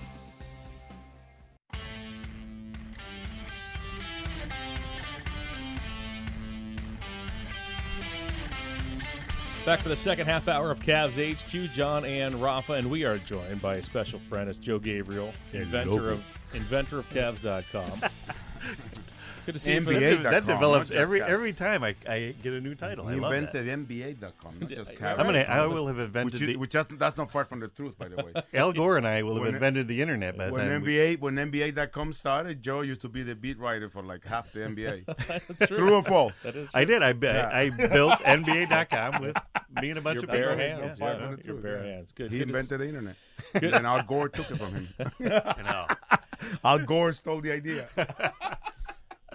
Back 9.64 9.78
for 9.78 9.90
the 9.90 9.96
second 9.96 10.26
half 10.26 10.48
hour 10.48 10.72
of 10.72 10.80
Cavs 10.80 11.20
HQ, 11.22 11.72
John 11.72 12.04
and 12.04 12.42
Rafa, 12.42 12.72
and 12.72 12.90
we 12.90 13.04
are 13.04 13.18
joined 13.18 13.62
by 13.62 13.76
a 13.76 13.82
special 13.82 14.18
friend. 14.18 14.50
It's 14.50 14.58
Joe 14.58 14.80
Gabriel, 14.80 15.32
inventor 15.52 16.10
of 16.10 16.24
inventor 16.52 16.98
of 16.98 17.08
Cavs.com. 17.10 18.02
Good 19.46 19.52
to 19.54 19.58
see 19.58 19.74
you. 19.74 19.80
for 19.80 19.92
the- 19.92 20.16
that 20.22 20.46
develops 20.46 20.90
every 20.90 21.20
Cavs. 21.20 21.28
every 21.28 21.52
time 21.52 21.82
I, 21.82 21.94
I 22.08 22.34
get 22.42 22.52
a 22.52 22.60
new 22.60 22.74
title. 22.74 23.08
I 23.08 23.14
He 23.14 23.20
love 23.20 23.32
that. 23.32 23.54
invented 23.56 23.88
NBA.com, 23.88 24.54
not 24.60 24.70
just 24.70 24.90
I'm 25.02 25.16
gonna- 25.26 25.40
I 25.40 25.66
will 25.66 25.86
have 25.88 25.98
invented 25.98 26.32
which, 26.34 26.42
is, 26.42 26.48
the- 26.48 26.56
which 26.56 26.70
just, 26.70 26.98
that's 26.98 27.16
not 27.16 27.30
far 27.32 27.44
from 27.44 27.60
the 27.60 27.68
truth, 27.68 27.98
by 27.98 28.08
the 28.08 28.16
way. 28.16 28.32
Al 28.54 28.72
Gore 28.72 28.96
and 28.98 29.06
I 29.06 29.22
will 29.22 29.34
have 29.34 29.42
When- 29.44 29.54
invented 29.54 29.88
the 29.88 30.00
internet 30.00 30.36
by 30.38 30.46
the 30.46 30.52
when 30.52 30.68
time 30.68 30.82
we- 30.82 30.94
NBA 30.96 31.20
when 31.20 31.34
NBA.com 31.36 32.12
started, 32.12 32.62
Joe 32.62 32.82
used 32.82 33.00
to 33.02 33.08
be 33.08 33.22
the 33.22 33.34
beat 33.34 33.58
writer 33.58 33.88
for 33.88 34.02
like 34.02 34.24
half 34.24 34.52
the 34.52 34.60
NBA. 34.60 35.04
That's 35.48 35.66
true. 35.66 35.76
True 35.78 35.94
or 35.94 36.02
false? 36.02 36.32
That 36.44 36.56
is 36.56 36.70
I 36.74 36.84
did. 36.84 37.02
I, 37.02 37.12
be- 37.12 37.26
Yeah. 37.26 37.50
I 37.52 37.70
built 37.70 38.20
NBA.com 38.20 39.22
with 39.22 39.36
me 39.80 39.90
and 39.90 39.98
a 39.98 40.02
bunch 40.02 40.16
Your 40.16 40.24
of 40.24 40.30
bare 40.30 40.56
people. 40.56 40.58
hands, 40.82 40.98
Yeah. 41.00 41.18
yeah. 41.18 41.36
Your 41.44 41.56
bare 41.56 41.82
hands. 41.82 42.12
Good. 42.12 42.30
He 42.30 42.38
Good 42.38 42.48
invented 42.48 42.80
the 42.80 42.86
internet, 42.88 43.16
and 43.54 43.86
Al 43.86 44.02
Gore 44.02 44.28
took 44.28 44.50
it 44.50 44.56
from 44.56 44.72
him. 44.74 44.88
I 45.20 45.62
know. 45.62 46.18
Al 46.64 46.78
Gore 46.80 47.12
stole 47.12 47.40
the 47.40 47.52
idea. 47.52 47.88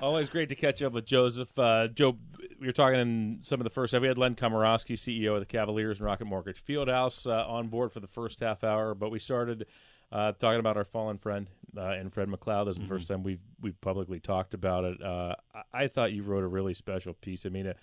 Always 0.01 0.29
great 0.29 0.49
to 0.49 0.55
catch 0.55 0.83
up 0.83 0.93
with 0.93 1.05
Joseph. 1.05 1.57
Uh, 1.57 1.87
Joe, 1.87 2.17
we 2.59 2.67
were 2.67 2.73
talking 2.73 2.99
in 2.99 3.39
some 3.41 3.59
of 3.59 3.63
the 3.63 3.69
first. 3.71 3.93
half. 3.93 4.01
We 4.01 4.07
had 4.07 4.17
Len 4.17 4.35
Komoroski, 4.35 4.93
CEO 4.95 5.33
of 5.33 5.39
the 5.39 5.45
Cavaliers 5.45 5.97
and 5.97 6.05
Rocket 6.05 6.25
Mortgage 6.25 6.63
Fieldhouse, 6.63 7.27
uh, 7.29 7.47
on 7.47 7.67
board 7.67 7.91
for 7.91 7.99
the 7.99 8.07
first 8.07 8.39
half 8.39 8.63
hour. 8.63 8.93
But 8.93 9.09
we 9.09 9.17
started 9.17 9.65
uh, 10.11 10.33
talking 10.33 10.59
about 10.59 10.77
our 10.77 10.83
fallen 10.85 11.17
friend 11.17 11.49
uh, 11.75 11.81
and 11.81 12.13
Fred 12.13 12.29
McLeod. 12.29 12.67
This 12.67 12.75
is 12.75 12.81
the 12.83 12.87
first 12.87 13.07
time 13.07 13.23
we've 13.23 13.41
we've 13.59 13.79
publicly 13.81 14.19
talked 14.19 14.53
about 14.53 14.83
it. 14.85 15.01
Uh, 15.01 15.35
I, 15.53 15.83
I 15.83 15.87
thought 15.87 16.11
you 16.11 16.21
wrote 16.21 16.43
a 16.43 16.47
really 16.47 16.75
special 16.75 17.13
piece. 17.13 17.45
I 17.45 17.49
mean, 17.49 17.67
uh, 17.67 17.73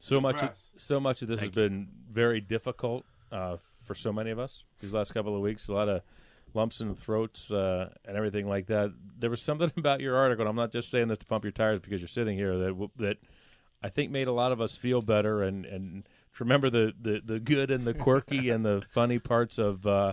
so 0.00 0.20
much 0.20 0.40
Impressed. 0.42 0.80
so 0.80 0.98
much 0.98 1.22
of 1.22 1.28
this 1.28 1.40
has 1.40 1.50
been 1.50 1.88
very 2.10 2.40
difficult 2.40 3.04
uh, 3.30 3.56
for 3.84 3.94
so 3.94 4.12
many 4.12 4.30
of 4.30 4.38
us 4.40 4.66
these 4.80 4.92
last 4.92 5.14
couple 5.14 5.36
of 5.36 5.42
weeks. 5.42 5.68
A 5.68 5.72
lot 5.72 5.88
of 5.88 6.02
lumps 6.56 6.80
in 6.80 6.88
the 6.88 6.94
throats 6.94 7.52
uh, 7.52 7.90
and 8.04 8.16
everything 8.16 8.48
like 8.48 8.66
that. 8.66 8.92
There 9.18 9.30
was 9.30 9.40
something 9.42 9.70
about 9.76 10.00
your 10.00 10.16
article. 10.16 10.42
And 10.42 10.48
I'm 10.48 10.56
not 10.56 10.72
just 10.72 10.90
saying 10.90 11.08
this 11.08 11.18
to 11.18 11.26
pump 11.26 11.44
your 11.44 11.52
tires 11.52 11.78
because 11.78 12.00
you're 12.00 12.08
sitting 12.08 12.36
here. 12.36 12.56
That 12.58 12.88
that 12.96 13.16
I 13.82 13.88
think 13.90 14.10
made 14.10 14.26
a 14.26 14.32
lot 14.32 14.50
of 14.50 14.60
us 14.60 14.74
feel 14.74 15.02
better 15.02 15.42
and 15.42 15.64
and 15.64 16.08
remember 16.40 16.68
the, 16.68 16.92
the, 17.00 17.22
the 17.24 17.38
good 17.40 17.70
and 17.70 17.84
the 17.84 17.94
quirky 17.94 18.50
and 18.50 18.64
the 18.64 18.82
funny 18.90 19.18
parts 19.18 19.58
of 19.58 19.86
uh, 19.86 20.12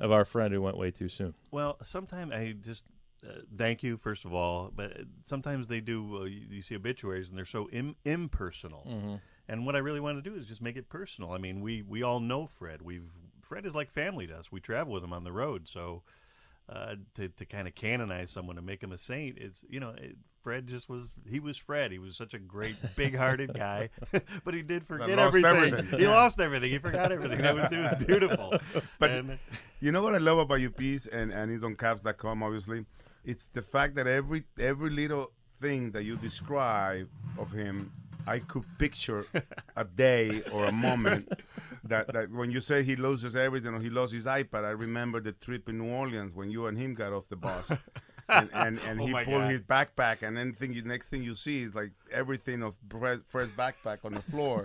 of 0.00 0.10
our 0.10 0.24
friend 0.24 0.52
who 0.52 0.60
went 0.60 0.76
way 0.76 0.90
too 0.90 1.08
soon. 1.08 1.34
Well, 1.50 1.78
sometimes 1.82 2.32
I 2.32 2.52
just 2.60 2.84
uh, 3.26 3.32
thank 3.56 3.82
you 3.82 3.96
first 3.96 4.24
of 4.24 4.34
all, 4.34 4.70
but 4.74 4.92
sometimes 5.24 5.68
they 5.68 5.80
do. 5.80 6.22
Uh, 6.22 6.24
you, 6.24 6.42
you 6.50 6.62
see 6.62 6.74
obituaries 6.74 7.28
and 7.28 7.38
they're 7.38 7.44
so 7.44 7.68
Im- 7.70 7.96
impersonal. 8.04 8.86
Mhm. 8.88 9.20
And 9.48 9.64
what 9.64 9.76
I 9.76 9.78
really 9.78 10.00
want 10.00 10.22
to 10.22 10.28
do 10.28 10.36
is 10.36 10.44
just 10.46 10.60
make 10.60 10.76
it 10.76 10.88
personal. 10.88 11.30
I 11.32 11.38
mean, 11.38 11.60
we 11.60 11.80
we 11.82 12.02
all 12.02 12.18
know 12.20 12.46
Fred. 12.46 12.82
We've 12.82 13.08
Fred 13.48 13.66
is 13.66 13.74
like 13.74 13.90
family 13.90 14.26
to 14.26 14.36
us. 14.36 14.50
We 14.52 14.60
travel 14.60 14.92
with 14.92 15.04
him 15.04 15.12
on 15.12 15.24
the 15.24 15.32
road, 15.32 15.68
so. 15.68 16.02
Uh, 16.68 16.96
to 17.14 17.28
to 17.28 17.44
kind 17.44 17.68
of 17.68 17.76
canonize 17.76 18.28
someone 18.28 18.56
and 18.58 18.66
make 18.66 18.82
him 18.82 18.90
a 18.90 18.98
saint, 18.98 19.38
it's 19.38 19.64
you 19.70 19.78
know 19.78 19.90
it, 19.90 20.16
Fred 20.42 20.66
just 20.66 20.88
was 20.88 21.12
he 21.30 21.38
was 21.38 21.56
Fred. 21.56 21.92
He 21.92 22.00
was 22.00 22.16
such 22.16 22.34
a 22.34 22.40
great 22.40 22.74
big-hearted 22.96 23.54
guy, 23.54 23.88
but 24.44 24.52
he 24.52 24.62
did 24.62 24.84
forget 24.84 25.10
lost 25.10 25.36
everything. 25.36 25.56
everything. 25.74 25.98
He 26.00 26.04
Yeah. 26.06 26.10
lost 26.10 26.40
everything. 26.40 26.72
He 26.72 26.78
forgot 26.78 27.12
everything. 27.12 27.38
It 27.38 27.54
was 27.54 27.70
it 27.70 27.78
was 27.78 27.94
beautiful. 28.04 28.58
But 28.98 29.10
And- 29.12 29.38
you 29.78 29.92
know 29.92 30.02
what 30.02 30.16
I 30.16 30.18
love 30.18 30.38
about 30.38 30.56
your 30.60 30.72
piece, 30.72 31.06
and, 31.06 31.30
and 31.32 31.52
it's 31.52 31.62
on 31.62 31.76
Cavs.com, 31.76 32.42
obviously? 32.42 32.84
It's 33.24 33.44
the 33.52 33.62
fact 33.62 33.94
that 33.94 34.08
every 34.08 34.42
every 34.58 34.90
little 34.90 35.30
thing 35.60 35.92
that 35.92 36.02
you 36.02 36.16
describe 36.16 37.08
of 37.38 37.52
him, 37.52 37.92
I 38.26 38.40
could 38.40 38.64
picture 38.78 39.26
a 39.76 39.84
day 39.84 40.42
or 40.52 40.66
a 40.66 40.72
moment 40.72 41.32
that, 41.84 42.12
that 42.12 42.30
when 42.30 42.50
you 42.50 42.60
say 42.60 42.82
he 42.82 42.96
loses 42.96 43.36
everything 43.36 43.74
or 43.74 43.80
he 43.80 43.90
lost 43.90 44.12
his 44.12 44.26
iPad, 44.26 44.64
I 44.64 44.70
remember 44.70 45.20
the 45.20 45.32
trip 45.32 45.68
in 45.68 45.78
New 45.78 45.90
Orleans 45.92 46.34
when 46.34 46.50
you 46.50 46.66
and 46.66 46.76
him 46.76 46.94
got 46.94 47.12
off 47.12 47.28
the 47.28 47.36
bus. 47.36 47.70
And, 48.28 48.50
and, 48.52 48.78
and 48.80 49.00
Oh 49.02 49.06
he 49.06 49.12
pulled 49.12 49.26
God. 49.42 49.50
his 49.50 49.60
backpack, 49.62 50.22
and 50.22 50.36
then 50.36 50.52
thing 50.52 50.72
you, 50.74 50.82
next 50.82 51.08
thing 51.08 51.22
you 51.22 51.34
see 51.36 51.62
is 51.62 51.74
like 51.76 51.92
everything 52.12 52.62
of 52.62 52.74
Fred, 52.90 53.20
Fred's 53.28 53.52
backpack 53.52 53.98
on 54.04 54.14
the 54.14 54.22
floor, 54.22 54.64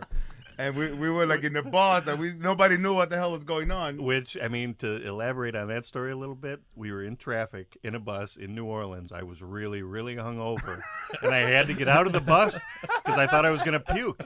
and 0.61 0.75
we, 0.75 0.91
we 0.93 1.09
were 1.09 1.25
like 1.25 1.43
in 1.43 1.53
the 1.53 1.61
bus, 1.63 2.07
and 2.07 2.19
we 2.19 2.33
nobody 2.33 2.77
knew 2.77 2.93
what 2.93 3.09
the 3.09 3.15
hell 3.17 3.31
was 3.31 3.43
going 3.43 3.71
on. 3.71 4.01
Which 4.03 4.37
I 4.41 4.47
mean, 4.47 4.75
to 4.75 5.05
elaborate 5.07 5.55
on 5.55 5.67
that 5.69 5.85
story 5.85 6.11
a 6.11 6.15
little 6.15 6.35
bit, 6.35 6.61
we 6.75 6.91
were 6.91 7.03
in 7.03 7.17
traffic 7.17 7.77
in 7.83 7.95
a 7.95 7.99
bus 7.99 8.37
in 8.37 8.53
New 8.55 8.65
Orleans. 8.65 9.11
I 9.11 9.23
was 9.23 9.41
really, 9.41 9.81
really 9.81 10.15
hungover, 10.15 10.81
and 11.21 11.33
I 11.33 11.39
had 11.39 11.67
to 11.67 11.73
get 11.73 11.87
out 11.87 12.05
of 12.07 12.13
the 12.13 12.21
bus 12.21 12.57
because 12.81 13.17
I 13.17 13.27
thought 13.27 13.45
I 13.45 13.49
was 13.49 13.61
going 13.61 13.73
to 13.73 13.79
puke. 13.93 14.21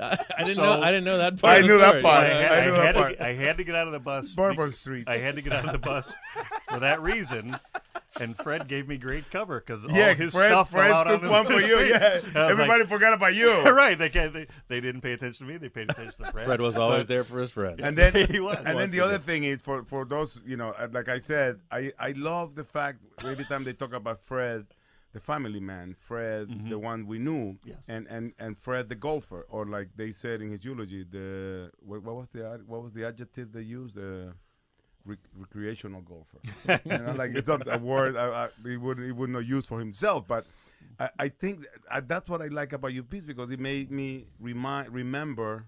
I 0.00 0.18
didn't 0.44 0.56
So- 0.56 0.62
know. 0.62 0.82
I 0.82 0.86
didn't 0.92 1.04
know 1.04 1.18
that 1.18 1.40
part. 1.40 1.58
I 1.58 1.66
knew 1.66 1.78
that 1.78 2.02
part. 2.02 2.26
I 2.26 2.28
had, 2.28 2.52
I 2.52 2.64
knew 2.66 2.74
I 2.74 2.78
that 2.84 2.94
part. 2.94 3.08
To, 3.12 3.16
get- 3.16 3.26
I 3.26 3.32
had 3.34 3.58
to 3.58 3.64
get 3.64 3.74
out 3.74 3.86
of 3.88 3.92
the 3.92 3.98
bus. 4.00 4.28
Bourbon 4.34 4.70
Street. 4.70 5.08
I 5.08 5.18
had 5.18 5.36
to 5.36 5.42
get 5.42 5.52
out 5.52 5.64
of 5.64 5.72
the 5.72 5.78
bus 5.78 6.12
for 6.70 6.80
that 6.80 7.02
reason. 7.02 7.58
And 8.20 8.36
Fred 8.36 8.68
gave 8.68 8.88
me 8.88 8.96
great 8.98 9.30
cover 9.30 9.60
because 9.60 9.84
all 9.84 9.90
Yeah, 9.92 10.14
his 10.14 10.32
Fred, 10.32 10.50
stuff 10.50 10.70
Fred 10.70 10.88
fell 10.88 10.96
out 10.98 11.04
took 11.04 11.22
on 11.24 11.30
one 11.30 11.46
for 11.46 11.60
you. 11.70 11.78
Yeah, 11.80 12.20
everybody 12.34 12.80
like- 12.80 12.88
forgot 12.88 13.12
about 13.12 13.34
you. 13.34 13.50
right? 13.70 13.98
They, 13.98 14.08
can't, 14.08 14.32
they 14.32 14.46
they 14.68 14.80
didn't 14.80 15.00
pay 15.02 15.12
attention 15.12 15.46
to 15.46 15.52
me. 15.52 15.58
They 15.58 15.68
paid 15.68 15.90
attention 15.90 16.24
to 16.24 16.30
Fred. 16.32 16.44
Fred 16.46 16.60
was 16.60 16.76
always 16.76 17.02
But- 17.06 17.08
there 17.08 17.24
for 17.24 17.40
his 17.40 17.50
friends. 17.50 17.80
and 17.82 17.96
then 17.96 18.26
he 18.30 18.40
was. 18.40 18.58
and 18.64 18.78
then 18.78 18.90
the 18.90 19.00
other 19.00 19.18
thing 19.18 19.44
is 19.44 19.60
for 19.60 19.84
for 19.84 20.04
those 20.04 20.40
you 20.44 20.56
know 20.56 20.70
uh, 20.70 20.88
like 20.92 21.08
I 21.08 21.18
said 21.18 21.60
I 21.70 21.92
I 21.98 22.12
love 22.12 22.54
the 22.54 22.64
fact 22.64 22.98
every 23.24 23.44
time 23.44 23.64
they 23.64 23.72
talk 23.72 23.92
about 23.92 24.18
Fred 24.22 24.66
the 25.12 25.20
family 25.20 25.60
man 25.60 25.94
Fred 25.98 26.48
Mm-hmm. 26.48 26.68
the 26.70 26.78
one 26.78 27.06
we 27.06 27.18
knew 27.18 27.58
and 27.88 28.06
and 28.08 28.32
and 28.38 28.58
Fred 28.58 28.88
the 28.88 28.94
golfer 28.94 29.46
or 29.48 29.64
like 29.66 29.88
they 29.96 30.12
said 30.12 30.40
in 30.42 30.50
his 30.50 30.64
eulogy 30.64 31.04
the 31.10 31.70
what, 31.80 32.02
what 32.02 32.16
was 32.16 32.28
the 32.30 32.42
what 32.66 32.82
was 32.82 32.92
the 32.92 33.04
adjective 33.06 33.52
they 33.52 33.62
used 33.62 33.94
the 33.94 34.34
rec- 35.08 35.28
recreational 35.36 36.02
golfer 36.02 36.38
you 36.84 36.98
know 36.98 37.12
like 37.22 37.32
it's 37.34 37.48
not 37.48 37.62
a 37.72 37.78
word 37.78 38.16
I, 38.16 38.26
I, 38.44 38.48
he 38.64 38.76
wouldn't 38.76 39.06
he 39.06 39.12
would 39.12 39.30
not 39.30 39.44
use 39.46 39.66
for 39.66 39.78
himself 39.78 40.26
but 40.28 40.44
I, 41.00 41.08
I 41.18 41.28
think 41.28 41.54
th- 41.62 41.68
uh, 41.90 42.00
that's 42.06 42.28
what 42.30 42.40
I 42.42 42.48
like 42.48 42.72
about 42.72 42.92
your 42.92 43.02
piece 43.12 43.26
because 43.26 43.50
it 43.50 43.60
made 43.60 43.90
me 43.90 44.26
remind 44.40 44.92
remember 44.92 45.66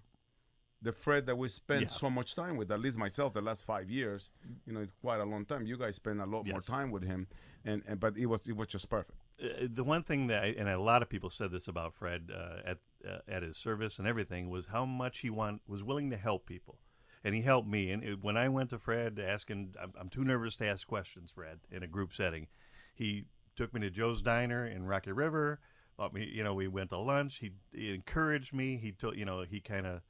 the 0.82 0.92
Fred 0.92 1.26
that 1.26 1.36
we 1.36 1.48
spent 1.48 1.82
Yeah. 1.82 1.88
so 1.88 2.08
much 2.08 2.34
time 2.34 2.56
with, 2.56 2.70
at 2.72 2.80
least 2.80 2.96
myself, 2.96 3.34
the 3.34 3.42
last 3.42 3.64
five 3.64 3.90
years. 3.90 4.30
You 4.66 4.72
know, 4.72 4.80
it's 4.80 4.94
quite 5.02 5.20
a 5.20 5.24
long 5.24 5.44
time. 5.44 5.66
You 5.66 5.76
guys 5.76 5.96
spend 5.96 6.22
a 6.22 6.24
lot 6.24 6.46
more 6.46 6.62
time 6.62 6.90
with 6.90 7.02
him, 7.02 7.26
and, 7.66 7.82
and 7.86 8.00
but 8.00 8.16
it 8.16 8.24
was 8.24 8.48
it 8.48 8.56
was 8.56 8.66
just 8.66 8.88
perfect. 8.88 9.18
uh, 9.44 9.66
the 9.78 9.84
one 9.84 10.02
thing 10.02 10.28
that, 10.28 10.42
I, 10.42 10.46
and 10.58 10.70
a 10.70 10.80
lot 10.80 11.02
of 11.02 11.10
people 11.10 11.28
said 11.28 11.50
this 11.50 11.68
about 11.68 11.92
Fred 11.92 12.30
uh, 12.34 12.60
at 12.70 12.78
uh, 13.06 13.18
at 13.28 13.42
his 13.42 13.58
service 13.58 13.98
and 13.98 14.08
everything 14.08 14.48
was 14.48 14.66
how 14.72 14.86
much 14.86 15.18
he 15.18 15.28
want 15.28 15.60
was 15.68 15.82
willing 15.84 16.08
to 16.12 16.16
help 16.16 16.46
people, 16.46 16.78
and 17.22 17.34
he 17.34 17.42
helped 17.42 17.68
me. 17.68 17.90
And 17.90 18.02
it, 18.02 18.22
when 18.22 18.36
I 18.36 18.48
went 18.48 18.70
to 18.70 18.78
Fred 18.78 19.18
asking, 19.18 19.74
I'm, 19.80 19.92
I'm 19.98 20.08
too 20.08 20.24
nervous 20.24 20.56
to 20.56 20.66
ask 20.66 20.86
questions, 20.86 21.30
Fred, 21.30 21.60
in 21.70 21.82
a 21.82 21.86
group 21.86 22.12
setting, 22.12 22.48
he 22.94 23.24
took 23.56 23.74
me 23.74 23.80
to 23.80 23.90
Joe's 23.90 24.22
Diner 24.22 24.66
in 24.66 24.86
Rocky 24.86 25.12
River. 25.12 25.60
Bought 25.96 26.14
me, 26.14 26.30
you 26.32 26.42
know, 26.42 26.54
we 26.54 26.68
went 26.68 26.90
to 26.90 26.98
lunch. 26.98 27.38
He, 27.38 27.50
he 27.72 27.94
encouraged 27.94 28.54
me. 28.54 28.78
He 28.78 28.92
told, 28.92 29.16
you 29.16 29.24
know, 29.24 29.42
he 29.42 29.60
kind 29.60 29.86
of 29.86 30.00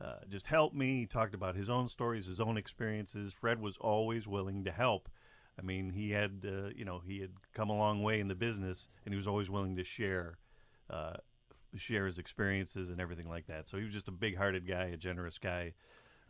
uh, 0.00 0.16
just 0.28 0.46
helped 0.46 0.74
me. 0.74 1.00
He 1.00 1.06
talked 1.06 1.34
about 1.34 1.56
his 1.56 1.70
own 1.70 1.88
stories, 1.88 2.26
his 2.26 2.40
own 2.40 2.58
experiences. 2.58 3.32
Fred 3.32 3.60
was 3.60 3.76
always 3.78 4.26
willing 4.26 4.64
to 4.64 4.70
help. 4.70 5.08
I 5.58 5.62
mean, 5.62 5.90
he 5.90 6.10
had, 6.10 6.44
uh, 6.44 6.70
you 6.76 6.84
know, 6.84 7.00
he 7.06 7.20
had 7.20 7.30
come 7.54 7.70
a 7.70 7.78
long 7.78 8.02
way 8.02 8.20
in 8.20 8.28
the 8.28 8.34
business, 8.34 8.88
and 9.04 9.14
he 9.14 9.16
was 9.16 9.28
always 9.28 9.48
willing 9.48 9.76
to 9.76 9.84
share, 9.84 10.38
uh, 10.90 11.14
share 11.76 12.06
his 12.06 12.18
experiences 12.18 12.90
and 12.90 13.00
everything 13.00 13.28
like 13.28 13.46
that. 13.46 13.68
So 13.68 13.78
he 13.78 13.84
was 13.84 13.92
just 13.92 14.08
a 14.08 14.12
big-hearted 14.12 14.66
guy, 14.66 14.86
a 14.86 14.96
generous 14.96 15.38
guy. 15.38 15.74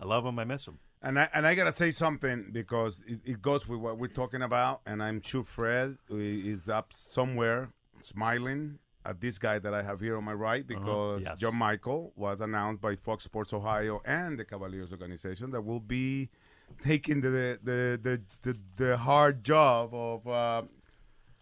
I 0.00 0.04
love 0.06 0.24
him. 0.26 0.38
I 0.38 0.44
miss 0.44 0.66
him. 0.66 0.78
And 1.02 1.18
I 1.18 1.28
and 1.34 1.46
I 1.46 1.54
gotta 1.54 1.74
say 1.74 1.90
something 1.90 2.48
because 2.52 3.02
it, 3.06 3.20
it 3.24 3.42
goes 3.42 3.68
with 3.68 3.78
what 3.80 3.98
we're 3.98 4.08
talking 4.08 4.42
about, 4.42 4.80
and 4.86 5.02
I'm 5.02 5.20
sure 5.20 5.42
Fred 5.42 5.98
is 6.10 6.68
up 6.68 6.92
somewhere 6.94 7.70
smiling 8.00 8.78
at 9.06 9.20
this 9.20 9.38
guy 9.38 9.58
that 9.58 9.74
I 9.74 9.82
have 9.82 10.00
here 10.00 10.16
on 10.16 10.24
my 10.24 10.32
right 10.32 10.66
because 10.66 11.24
Yes. 11.24 11.38
John 11.38 11.56
Michael 11.56 12.12
was 12.16 12.40
announced 12.40 12.80
by 12.80 12.96
Fox 12.96 13.24
Sports 13.24 13.52
Ohio 13.52 14.00
and 14.06 14.38
the 14.38 14.44
Cavaliers 14.46 14.92
organization 14.92 15.50
that 15.50 15.60
will 15.60 15.80
be 15.80 16.30
taking 16.82 17.20
the 17.20 17.58
the 17.62 18.00
the 18.02 18.22
the, 18.42 18.58
the 18.76 18.96
hard 18.96 19.44
job 19.44 19.92
of. 19.94 20.26
Uh, 20.26 20.62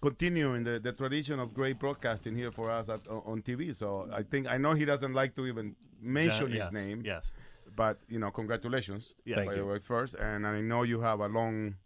Continuing 0.00 0.64
the, 0.64 0.80
the 0.80 0.90
tradition 0.90 1.38
of 1.38 1.54
great 1.54 1.78
broadcasting 1.78 2.34
here 2.34 2.50
for 2.50 2.72
us 2.72 2.88
at, 2.88 3.06
on 3.06 3.40
TV. 3.40 3.72
So 3.72 4.08
I 4.12 4.24
think 4.24 4.48
I 4.50 4.56
know 4.58 4.74
he 4.74 4.84
doesn't 4.84 5.12
like 5.12 5.36
to 5.36 5.46
even 5.46 5.76
mention 6.00 6.50
his 6.50 6.72
name. 6.72 7.02
yes. 7.04 7.30
But 7.76 7.98
you 8.08 8.18
know, 8.18 8.30
congratulations. 8.30 9.14
Yes. 9.24 9.36
by 9.36 9.44
Thank 9.44 9.50
the 9.50 9.56
you. 9.58 9.66
way, 9.66 9.78
first, 9.78 10.14
and 10.14 10.46
I 10.46 10.60
know 10.60 10.82
you 10.82 11.00
have 11.00 11.20
a 11.20 11.28
long, 11.28 11.76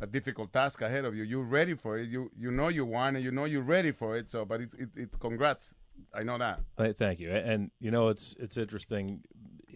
a 0.00 0.06
difficult 0.06 0.52
task 0.52 0.80
ahead 0.82 1.04
of 1.04 1.14
you. 1.14 1.22
You're 1.24 1.44
ready 1.44 1.74
for 1.74 1.98
it. 1.98 2.08
You 2.08 2.30
you 2.38 2.50
know 2.50 2.68
you 2.68 2.84
want 2.84 3.16
it. 3.16 3.20
You 3.20 3.30
know 3.30 3.44
you're 3.44 3.62
ready 3.62 3.92
for 3.92 4.16
it. 4.16 4.30
So, 4.30 4.44
but 4.44 4.60
it's 4.60 4.74
it, 4.74 4.88
it 4.96 5.18
congrats. 5.18 5.74
I 6.14 6.22
know 6.22 6.38
that. 6.38 6.60
Thank 6.96 7.20
you. 7.20 7.30
And 7.30 7.70
you 7.80 7.90
know, 7.90 8.08
it's 8.08 8.34
it's 8.38 8.56
interesting. 8.56 9.20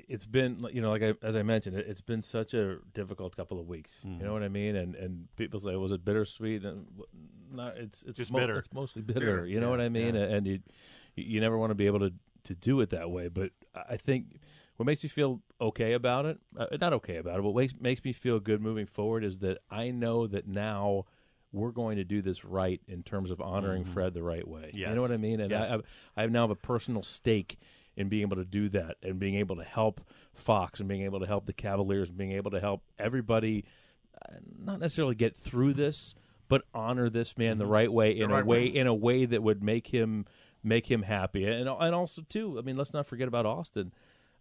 It's 0.09 0.27
been 0.27 0.67
you 0.73 0.81
know, 0.83 0.91
like 0.91 1.03
I, 1.03 1.15
as 1.23 1.37
I 1.37 1.43
mentioned, 1.43 1.77
it, 1.77 1.87
it's 1.87 2.01
been 2.01 2.23
such 2.23 2.53
a 2.55 2.79
difficult 2.93 3.37
couple 3.37 3.59
of 3.61 3.67
weeks. 3.69 4.01
Mm-hmm. 4.05 4.21
You 4.21 4.27
know 4.27 4.33
what 4.33 4.43
I 4.43 4.49
mean? 4.49 4.75
And 4.77 4.95
and 4.97 5.29
people 5.37 5.61
say, 5.61 5.75
was 5.77 5.93
it 5.93 6.05
bittersweet? 6.05 6.65
And 6.65 6.87
not. 7.53 7.77
It's 7.77 8.03
it's 8.03 8.19
Just 8.19 8.33
mo- 8.33 8.39
bitter. 8.41 8.57
It's 8.57 8.73
mostly 8.73 9.03
bitter. 9.03 9.21
bitter. 9.21 9.47
You 9.47 9.61
know 9.61 9.67
Yeah, 9.67 9.71
what 9.71 9.81
I 9.81 9.89
mean? 9.89 10.15
yeah. 10.15 10.23
And 10.23 10.47
you 10.47 10.61
you 11.17 11.41
never 11.41 11.57
want 11.59 11.71
to 11.71 11.75
be 11.75 11.87
able 11.87 12.01
to 12.01 12.13
to 12.45 12.55
do 12.55 12.81
it 12.81 12.91
that 12.91 13.11
way. 13.11 13.29
But 13.29 13.51
I 13.75 13.97
think 13.97 14.41
what 14.77 14.87
makes 14.87 15.03
me 15.03 15.09
feel 15.09 15.41
okay 15.61 15.93
about 15.93 16.27
it, 16.27 16.39
uh, 16.59 16.67
not 16.81 16.93
okay 16.95 17.17
about 17.17 17.39
it, 17.39 17.43
but 17.43 17.51
what 17.53 17.61
makes 17.63 17.75
makes 17.81 18.05
me 18.05 18.13
feel 18.13 18.41
good 18.41 18.61
moving 18.61 18.87
forward 18.87 19.25
is 19.25 19.39
that 19.39 19.59
I 19.71 19.91
know 19.91 20.27
that 20.27 20.47
now. 20.47 21.05
We're 21.57 21.71
going 21.71 21.99
to 21.99 22.05
do 22.05 22.21
this 22.21 22.45
right 22.45 22.81
in 22.89 23.05
terms 23.05 23.31
of 23.31 23.41
honoring 23.41 23.85
Mhm. 23.85 23.93
Fred 23.95 24.13
the 24.13 24.25
right 24.25 24.45
way. 24.49 24.73
You 24.75 24.93
know 24.93 25.01
what 25.01 25.13
I 25.13 25.19
mean? 25.19 25.39
And 25.39 25.53
Yes. 25.53 25.71
I, 25.71 26.21
I, 26.21 26.25
I 26.25 26.27
now 26.27 26.41
have 26.41 26.51
a 26.51 26.57
personal 26.57 27.05
stake 27.05 27.59
in 27.97 28.09
being 28.09 28.23
able 28.23 28.35
to 28.39 28.45
do 28.45 28.69
that 28.71 28.97
and 29.05 29.21
being 29.21 29.37
able 29.37 29.55
to 29.55 29.63
help 29.63 30.01
Fox 30.33 30.81
and 30.81 30.89
being 30.89 31.03
able 31.03 31.21
to 31.21 31.27
help 31.29 31.47
the 31.47 31.53
Cavaliers 31.53 32.09
and 32.09 32.19
being 32.19 32.33
able 32.33 32.51
to 32.51 32.59
help 32.59 32.83
everybody 32.99 33.65
uh, 34.29 34.35
not 34.59 34.81
necessarily 34.81 35.15
get 35.15 35.37
through 35.37 35.75
this, 35.75 36.17
but 36.49 36.63
honor 36.75 37.09
this 37.09 37.39
man 37.39 37.59
the 37.59 37.67
right 37.67 37.93
way 37.93 38.11
Mm-hmm. 38.17 38.19
The 38.19 38.25
in 38.25 38.31
right 38.33 38.43
a 38.43 38.47
way 38.47 38.59
way. 38.63 38.75
in 38.75 38.87
a 38.89 38.95
way 38.95 39.25
that 39.25 39.41
would 39.45 39.63
make 39.63 39.87
him 39.87 40.25
make 40.65 40.91
him 40.91 41.03
happy. 41.03 41.47
And 41.47 41.69
and 41.69 41.95
also 41.95 42.23
too, 42.29 42.59
I 42.59 42.63
mean, 42.63 42.77
let's 42.77 42.93
not 42.93 43.07
forget 43.07 43.29
about 43.29 43.47
Austin. 43.47 43.93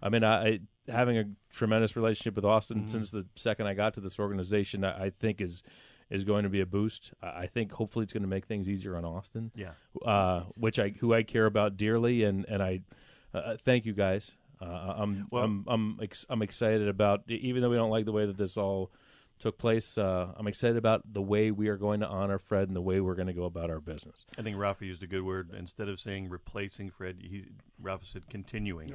I 0.03 0.09
mean, 0.09 0.23
I, 0.23 0.45
I 0.45 0.59
having 0.87 1.17
a 1.17 1.23
tremendous 1.49 1.95
relationship 1.95 2.35
with 2.35 2.43
Austin 2.45 2.83
Mhm. 2.83 2.89
since 2.89 3.11
the 3.11 3.25
second 3.35 3.67
I 3.67 3.73
got 3.73 3.93
to 3.95 4.01
this 4.01 4.19
organization, 4.19 4.83
I, 4.83 5.05
I 5.05 5.09
think 5.09 5.39
is 5.41 5.63
is 6.09 6.23
going 6.25 6.43
to 6.43 6.49
be 6.49 6.59
a 6.61 6.65
boost. 6.65 7.13
I 7.23 7.27
I 7.43 7.47
think 7.47 7.71
hopefully 7.71 8.03
it's 8.03 8.13
going 8.13 8.23
to 8.23 8.29
make 8.29 8.45
things 8.45 8.69
easier 8.69 8.95
on 8.97 9.05
Austin. 9.05 9.51
Yeah. 9.55 9.71
uh, 10.05 10.41
which 10.55 10.77
I 10.77 10.89
who 10.89 11.13
I 11.13 11.23
care 11.23 11.45
about 11.45 11.77
dearly, 11.77 12.23
and 12.23 12.45
and 12.49 12.61
I 12.61 12.81
uh, 13.33 13.55
thank 13.63 13.85
you 13.85 13.93
guys. 13.93 14.31
Uh, 14.61 14.65
I'm 14.97 15.27
Well- 15.31 15.43
I'm 15.43 15.63
I'm 15.67 15.99
ex- 16.01 16.25
I'm 16.29 16.41
excited 16.41 16.87
about 16.87 17.23
even 17.27 17.61
though 17.61 17.69
we 17.69 17.77
don't 17.77 17.89
like 17.89 18.05
the 18.05 18.11
way 18.11 18.25
that 18.25 18.37
this 18.37 18.57
all 18.57 18.91
took 19.39 19.57
place. 19.57 19.97
Uh, 19.97 20.31
I'm 20.37 20.47
excited 20.47 20.77
about 20.77 21.01
the 21.11 21.21
way 21.21 21.49
we 21.51 21.67
are 21.67 21.75
going 21.77 21.99
to 22.01 22.07
honor 22.07 22.37
Fred 22.37 22.67
and 22.67 22.75
the 22.75 22.81
way 22.81 23.01
we're 23.01 23.15
going 23.15 23.27
to 23.27 23.33
go 23.33 23.45
about 23.45 23.69
our 23.69 23.79
business. 23.81 24.25
I 24.37 24.41
think 24.41 24.57
Rafa 24.57 24.85
used 24.85 25.01
a 25.03 25.07
good 25.07 25.23
word. 25.23 25.49
Instead 25.57 25.89
of 25.89 25.99
saying 25.99 26.29
replacing 26.29 26.91
Fred, 26.91 27.17
he 27.21 27.45
Rafa 27.81 28.05
said 28.05 28.29
continuing. 28.29 28.89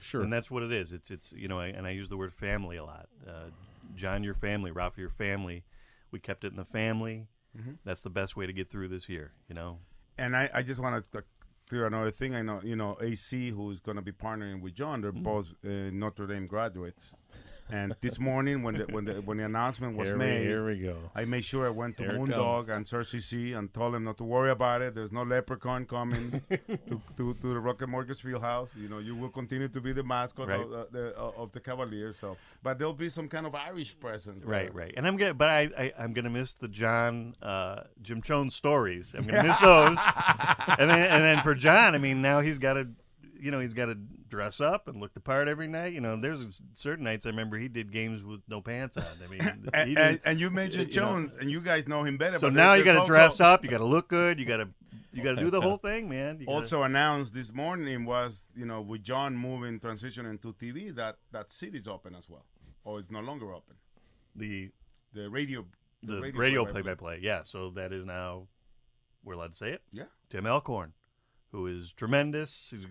Sure. 0.00 0.22
and 0.22 0.32
that's 0.32 0.50
what 0.50 0.62
it 0.62 0.72
is. 0.72 0.92
It's 0.92 1.10
it's 1.10 1.32
you 1.32 1.48
know, 1.48 1.58
I, 1.58 1.66
and 1.68 1.86
I 1.86 1.90
use 1.90 2.08
the 2.08 2.16
word 2.16 2.32
family 2.34 2.76
a 2.76 2.84
lot. 2.84 3.08
Uh, 3.26 3.50
John, 3.94 4.22
your 4.24 4.34
family. 4.34 4.70
Rafa, 4.70 5.00
your 5.00 5.10
family. 5.10 5.64
We 6.10 6.20
kept 6.20 6.44
it 6.44 6.48
in 6.52 6.56
the 6.56 6.64
family. 6.64 7.28
Mhm. 7.58 7.78
That's 7.84 8.02
the 8.02 8.10
best 8.10 8.36
way 8.36 8.46
to 8.46 8.52
get 8.52 8.70
through 8.70 8.88
this 8.88 9.08
year. 9.08 9.32
You 9.48 9.54
know. 9.54 9.78
And 10.18 10.36
I, 10.36 10.48
I 10.54 10.62
just 10.62 10.80
want 10.80 11.04
to 11.12 11.24
clear 11.68 11.86
another 11.86 12.10
thing. 12.10 12.34
I 12.34 12.42
know 12.42 12.60
you 12.62 12.76
know 12.76 12.96
AC, 13.00 13.50
who's 13.50 13.80
going 13.80 13.96
to 13.96 14.02
be 14.02 14.12
partnering 14.12 14.60
with 14.60 14.74
John. 14.74 15.00
They're 15.00 15.12
Mm. 15.12 15.22
both 15.22 15.48
uh, 15.64 15.90
Notre 15.92 16.26
Dame 16.26 16.46
graduates. 16.46 17.12
And 17.70 17.94
this 18.02 18.18
morning, 18.20 18.62
when 18.62 18.74
the 18.74 18.84
when 18.90 19.06
the 19.06 19.14
when 19.22 19.38
the 19.38 19.44
announcement 19.46 19.96
was 19.96 20.08
Here 20.08 20.18
we- 20.18 20.24
made, 20.24 20.46
here 20.46 20.66
we 20.66 20.78
go. 20.80 20.98
I 21.14 21.24
made 21.24 21.44
sure 21.46 21.66
I 21.66 21.70
went 21.70 21.96
to 21.96 22.02
Here 22.04 22.12
Moondog 22.12 22.68
and 22.68 22.86
Sir 22.86 23.02
C.C. 23.02 23.54
and 23.54 23.72
told 23.72 23.94
them 23.94 24.04
not 24.04 24.18
to 24.18 24.24
worry 24.24 24.50
about 24.50 24.82
it. 24.82 24.94
There's 24.94 25.12
no 25.12 25.22
leprechaun 25.22 25.86
coming 25.86 26.42
to, 26.50 26.58
to, 27.16 27.34
to 27.34 27.54
the 27.54 27.58
Rocket 27.58 27.88
Mortgage 27.88 28.20
Field 28.20 28.42
House. 28.42 28.74
You 28.76 28.88
know, 28.90 28.98
you 28.98 29.16
will 29.16 29.30
continue 29.30 29.68
to 29.68 29.80
be 29.80 29.92
the 29.94 30.02
mascot 30.04 30.48
Right. 30.48 30.60
of, 30.60 30.72
uh, 30.72 30.84
the, 30.90 31.18
uh, 31.18 31.32
of 31.38 31.52
the 31.52 31.60
Cavaliers. 31.60 32.18
So, 32.18 32.36
but 32.62 32.78
there'll 32.78 32.92
be 32.92 33.08
some 33.08 33.28
kind 33.28 33.46
of 33.46 33.54
Irish 33.54 33.98
presence. 33.98 34.44
Right, 34.44 34.64
there. 34.64 34.82
right, 34.82 34.94
and 34.96 35.06
I'm 35.06 35.16
gonna, 35.16 35.32
but 35.34 35.48
I, 35.50 35.70
I 35.78 35.92
I'm 35.98 36.12
gonna 36.12 36.30
miss 36.30 36.52
the 36.52 36.68
John, 36.68 37.34
uh, 37.42 37.84
Jim 38.02 38.20
Jones 38.20 38.54
stories. 38.54 39.14
I'm 39.16 39.24
gonna 39.24 39.42
miss 39.48 39.58
those, 39.60 39.96
and 40.78 40.90
then 40.90 40.98
and 41.10 41.24
then 41.24 41.42
for 41.42 41.54
John, 41.54 41.94
I 41.94 41.98
mean, 41.98 42.20
now 42.20 42.40
he's 42.40 42.58
got 42.58 42.74
to, 42.74 42.88
you 43.40 43.50
know, 43.50 43.60
he's 43.60 43.72
got 43.74 43.86
to 43.86 43.96
dress 44.34 44.60
up 44.60 44.88
and 44.88 45.00
look 45.00 45.14
the 45.14 45.20
part 45.20 45.46
every 45.48 45.68
night. 45.68 45.92
You 45.92 46.00
know, 46.00 46.16
there's 46.20 46.60
certain 46.74 47.04
nights 47.04 47.24
I 47.26 47.30
remember 47.30 47.56
he 47.58 47.68
did 47.68 47.92
games 47.92 48.22
with 48.22 48.40
no 48.48 48.60
pants 48.60 48.96
on. 48.96 49.04
I 49.24 49.30
mean, 49.30 49.40
And, 49.74 49.88
he 49.88 49.96
and, 49.96 50.20
and 50.24 50.40
you 50.40 50.50
mentioned 50.50 50.94
you 50.94 51.00
know. 51.00 51.06
Jones, 51.06 51.36
and 51.40 51.50
you 51.50 51.60
guys 51.60 51.86
know 51.86 52.02
him 52.04 52.16
better. 52.16 52.38
So 52.38 52.48
but 52.48 52.54
now 52.54 52.74
you 52.74 52.84
got 52.84 53.00
to 53.00 53.06
dress 53.06 53.40
up. 53.40 53.64
You 53.64 53.70
got 53.70 53.78
to 53.78 53.84
look 53.84 54.08
good. 54.08 54.38
You 54.38 54.44
got 54.46 54.58
to 54.58 54.68
you 55.12 55.22
got 55.22 55.36
to 55.36 55.40
do 55.40 55.50
the 55.50 55.60
whole 55.60 55.76
thing, 55.88 56.08
man. 56.08 56.38
You 56.40 56.46
gotta- 56.46 56.58
also 56.58 56.82
announced 56.82 57.32
this 57.34 57.52
morning 57.52 58.04
was 58.04 58.50
you 58.56 58.66
know 58.66 58.80
with 58.80 59.02
John 59.04 59.36
moving 59.36 59.78
transitioning 59.80 60.40
to 60.42 60.52
TV 60.54 60.94
that 60.96 61.16
that 61.32 61.50
city's 61.50 61.86
open 61.88 62.14
as 62.14 62.28
well, 62.28 62.44
or 62.84 62.98
it's 63.00 63.10
no 63.10 63.20
longer 63.20 63.52
open. 63.54 63.76
the 64.34 64.70
The 65.12 65.30
radio, 65.30 65.64
the 66.02 66.20
radio 66.34 66.64
play 66.64 66.82
by 66.82 66.94
play. 66.94 67.20
Yeah, 67.22 67.42
so 67.44 67.70
that 67.76 67.92
is 67.92 68.04
now 68.04 68.48
we're 69.22 69.34
allowed 69.34 69.52
to 69.52 69.56
say 69.56 69.70
it. 69.70 69.82
Yeah. 69.92 70.08
Tim 70.30 70.46
Alcorn, 70.46 70.92
who 71.54 71.68
is 71.68 71.92
tremendous. 71.92 72.68
He's, 72.70 72.84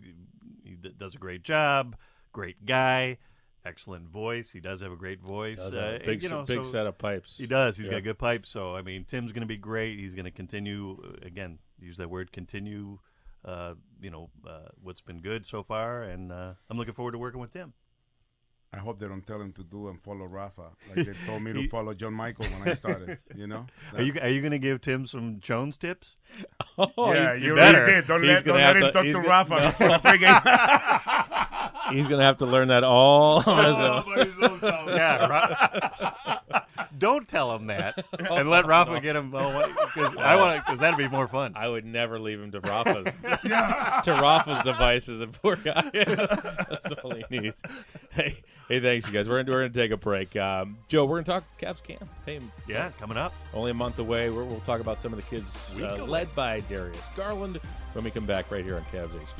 he 0.63 0.75
d- 0.75 0.93
does 0.97 1.15
a 1.15 1.17
great 1.17 1.43
job. 1.43 1.97
Great 2.31 2.65
guy. 2.65 3.17
Excellent 3.65 4.07
voice. 4.09 4.49
He 4.51 4.61
does 4.61 4.79
have 4.81 4.91
a 4.93 4.95
great 4.95 5.21
voice. 5.21 5.57
Does 5.57 5.75
Uh, 5.75 5.99
big 6.05 6.23
you 6.23 6.29
know, 6.29 6.43
big 6.43 6.63
so 6.65 6.71
set 6.71 6.87
of 6.87 6.97
pipes. 6.97 7.37
He 7.37 7.45
does. 7.45 7.75
He's 7.77 7.87
Yeah. 7.87 7.93
got 7.95 8.03
good 8.03 8.17
pipes. 8.17 8.47
So 8.47 8.73
I 8.75 8.81
mean, 8.81 9.03
Tim's 9.03 9.33
going 9.33 9.41
to 9.41 9.47
be 9.47 9.57
great. 9.57 9.99
He's 9.99 10.13
going 10.13 10.25
to 10.25 10.31
continue 10.31 10.97
uh, 11.03 11.25
again. 11.27 11.59
Use 11.79 11.97
that 11.97 12.09
word 12.09 12.31
continue. 12.31 12.99
Uh, 13.45 13.73
you 14.01 14.09
know 14.09 14.29
uh, 14.47 14.69
what's 14.81 15.01
been 15.01 15.19
good 15.19 15.45
so 15.45 15.61
far, 15.63 16.03
and 16.03 16.31
uh, 16.31 16.53
I'm 16.69 16.77
looking 16.77 16.93
forward 16.93 17.11
to 17.11 17.17
working 17.17 17.41
with 17.41 17.51
Tim. 17.51 17.73
I 18.75 18.77
hope 18.79 18.97
they 18.99 19.07
don't 19.07 19.25
tell 19.25 19.39
him 19.39 19.51
to 19.53 19.63
do 19.63 19.87
and 19.89 20.01
follow 20.01 20.25
Rafa 20.25 20.69
like 20.95 21.05
they 21.05 21.13
told 21.27 21.43
me 21.43 21.53
to 21.53 21.59
He- 21.61 21.67
follow 21.67 21.93
John 21.93 22.13
Michael 22.15 22.45
when 22.45 22.67
I 22.69 22.73
started. 22.73 23.19
You 23.35 23.45
know. 23.45 23.67
Are 23.95 24.01
you 24.01 24.13
are 24.19 24.27
you 24.29 24.41
going 24.41 24.51
to 24.51 24.57
give 24.57 24.81
Tim 24.81 25.05
some 25.05 25.39
Jones 25.39 25.77
tips? 25.77 26.15
Oh, 26.75 27.13
yeah, 27.13 27.33
you 27.35 27.53
better. 27.53 27.81
really 27.81 27.91
did. 27.93 28.07
Don't 28.07 28.23
He's 28.23 28.29
let, 28.31 28.45
gonna 28.45 28.59
don't 28.59 28.65
let 28.65 28.65
have 28.65 28.75
him 28.75 28.81
to- 28.81 28.91
talk 28.91 29.03
to 29.05 29.11
gonna- 29.13 29.27
Rafa 29.27 29.55
no. 29.59 29.67
before 29.67 29.87
the 29.89 29.99
pregame. 29.99 31.93
He's 31.93 32.07
going 32.07 32.19
to 32.19 32.25
have 32.25 32.37
to 32.39 32.45
learn 32.47 32.69
that 32.69 32.83
all 32.83 33.43
on 33.47 33.65
his 33.65 33.75
own. 33.75 34.87
yeah, 34.87 35.27
Ra- 35.27 36.61
don't 36.97 37.27
tell 37.27 37.55
him 37.55 37.67
that, 37.67 38.05
and 38.19 38.49
let 38.49 38.65
Rafa 38.65 38.99
get 39.01 39.15
him. 39.15 39.31
Because 39.31 40.15
I 40.17 40.35
want 40.35 40.65
because 40.65 40.79
that'd 40.79 40.97
be 40.97 41.07
more 41.07 41.27
fun. 41.27 41.53
I 41.55 41.67
would 41.67 41.85
never 41.85 42.19
leave 42.19 42.39
him 42.39 42.51
to 42.51 42.59
Rafa's 42.59 43.05
to 44.03 44.11
Rafa's 44.21 44.61
devices. 44.61 45.19
The 45.19 45.27
poor 45.27 45.55
guy. 45.55 45.89
That's 45.93 46.91
all 47.03 47.15
he 47.15 47.23
needs. 47.29 47.61
Hey, 48.11 48.43
hey, 48.67 48.79
thanks, 48.79 49.07
you 49.07 49.13
guys. 49.13 49.27
We're 49.27 49.41
gonna, 49.43 49.51
we're 49.55 49.67
gonna 49.67 49.73
take 49.73 49.91
a 49.91 49.97
break. 49.97 50.35
Um, 50.35 50.77
Joe, 50.87 51.05
we're 51.05 51.21
gonna 51.21 51.39
talk 51.41 51.43
Cavs 51.59 51.83
camp. 51.83 52.07
Hey, 52.25 52.39
Yeah, 52.67 52.91
coming 52.99 53.17
up. 53.17 53.33
only 53.53 53.71
a 53.71 53.75
month 53.75 53.99
away. 53.99 54.29
We're, 54.29 54.43
we'll 54.43 54.59
talk 54.61 54.79
about 54.81 54.99
some 54.99 55.13
of 55.13 55.19
the 55.19 55.25
kids 55.25 55.75
uh, 55.79 56.03
led 56.05 56.33
by 56.35 56.59
Darius 56.61 57.09
Garland 57.15 57.57
when 57.93 58.03
we 58.05 58.11
come 58.11 58.25
back 58.25 58.51
right 58.51 58.63
here 58.63 58.75
on 58.75 58.83
Cavs 58.85 59.13
HQ. 59.15 59.39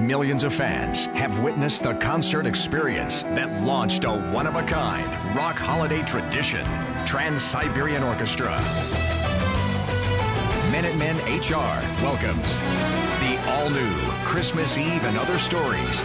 Millions 0.00 0.44
of 0.44 0.54
fans 0.54 1.06
have 1.08 1.38
witnessed 1.40 1.82
the 1.82 1.92
concert 1.96 2.46
experience 2.46 3.22
that 3.34 3.62
launched 3.62 4.04
a 4.04 4.10
one 4.32 4.46
of 4.46 4.56
a 4.56 4.62
kind 4.62 5.06
rock 5.36 5.56
holiday 5.58 6.00
tradition 6.02 6.64
Trans 7.04 7.42
Siberian 7.42 8.02
Orchestra. 8.02 8.58
Minutemen 10.72 11.18
HR 11.26 11.84
welcomes 12.02 12.56
the 13.20 13.36
all 13.48 13.68
new 13.68 14.24
Christmas 14.24 14.78
Eve 14.78 15.04
and 15.04 15.18
Other 15.18 15.38
Stories. 15.38 16.02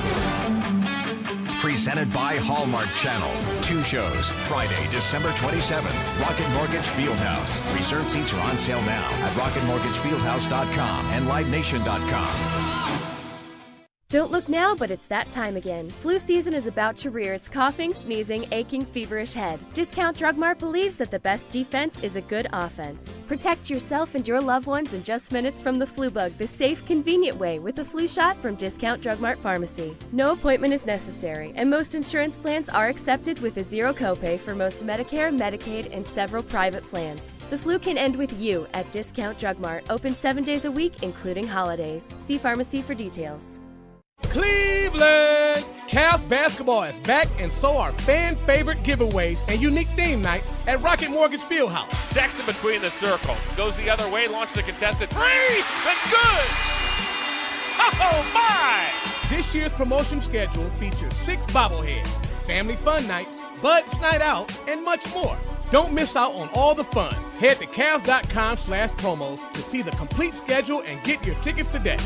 presented 1.59 2.11
by 2.11 2.35
Hallmark 2.35 2.89
Channel. 2.95 3.31
Two 3.61 3.81
shows, 3.81 4.29
Friday, 4.29 4.87
December 4.89 5.29
27th, 5.29 6.19
Rocket 6.19 6.49
Mortgage 6.49 6.85
Fieldhouse. 6.85 7.61
Reserved 7.73 8.09
seats 8.09 8.33
are 8.33 8.41
on 8.41 8.57
sale 8.57 8.81
now 8.81 9.09
at 9.23 9.33
rocketmortgagefieldhouse.com 9.33 11.05
and 11.07 11.25
livenation.com. 11.27 12.64
Don't 14.09 14.31
look 14.31 14.47
now, 14.47 14.75
but 14.75 14.91
it's 14.91 15.07
that 15.07 15.31
time 15.31 15.57
again. 15.57 15.89
Flu 15.89 16.19
season 16.19 16.53
is 16.53 16.67
about 16.67 16.95
to 16.97 17.09
rear 17.09 17.33
its 17.33 17.49
coughing, 17.49 17.91
sneezing, 17.91 18.45
aching, 18.51 18.85
feverish 18.85 19.33
head. 19.33 19.59
Discount 19.73 20.15
Drug 20.15 20.37
Mart 20.37 20.59
believes 20.59 20.95
that 20.97 21.09
the 21.09 21.19
best 21.19 21.49
defense 21.49 21.99
is 22.01 22.15
a 22.15 22.21
good 22.21 22.47
offense. 22.53 23.17
Protect 23.25 23.67
yourself 23.67 24.13
and 24.13 24.27
your 24.27 24.39
loved 24.39 24.67
ones 24.67 24.93
in 24.93 25.01
just 25.01 25.31
minutes 25.31 25.59
from 25.59 25.79
the 25.79 25.87
flu 25.87 26.11
bug 26.11 26.37
the 26.37 26.45
safe, 26.45 26.85
convenient 26.85 27.35
way 27.39 27.57
with 27.57 27.79
a 27.79 27.83
flu 27.83 28.07
shot 28.07 28.39
from 28.43 28.53
Discount 28.53 29.01
Drug 29.01 29.19
Mart 29.19 29.39
Pharmacy. 29.39 29.97
No 30.11 30.33
appointment 30.33 30.75
is 30.75 30.85
necessary, 30.85 31.51
and 31.55 31.67
most 31.67 31.95
insurance 31.95 32.37
plans 32.37 32.69
are 32.69 32.89
accepted 32.89 33.39
with 33.39 33.57
a 33.57 33.63
zero 33.63 33.91
copay 33.91 34.39
for 34.39 34.53
most 34.53 34.85
Medicare, 34.85 35.35
Medicaid, 35.35 35.91
and 35.91 36.05
several 36.05 36.43
private 36.43 36.85
plans. 36.85 37.37
The 37.49 37.57
flu 37.57 37.79
can 37.79 37.97
end 37.97 38.15
with 38.15 38.39
you 38.39 38.67
at 38.75 38.89
Discount 38.91 39.39
Drug 39.39 39.57
Mart, 39.57 39.83
open 39.89 40.13
seven 40.13 40.43
days 40.43 40.65
a 40.65 40.71
week, 40.71 41.01
including 41.01 41.47
holidays. 41.47 42.13
See 42.19 42.37
pharmacy 42.37 42.83
for 42.83 42.93
details. 42.93 43.57
Cleveland! 44.35 45.65
Cavs 45.87 46.27
basketball 46.27 46.83
is 46.83 46.99
back, 46.99 47.29
and 47.39 47.49
so 47.53 47.77
are 47.77 47.93
fan 47.99 48.35
favorite 48.35 48.79
giveaways 48.79 49.39
and 49.47 49.61
unique 49.61 49.87
theme 49.89 50.21
nights 50.21 50.67
at 50.67 50.81
Rocket 50.81 51.09
Mortgage 51.09 51.39
Fieldhouse. 51.39 51.89
Sexton 52.07 52.45
between 52.45 52.81
the 52.81 52.89
circles. 52.89 53.37
Goes 53.55 53.77
the 53.77 53.89
other 53.89 54.09
way, 54.09 54.27
launches 54.27 54.57
a 54.57 54.63
contested 54.63 55.09
three. 55.09 55.63
That's 55.85 56.09
good! 56.11 56.49
Oh, 57.97 58.29
my! 58.33 58.91
This 59.29 59.55
year's 59.55 59.71
promotion 59.71 60.19
schedule 60.19 60.69
features 60.71 61.13
six 61.13 61.41
bobbleheads, 61.53 62.07
family 62.45 62.75
fun 62.75 63.07
nights, 63.07 63.39
Buds 63.61 63.97
Night 64.01 64.19
Out, 64.21 64.53
and 64.67 64.83
much 64.83 65.13
more. 65.13 65.37
Don't 65.71 65.93
miss 65.93 66.17
out 66.17 66.35
on 66.35 66.49
all 66.49 66.75
the 66.75 66.83
fun. 66.83 67.13
Head 67.39 67.59
to 67.59 67.67
Cavs.com 67.67 68.57
slash 68.57 68.89
promos 68.91 69.39
to 69.53 69.61
see 69.61 69.81
the 69.81 69.91
complete 69.91 70.33
schedule 70.33 70.83
and 70.85 71.01
get 71.03 71.25
your 71.25 71.35
tickets 71.35 71.69
today. 71.69 71.97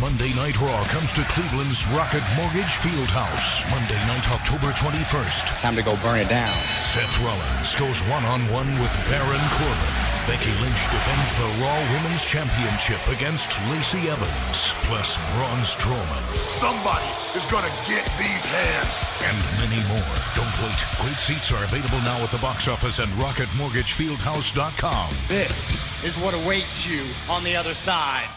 Monday 0.00 0.32
Night 0.34 0.60
Raw 0.60 0.84
comes 0.84 1.12
to 1.12 1.22
Cleveland's 1.24 1.86
Rocket 1.88 2.22
Mortgage 2.36 2.78
Fieldhouse. 2.80 3.62
Monday 3.70 3.98
night, 4.06 4.30
October 4.30 4.72
21st. 4.72 5.60
Time 5.60 5.76
to 5.76 5.82
go 5.82 5.94
burn 6.02 6.18
it 6.18 6.28
down. 6.28 6.54
Seth 6.72 7.18
Rollins 7.22 7.76
goes 7.76 8.00
one 8.10 8.24
on 8.24 8.40
one 8.50 8.66
with 8.80 8.90
Baron 9.10 9.44
Corbin. 9.54 9.94
Becky 10.26 10.52
Lynch 10.62 10.88
defends 10.88 11.34
the 11.36 11.46
Raw 11.62 11.78
Women's 11.94 12.24
Championship 12.24 13.00
against 13.08 13.58
Lacey 13.70 14.08
Evans, 14.08 14.72
plus 14.88 15.18
Braun 15.36 15.60
Strowman. 15.62 16.22
Somebody 16.30 17.06
is 17.36 17.44
gonna 17.46 17.70
get 17.86 18.08
these 18.16 18.44
hands. 18.46 19.04
And 19.26 19.36
many 19.60 19.82
more. 19.88 20.16
Don't 20.34 20.54
wait. 20.64 20.80
Great 21.02 21.18
seats 21.18 21.52
are 21.52 21.62
available 21.64 22.00
now 22.02 22.22
at 22.22 22.30
the 22.30 22.38
box 22.38 22.68
office 22.68 22.98
and 22.98 23.12
RocketMortgageFieldhouse.com. 23.20 25.14
This 25.28 25.76
is 26.04 26.16
what 26.18 26.34
awaits 26.34 26.86
you 26.86 27.04
on 27.28 27.44
the 27.44 27.54
other 27.56 27.74
side. 27.74 28.28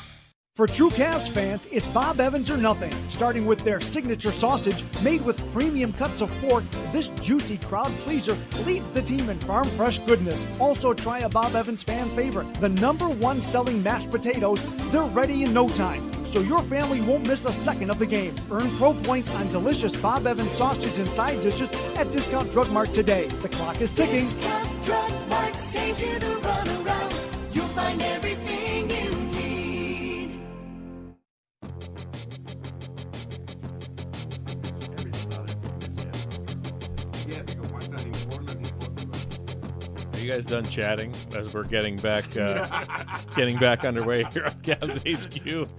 For 0.57 0.65
true 0.65 0.89
Cavs 0.89 1.29
fans, 1.29 1.67
it's 1.71 1.87
Bob 1.89 2.19
Evans 2.19 2.49
or 2.49 2.57
nothing. 2.57 2.91
Starting 3.09 3.45
with 3.45 3.59
their 3.59 3.79
signature 3.79 4.31
sausage 4.31 4.83
made 5.03 5.23
with 5.23 5.37
premium 5.53 5.93
cuts 5.93 6.19
of 6.19 6.31
pork, 6.41 6.63
this 6.91 7.09
juicy 7.21 7.59
crowd 7.59 7.91
pleaser 7.99 8.35
leads 8.65 8.89
the 8.89 9.03
team 9.03 9.29
in 9.29 9.37
farm 9.41 9.69
fresh 9.77 9.99
goodness. 9.99 10.43
Also, 10.59 10.95
try 10.95 11.19
a 11.19 11.29
Bob 11.29 11.53
Evans 11.53 11.83
fan 11.83 12.09
favorite, 12.15 12.51
the 12.55 12.69
number 12.69 13.07
one 13.07 13.39
selling 13.39 13.83
mashed 13.83 14.09
potatoes. 14.09 14.59
They're 14.89 15.03
ready 15.03 15.43
in 15.43 15.53
no 15.53 15.69
time. 15.69 16.11
So 16.25 16.39
your 16.39 16.63
family 16.63 17.01
won't 17.01 17.27
miss 17.27 17.45
a 17.45 17.51
second 17.51 17.91
of 17.91 17.99
the 17.99 18.07
game. 18.07 18.33
Earn 18.49 18.67
pro 18.77 18.95
points 18.95 19.29
on 19.35 19.51
delicious 19.51 19.95
Bob 20.01 20.25
Evans 20.25 20.49
sausage 20.53 20.97
and 20.97 21.13
side 21.13 21.39
dishes 21.43 21.71
at 21.97 22.11
Discount 22.11 22.51
Drug 22.51 22.71
Mart 22.71 22.91
today. 22.93 23.27
The 23.43 23.49
clock 23.49 23.79
is 23.79 23.91
ticking. 23.91 24.25
You 40.27 40.33
guys 40.33 40.45
done 40.45 40.65
chatting 40.65 41.13
as 41.37 41.53
we're 41.53 41.63
getting 41.63 41.95
back 41.95 42.35
uh, 42.35 42.83
getting 43.37 43.57
back 43.57 43.85
underway 43.85 44.25
here 44.25 44.43
on 44.43 44.51
Cavs 44.61 44.99
HQ? 45.07 45.69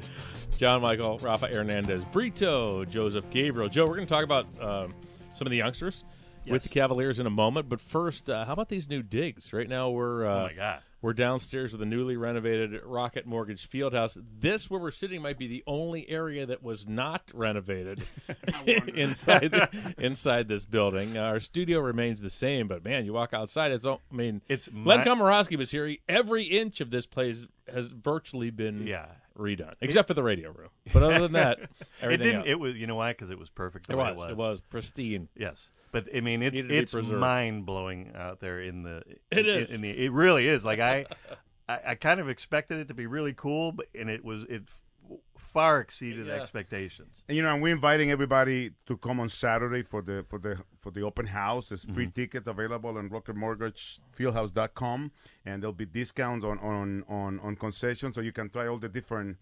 John 0.57 0.81
Michael, 0.81 1.19
Rafa 1.19 1.49
Hernandez, 1.49 2.07
Brito, 2.07 2.87
Joseph 2.87 3.29
Gabriel. 3.29 3.69
Joe, 3.69 3.85
we're 3.85 3.97
going 3.97 4.07
to 4.07 4.15
talk 4.15 4.25
about 4.25 4.47
um, 4.59 4.95
some 5.35 5.47
of 5.47 5.51
the 5.51 5.59
youngsters 5.59 6.03
with 6.47 6.63
the 6.63 6.71
Cavaliers 6.71 7.21
in 7.21 7.27
a 7.27 7.31
moment. 7.31 7.69
But 7.69 7.79
first, 7.79 8.31
uh, 8.31 8.47
how 8.47 8.55
about 8.55 8.71
these 8.71 8.89
new 8.89 9.03
digs? 9.03 9.53
Right 9.53 9.69
now, 9.69 9.91
we're 9.91 10.27
uh, 10.27 10.45
Oh, 10.45 10.47
my 10.47 10.53
God. 10.55 10.81
We're 11.01 11.13
downstairs 11.13 11.71
with 11.73 11.79
the 11.79 11.87
newly 11.87 12.17
renovated 12.17 12.81
Rocket 12.85 13.25
Mortgage 13.25 13.71
Fieldhouse. 13.71 14.19
This 14.41 14.69
where 14.69 14.81
we're 14.81 14.91
sitting 14.91 15.23
might 15.23 15.39
be 15.39 15.47
the 15.47 15.63
only 15.65 16.09
area 16.11 16.45
that 16.47 16.61
was 16.61 16.89
not 16.89 17.23
renovated 17.33 18.03
inside 18.67 19.53
the, 19.53 19.95
inside 19.99 20.49
this 20.49 20.65
building. 20.65 21.17
Uh, 21.17 21.21
our 21.23 21.39
studio 21.41 21.79
remains 21.79 22.21
the 22.21 22.31
same, 22.31 22.67
but 22.67 22.85
man, 22.85 23.05
you 23.05 23.13
walk 23.13 23.33
outside, 23.33 23.71
it's 23.71 23.87
all, 23.87 24.01
I 24.13 24.15
mean, 24.17 24.43
It's 24.49 24.69
Len 24.73 24.99
my- 24.99 25.05
Komoroski 25.05 25.57
was 25.57 25.71
here. 25.71 25.87
He- 25.87 26.01
Every 26.09 26.43
inch 26.45 26.81
of 26.81 26.91
this 26.91 27.07
place 27.07 27.45
has 27.73 27.89
virtually 27.89 28.51
been 28.51 28.85
Yeah. 28.85 29.07
redone, 29.39 29.75
except 29.81 30.09
for 30.09 30.15
the 30.15 30.23
radio 30.25 30.51
room. 30.51 30.71
But 30.93 31.05
other 31.05 31.21
than 31.21 31.33
that, 31.35 31.59
it 32.03 32.17
didn't. 32.17 32.37
else. 32.37 32.45
It 32.49 32.59
was. 32.59 32.75
You 32.75 32.89
know 32.89 32.97
why? 32.97 33.13
Because 33.13 33.31
it 33.31 33.39
was 33.39 33.51
perfect. 33.51 33.87
The 33.87 33.93
It 33.93 33.97
way 33.99 34.03
was. 34.03 34.11
It 34.11 34.17
was. 34.17 34.31
It 34.31 34.37
was 34.37 34.61
pristine. 34.63 35.29
Yes, 35.37 35.69
but 35.93 36.09
I 36.15 36.21
mean, 36.21 36.43
it's 36.43 36.55
Needed 36.55 36.69
to 36.69 36.69
be 36.69 36.79
it's 36.79 36.95
mind 37.11 37.67
blowing 37.67 38.13
out 38.15 38.41
there 38.41 38.61
in 38.61 38.83
the. 38.83 39.03
It 39.31 39.39
in- 39.39 39.47
is. 39.47 39.73
In 39.73 39.81
the, 39.83 39.91
it 39.91 40.13
really 40.13 40.49
is. 40.49 40.65
Like 40.65 40.81
I, 40.81 41.07
I, 41.69 41.81
I 41.89 41.95
kind 41.95 42.21
of 42.21 42.29
expected 42.29 42.79
it 42.79 42.89
to 42.89 42.95
be 42.95 43.07
really 43.07 43.33
cool, 43.35 43.73
but 43.73 43.87
and 43.95 44.11
it 44.11 44.25
was 44.25 44.43
it 44.45 44.65
far 45.39 45.81
exceeded 45.81 46.27
Yeah. 46.27 46.35
expectations. 46.35 47.23
And 47.29 47.37
you 47.37 47.43
know, 47.43 47.53
and 47.55 47.63
we're 47.63 47.73
inviting 47.73 48.11
everybody 48.11 48.73
to 48.87 48.97
come 48.99 49.21
on 49.21 49.29
Saturday 49.31 49.83
for 49.83 50.03
the 50.03 50.25
for 50.29 50.39
the 50.39 50.59
for 50.83 50.91
the 50.91 51.01
open 51.03 51.27
house. 51.27 51.71
There's 51.71 51.85
free 51.85 52.07
Mhm. 52.07 52.15
tickets 52.15 52.49
available 52.49 52.99
on 52.99 53.09
RocketMortgageFieldhouse.com, 53.09 55.13
and 55.47 55.63
there'll 55.63 55.73
be 55.73 55.87
discounts 55.87 56.45
on 56.45 56.59
on 56.59 57.05
on, 57.09 57.41
on 57.41 57.57
concessions, 57.57 58.15
so 58.15 58.21
you 58.21 58.33
can 58.33 58.51
try 58.51 58.67
all 58.67 58.79
the 58.79 58.89
different 58.89 59.39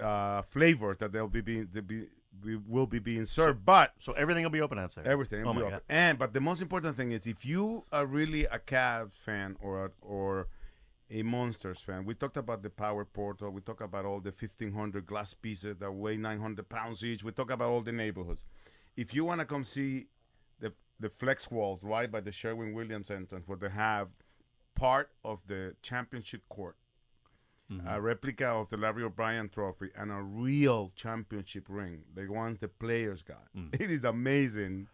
uh, 0.00 0.42
flavors 0.42 0.98
that 0.98 1.12
they'll 1.12 1.28
be 1.28 1.40
being 1.40 1.68
they 1.72 1.80
be 1.80 2.06
we 2.44 2.56
will 2.56 2.86
be 2.86 2.98
being 2.98 3.24
served. 3.24 3.64
But 3.64 3.92
so 4.00 4.12
everything 4.12 4.42
will 4.44 4.50
be 4.50 4.60
open 4.60 4.78
outside. 4.78 5.06
Everything 5.06 5.42
will 5.42 5.50
Oh 5.50 5.52
be 5.54 5.60
my 5.60 5.66
open. 5.66 5.72
God. 5.74 5.82
And 5.88 6.18
but 6.18 6.32
the 6.32 6.40
most 6.40 6.62
important 6.62 6.96
thing 6.96 7.12
is 7.12 7.26
if 7.26 7.44
you 7.44 7.84
are 7.92 8.06
really 8.06 8.44
a 8.44 8.58
Cavs 8.58 9.14
fan 9.16 9.56
or 9.60 9.86
a, 9.86 9.90
or 10.00 10.48
a 11.10 11.22
Monsters 11.22 11.80
fan, 11.80 12.04
we 12.04 12.14
talked 12.14 12.36
about 12.36 12.62
the 12.62 12.70
Power 12.70 13.04
Portal. 13.04 13.50
We 13.50 13.60
talked 13.60 13.82
about 13.82 14.04
all 14.04 14.20
the 14.20 14.30
1,500 14.30 15.06
glass 15.06 15.34
pieces 15.34 15.76
that 15.78 15.92
weigh 15.92 16.16
900 16.16 16.68
pounds 16.68 17.04
each. 17.04 17.22
We 17.22 17.32
talk 17.32 17.50
about 17.50 17.68
all 17.68 17.80
the 17.82 17.92
neighborhoods. 17.92 18.44
If 18.96 19.14
you 19.14 19.24
want 19.24 19.40
to 19.40 19.46
come 19.46 19.64
see 19.64 20.06
the 20.58 20.72
the 20.98 21.08
flex 21.10 21.50
walls 21.50 21.80
right 21.82 22.10
by 22.10 22.20
the 22.20 22.32
Sherwin 22.32 22.72
Williams 22.74 23.10
entrance, 23.10 23.46
where 23.46 23.58
they 23.58 23.68
have 23.68 24.08
part 24.74 25.10
of 25.24 25.40
the 25.46 25.74
championship 25.82 26.42
court, 26.48 26.76
a 27.86 28.00
replica 28.00 28.46
of 28.46 28.70
the 28.70 28.76
Larry 28.76 29.02
O'Brien 29.02 29.48
trophy, 29.48 29.90
and 29.96 30.12
a 30.12 30.22
real 30.22 30.92
championship 30.94 31.64
ring, 31.68 32.02
the 32.14 32.26
ones 32.28 32.58
the 32.60 32.68
players 32.68 33.22
got. 33.22 33.48
It 33.72 33.90
is 33.90 34.04
amazing. 34.04 34.88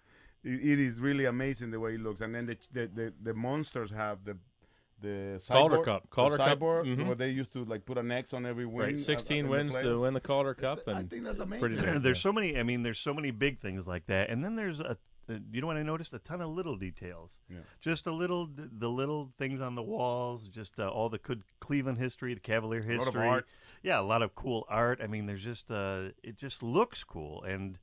It, 0.45 0.61
it 0.73 0.81
is 0.81 1.01
really 1.01 1.27
amazing 1.27 1.71
the 1.71 1.81
way 1.81 1.95
it 1.95 2.01
looks. 2.01 2.21
And 2.21 2.35
then 2.35 2.47
the 2.47 2.57
the, 2.73 2.87
the, 2.87 3.13
the 3.23 3.35
monsters 3.35 3.91
have 3.91 4.25
the 4.25 4.37
the 5.03 5.43
Calder 5.49 5.79
cyborg- 5.79 5.85
Cup. 5.85 6.03
the 6.03 6.09
Calder 6.09 6.37
Cup, 6.37 6.59
cyborg, 6.59 6.85
mhm. 6.85 7.07
where 7.07 7.15
they 7.15 7.31
used 7.31 7.53
to 7.53 7.65
like 7.65 7.85
put 7.85 7.99
an 7.99 8.11
X 8.11 8.33
on 8.33 8.47
every 8.47 8.65
win. 8.65 8.87
Right, 8.87 8.95
uh, 8.95 8.99
16 8.99 9.49
wins 9.49 9.77
to 9.79 10.01
win 10.01 10.15
the 10.15 10.21
Calder 10.21 10.55
Cup. 10.55 10.87
And 10.87 10.97
I 10.97 11.03
think 11.03 11.25
that's 11.25 11.41
amazing. 11.41 12.01
There's 12.03 12.21
so 12.21 12.33
many. 12.33 12.57
I 12.59 12.63
mean, 12.63 12.83
there's 12.83 12.99
so 13.01 13.13
many 13.13 13.31
big 13.31 13.61
things 13.61 13.87
like 13.87 14.07
that, 14.07 14.31
and 14.31 14.45
then 14.45 14.57
there's 14.57 14.81
a. 14.81 14.97
You 15.29 15.61
know 15.61 15.67
what 15.67 15.77
I 15.77 15.83
noticed? 15.83 16.13
A 16.13 16.19
ton 16.19 16.41
of 16.41 16.51
little 16.51 16.77
details. 16.77 17.41
Yeah. 17.49 17.59
Just 17.81 18.07
a 18.07 18.13
little, 18.13 18.49
the 18.55 18.89
little 18.89 19.33
things 19.39 19.61
on 19.61 19.75
the 19.75 19.83
walls. 19.83 20.49
Just 20.49 20.81
uh, 20.81 20.89
all 20.89 21.09
the 21.09 21.19
good 21.19 21.43
Cleveland 21.61 21.99
history, 21.99 22.35
the 22.35 22.41
Cavalier 22.41 22.83
lot 22.83 22.91
of 22.91 23.05
history. 23.05 23.29
art. 23.29 23.47
Yeah, 23.83 24.01
a 24.01 24.03
lot 24.03 24.23
of 24.23 24.35
cool 24.35 24.67
art. 24.69 25.01
I 25.03 25.07
mean, 25.07 25.27
there's 25.27 25.45
just. 25.45 25.71
Uh, 25.71 26.11
it 26.23 26.37
just 26.37 26.63
looks 26.63 27.05
cool, 27.05 27.43
and. 27.43 27.79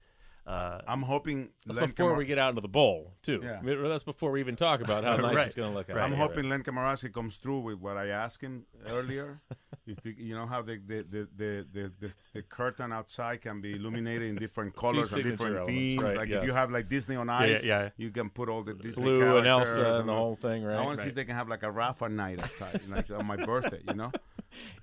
Uh, 0.50 0.82
I'm 0.88 1.04
hoping 1.04 1.50
That's 1.68 1.78
Len 1.78 1.90
before 1.90 2.08
Kamar- 2.08 2.18
we 2.18 2.26
get 2.26 2.40
out 2.40 2.50
into 2.50 2.62
the 2.62 2.68
bowl, 2.68 3.14
too. 3.22 3.40
Yeah. 3.44 3.60
I 3.60 3.62
mean, 3.62 3.84
That's 3.84 4.04
before 4.04 4.32
we 4.32 4.40
even 4.40 4.56
talk 4.56 4.82
about 4.82 5.04
how 5.04 5.16
nice 5.28 5.36
Right. 5.36 5.46
it's 5.46 5.56
going 5.56 5.72
to 5.72 5.78
look. 5.78 5.90
out 5.92 5.98
I'm 6.00 6.10
there. 6.10 6.20
hoping 6.20 6.50
Len 6.50 6.64
Komoroski 6.64 7.14
comes 7.14 7.38
through 7.38 7.60
with 7.60 7.78
what 7.80 7.98
I 7.98 8.08
asked 8.08 8.42
him 8.42 8.66
earlier. 8.88 9.38
Is 9.86 9.98
to, 10.00 10.10
you 10.24 10.36
know 10.36 10.46
how 10.46 10.62
the 10.62 10.78
the, 10.86 11.02
the, 11.02 11.28
the, 11.36 11.68
the, 11.74 11.92
the 12.00 12.14
the 12.36 12.42
curtain 12.44 12.94
outside 12.94 13.42
can 13.42 13.60
be 13.60 13.74
illuminated 13.74 14.30
in 14.30 14.36
different 14.36 14.76
colors 14.84 15.14
and 15.14 15.24
different 15.24 15.56
elements, 15.58 15.68
themes. 15.70 16.04
right, 16.04 16.18
like 16.18 16.30
if 16.30 16.44
you 16.44 16.54
have 16.54 16.70
like 16.70 16.88
Disney 16.90 17.16
on 17.16 17.28
ice, 17.28 17.64
yeah, 17.64 17.84
yeah. 17.84 17.90
you 17.98 18.12
can 18.12 18.30
put 18.30 18.50
all 18.50 18.62
the 18.62 18.76
Disney 18.76 19.02
Blue 19.04 19.38
and 19.38 19.46
characters 19.46 19.80
Elsa 19.80 20.00
and 20.02 20.10
the 20.10 20.14
whole 20.14 20.36
thing, 20.36 20.64
right? 20.64 20.78
I 20.78 20.82
want 20.84 20.98
to 20.98 21.04
see 21.04 21.10
if 21.10 21.16
they 21.16 21.26
can 21.26 21.36
have 21.36 21.48
like 21.50 21.64
a 21.64 21.72
Rafa 21.72 22.08
night 22.08 22.40
outside, 22.40 22.82
like 22.88 23.10
on 23.10 23.26
my 23.26 23.38
birthday. 23.38 23.82
You 23.88 23.96
know, 23.96 24.12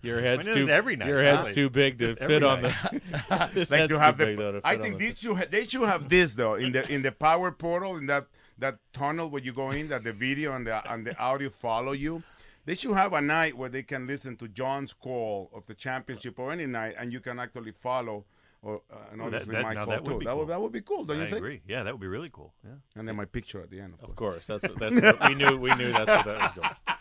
Your 0.03 0.21
head's 0.21 0.47
too 0.47 0.69
every 0.69 0.97
night, 0.97 1.07
Your 1.07 1.23
head's 1.23 1.45
really. 1.47 1.55
too 1.55 1.71
big 1.71 1.99
to 2.01 2.09
Just 2.15 2.19
fit 2.25 2.43
on 2.43 2.63
night. 2.63 2.75
the. 2.91 3.51
this 3.55 3.71
like 3.71 3.81
head's 3.83 3.93
to 3.93 4.01
have 4.01 4.19
too 4.19 4.25
the. 4.25 4.31
big, 4.33 4.39
though, 4.39 4.61
I 4.65 4.73
fit 4.73 4.81
on 4.81 4.83
think 4.83 4.99
the- 4.99 5.09
they 5.09 5.15
should 5.15 5.37
ha- 5.37 5.45
they 5.57 5.65
should 5.67 5.89
have 5.89 6.09
this 6.09 6.35
though 6.35 6.55
in 6.55 6.73
the 6.73 6.83
in 6.95 7.01
the 7.03 7.13
power 7.13 7.51
portal 7.51 7.97
in 7.97 8.07
that 8.07 8.27
that 8.59 8.79
tunnel 8.93 9.29
where 9.31 9.43
you 9.43 9.53
go 9.53 9.71
in 9.71 9.89
that 9.89 10.03
the 10.05 10.13
video 10.13 10.55
and 10.57 10.67
the 10.67 10.93
and 10.93 11.07
the 11.07 11.15
audio 11.19 11.51
follow 11.51 11.93
you. 11.93 12.23
They 12.67 12.75
should 12.75 12.97
have 12.97 13.13
a 13.13 13.21
night 13.23 13.57
where 13.57 13.69
they 13.77 13.85
can 13.85 14.07
listen 14.09 14.37
to 14.39 14.49
John's 14.49 14.93
call 14.93 15.51
of 15.55 15.63
the 15.67 15.75
championship 15.75 16.37
or 16.39 16.51
any 16.51 16.67
night, 16.67 16.95
and 16.99 17.13
you 17.13 17.21
can 17.21 17.39
actually 17.39 17.71
follow. 17.71 18.25
Or 18.61 18.83
uh, 18.93 18.97
and 19.13 19.21
that- 19.21 19.25
obviously 19.27 19.55
that- 19.55 19.63
my 19.63 19.75
call 19.75 19.87
that 19.87 20.03
would 20.03 20.13
too. 20.15 20.19
be 20.19 20.25
that 20.25 20.31
cool. 20.33 20.39
would 20.41 20.49
that 20.49 20.61
would 20.63 20.73
be 20.73 20.81
cool, 20.81 21.05
don't 21.05 21.19
I 21.19 21.23
you 21.23 21.27
think? 21.27 21.37
agree. 21.39 21.61
Yeah, 21.69 21.85
that 21.85 21.93
would 21.95 22.01
be 22.01 22.09
really 22.09 22.31
cool. 22.33 22.53
Yeah. 22.65 22.71
And 22.97 23.07
then 23.07 23.15
my 23.15 23.25
picture 23.25 23.61
at 23.61 23.71
the 23.71 23.81
end. 23.81 23.95
Of, 24.03 24.11
Of 24.11 24.17
course, 24.17 24.49
that's 24.49 24.67
that's 24.81 25.01
what 25.01 25.29
we 25.29 25.35
knew. 25.37 25.57
We 25.57 25.73
knew 25.77 25.93
that's 25.93 26.11
what 26.11 26.27
that 26.27 26.41
was 26.43 26.53
going. 26.53 26.75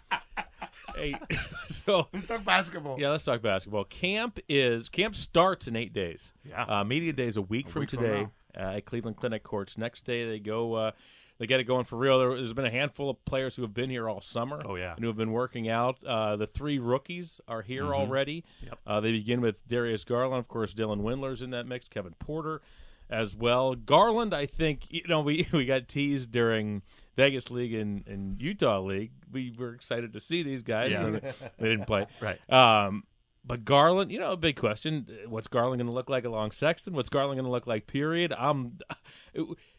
Hey, 0.95 1.13
so 1.67 2.07
let's 2.13 2.25
talk 2.27 2.45
basketball. 2.45 2.97
Yeah, 2.99 3.09
let's 3.09 3.25
talk 3.25 3.41
basketball. 3.41 3.83
Camp 3.83 4.39
is 4.47 4.87
camp 4.87 5.13
starts 5.13 5.67
in 5.67 5.75
eight 5.75 5.91
days. 5.91 6.31
Yeah. 6.47 6.63
uh, 6.63 6.83
media 6.85 7.11
day 7.11 7.25
is 7.25 7.35
a 7.35 7.41
week 7.41 7.67
from 7.67 7.81
week 7.81 7.89
today 7.89 8.21
uh, 8.23 8.27
at 8.55 8.85
Cleveland 8.85 9.17
Clinic 9.17 9.43
Courts. 9.43 9.77
Next 9.77 10.05
day 10.05 10.25
they 10.25 10.39
go. 10.39 10.73
Uh, 10.73 10.91
they 11.37 11.47
get 11.47 11.59
it 11.59 11.65
going 11.65 11.83
for 11.83 11.97
real. 11.97 12.17
There, 12.17 12.35
has 12.37 12.53
been 12.53 12.65
a 12.65 12.71
handful 12.71 13.09
of 13.09 13.23
players 13.25 13.57
who 13.57 13.61
have 13.63 13.73
been 13.73 13.89
here 13.89 14.07
all 14.07 14.21
summer. 14.21 14.61
Oh, 14.63 14.75
yeah. 14.75 14.93
and 14.95 15.01
who 15.01 15.07
have 15.07 15.17
been 15.17 15.33
working 15.33 15.67
out. 15.67 15.97
Uh, 16.05 16.37
the 16.37 16.47
three 16.47 16.79
rookies 16.79 17.41
are 17.47 17.61
here 17.61 17.83
Mhm. 17.83 17.93
already. 17.93 18.45
Yep. 18.63 18.79
Uh, 18.87 18.99
they 19.01 19.11
begin 19.11 19.41
with 19.41 19.67
Darius 19.67 20.05
Garland, 20.05 20.39
of 20.39 20.47
course. 20.47 20.73
Dylan 20.73 21.01
Windler's 21.01 21.41
in 21.41 21.49
that 21.49 21.67
mix. 21.67 21.89
Kevin 21.89 22.13
Porter 22.19 22.61
as 23.09 23.35
well. 23.35 23.75
Garland, 23.75 24.33
I 24.33 24.45
think 24.45 24.85
you 24.89 25.01
know 25.09 25.19
we 25.19 25.45
we 25.53 25.65
got 25.65 25.89
teased 25.89 26.31
during 26.31 26.81
Vegas 27.17 27.51
League 27.51 27.73
and, 27.73 28.07
and 28.07 28.41
Utah 28.41 28.79
League. 28.79 29.11
We 29.29 29.53
were 29.57 29.73
excited 29.73 30.13
to 30.13 30.21
see 30.21 30.41
these 30.41 30.63
guys. 30.63 30.91
Yeah. 30.91 31.05
and 31.05 31.15
they 31.59 31.69
didn't 31.69 31.85
play. 31.85 32.07
Right. 32.21 32.39
Um, 32.49 33.03
but 33.45 33.65
Garland, 33.65 34.11
you 34.11 34.19
know, 34.19 34.31
a 34.31 34.37
big 34.37 34.55
question: 34.55 35.07
What's 35.27 35.47
Garland 35.47 35.79
going 35.79 35.89
to 35.89 35.95
look 35.95 36.09
like 36.09 36.25
along 36.25 36.51
Sexton? 36.51 36.93
What's 36.93 37.09
Garland 37.09 37.37
going 37.37 37.45
to 37.45 37.51
look 37.51 37.67
like? 37.67 37.87
Period. 37.87 38.33
Um, 38.33 38.79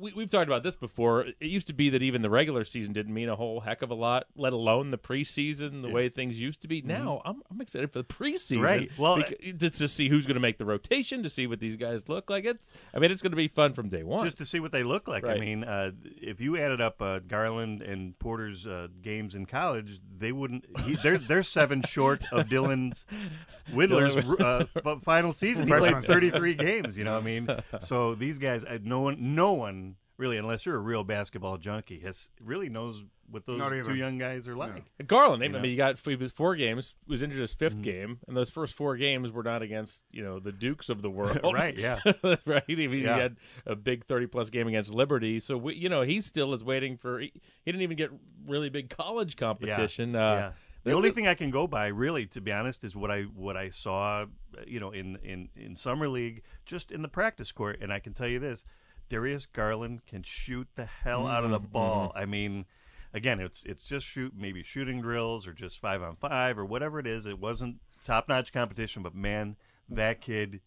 we, 0.00 0.12
we've 0.12 0.30
talked 0.30 0.48
about 0.48 0.62
this 0.62 0.74
before. 0.74 1.26
It 1.26 1.36
used 1.40 1.66
to 1.66 1.72
be 1.72 1.90
that 1.90 2.02
even 2.02 2.22
the 2.22 2.30
regular 2.30 2.64
season 2.64 2.92
didn't 2.92 3.12
mean 3.12 3.28
a 3.28 3.36
whole 3.36 3.60
heck 3.60 3.82
of 3.82 3.90
a 3.90 3.94
lot, 3.94 4.26
let 4.34 4.52
alone 4.52 4.90
the 4.90 4.98
preseason, 4.98 5.82
the 5.82 5.90
way 5.90 6.08
things 6.08 6.40
used 6.40 6.62
to 6.62 6.68
be. 6.68 6.80
Now 6.82 7.20
I'm, 7.24 7.42
I'm 7.50 7.60
excited 7.60 7.92
for 7.92 7.98
the 7.98 8.04
preseason, 8.04 8.30
Mm-hmm. 8.50 8.62
Right. 8.62 8.90
Well, 8.98 9.16
bec- 9.16 9.56
just 9.58 9.78
to 9.78 9.88
see 9.88 10.08
who's 10.08 10.26
going 10.26 10.34
to 10.34 10.40
make 10.40 10.58
the 10.58 10.64
rotation, 10.64 11.22
to 11.22 11.28
see 11.28 11.46
what 11.46 11.60
these 11.60 11.76
guys 11.76 12.08
look 12.08 12.30
like. 12.30 12.44
It's, 12.44 12.72
I 12.94 12.98
mean, 12.98 13.10
it's 13.10 13.22
going 13.22 13.32
to 13.32 13.36
be 13.36 13.48
fun 13.48 13.74
from 13.74 13.88
day 13.88 14.02
one. 14.02 14.24
Just 14.24 14.38
to 14.38 14.46
see 14.46 14.60
what 14.60 14.72
they 14.72 14.82
look 14.82 15.06
like. 15.08 15.24
I 15.24 15.36
mean, 15.36 15.64
uh, 15.64 15.92
if 16.04 16.40
you 16.40 16.56
added 16.56 16.80
up 16.80 17.00
uh, 17.02 17.20
Garland 17.20 17.82
and 17.82 18.18
Porter's 18.18 18.66
uh, 18.66 18.88
games 19.02 19.34
in 19.34 19.46
college, 19.46 20.00
they 20.18 20.32
wouldn't. 20.32 20.64
He, 20.84 20.94
they're 20.96 21.18
they're 21.18 21.42
seven 21.42 21.82
short 21.82 22.22
of 22.32 22.48
Dylan's 22.48 23.04
Windler's 23.72 24.16
uh, 24.16 24.64
final 25.02 25.32
season. 25.32 25.66
He 25.66 25.72
played 25.72 26.02
33 26.02 26.54
games. 26.54 26.98
You 26.98 27.04
know, 27.04 27.14
what 27.14 27.22
I 27.22 27.24
mean, 27.24 27.48
so 27.80 28.14
these 28.14 28.38
guys, 28.38 28.64
uh, 28.64 28.78
no 28.82 29.00
one, 29.00 29.34
no 29.34 29.52
one 29.52 29.89
really, 30.20 30.36
unless 30.36 30.66
you're 30.66 30.76
a 30.76 30.80
real 30.80 31.02
basketball 31.02 31.56
junkie, 31.56 31.98
has 32.00 32.28
really 32.40 32.68
knows 32.68 33.02
what 33.30 33.46
those 33.46 33.58
Not 33.60 33.70
two 33.70 33.76
even. 33.76 33.96
young 33.96 34.18
guys 34.18 34.46
are 34.48 34.56
like. 34.56 34.84
And 34.98 35.06
Garland, 35.08 35.42
I 35.42 35.46
You 35.46 35.52
mean, 35.52 35.62
know? 35.62 35.68
you 35.68 35.76
got 35.76 35.98
he 36.00 36.16
was 36.16 36.30
four 36.32 36.56
games, 36.56 36.96
was 37.06 37.22
injured 37.22 37.40
his 37.40 37.54
5th 37.54 37.70
Mm-hmm. 37.70 37.82
game, 37.82 38.18
and 38.28 38.36
those 38.36 38.50
first 38.50 38.74
four 38.74 38.96
games 38.96 39.32
were 39.32 39.42
not 39.44 39.62
against 39.62 40.02
you 40.10 40.22
know 40.22 40.38
the 40.38 40.52
Dukes 40.52 40.88
of 40.90 41.00
the 41.02 41.10
world, 41.10 41.40
Right, 41.54 41.76
yeah. 41.76 42.00
right. 42.46 42.64
He, 42.66 42.74
he 42.76 43.02
Yeah. 43.02 43.16
had 43.18 43.36
a 43.66 43.74
big 43.76 44.04
thirty 44.04 44.26
plus 44.26 44.50
game 44.50 44.68
against 44.68 44.92
Liberty, 44.92 45.40
so 45.40 45.56
we, 45.56 45.74
you 45.74 45.88
know 45.88 46.02
he 46.02 46.20
still 46.20 46.52
is 46.54 46.62
waiting 46.62 46.96
for. 46.96 47.18
He, 47.20 47.32
he 47.64 47.72
didn't 47.72 47.82
even 47.82 47.96
get 47.96 48.10
really 48.46 48.68
big 48.68 48.90
college 48.90 49.36
competition. 49.36 50.12
Yeah. 50.12 50.18
Uh, 50.30 50.34
yeah. 50.34 50.52
The 50.82 50.92
only 50.92 51.10
is- 51.10 51.14
thing 51.14 51.26
I 51.28 51.34
can 51.34 51.50
go 51.50 51.66
by, 51.66 51.88
really, 51.88 52.24
to 52.28 52.40
be 52.40 52.50
honest, 52.52 52.84
is 52.84 52.96
what 52.96 53.10
I 53.10 53.22
what 53.24 53.54
I 53.56 53.68
saw, 53.68 54.22
uh, 54.22 54.26
you 54.66 54.80
know, 54.80 54.90
in, 54.90 55.16
in, 55.22 55.50
in 55.54 55.76
summer 55.76 56.08
league, 56.08 56.42
just 56.64 56.90
in 56.90 57.02
the 57.02 57.08
practice 57.08 57.52
court. 57.52 57.78
And 57.82 57.92
I 57.92 57.98
can 58.00 58.14
tell 58.14 58.26
you 58.28 58.38
this: 58.38 58.64
Darius 59.10 59.44
Garland 59.44 60.06
can 60.06 60.22
shoot 60.22 60.68
the 60.76 60.86
hell 60.86 61.26
out 61.26 61.44
of 61.44 61.50
the 61.50 61.60
Mhm, 61.60 61.72
ball. 61.72 62.12
I 62.14 62.24
mean, 62.24 62.64
again, 63.12 63.40
it's 63.40 63.62
it's 63.64 63.82
just 63.82 64.06
shoot 64.06 64.32
maybe 64.34 64.62
shooting 64.62 65.02
drills 65.02 65.46
or 65.46 65.52
just 65.52 65.78
five 65.78 66.00
on 66.00 66.16
five 66.16 66.58
or 66.58 66.64
whatever 66.64 66.98
it 66.98 67.06
is. 67.06 67.26
It 67.26 67.38
wasn't 67.38 67.80
top 68.04 68.28
notch 68.28 68.52
competition, 68.52 69.02
but 69.02 69.14
man, 69.14 69.56
that 69.88 70.20
kid, 70.20 70.60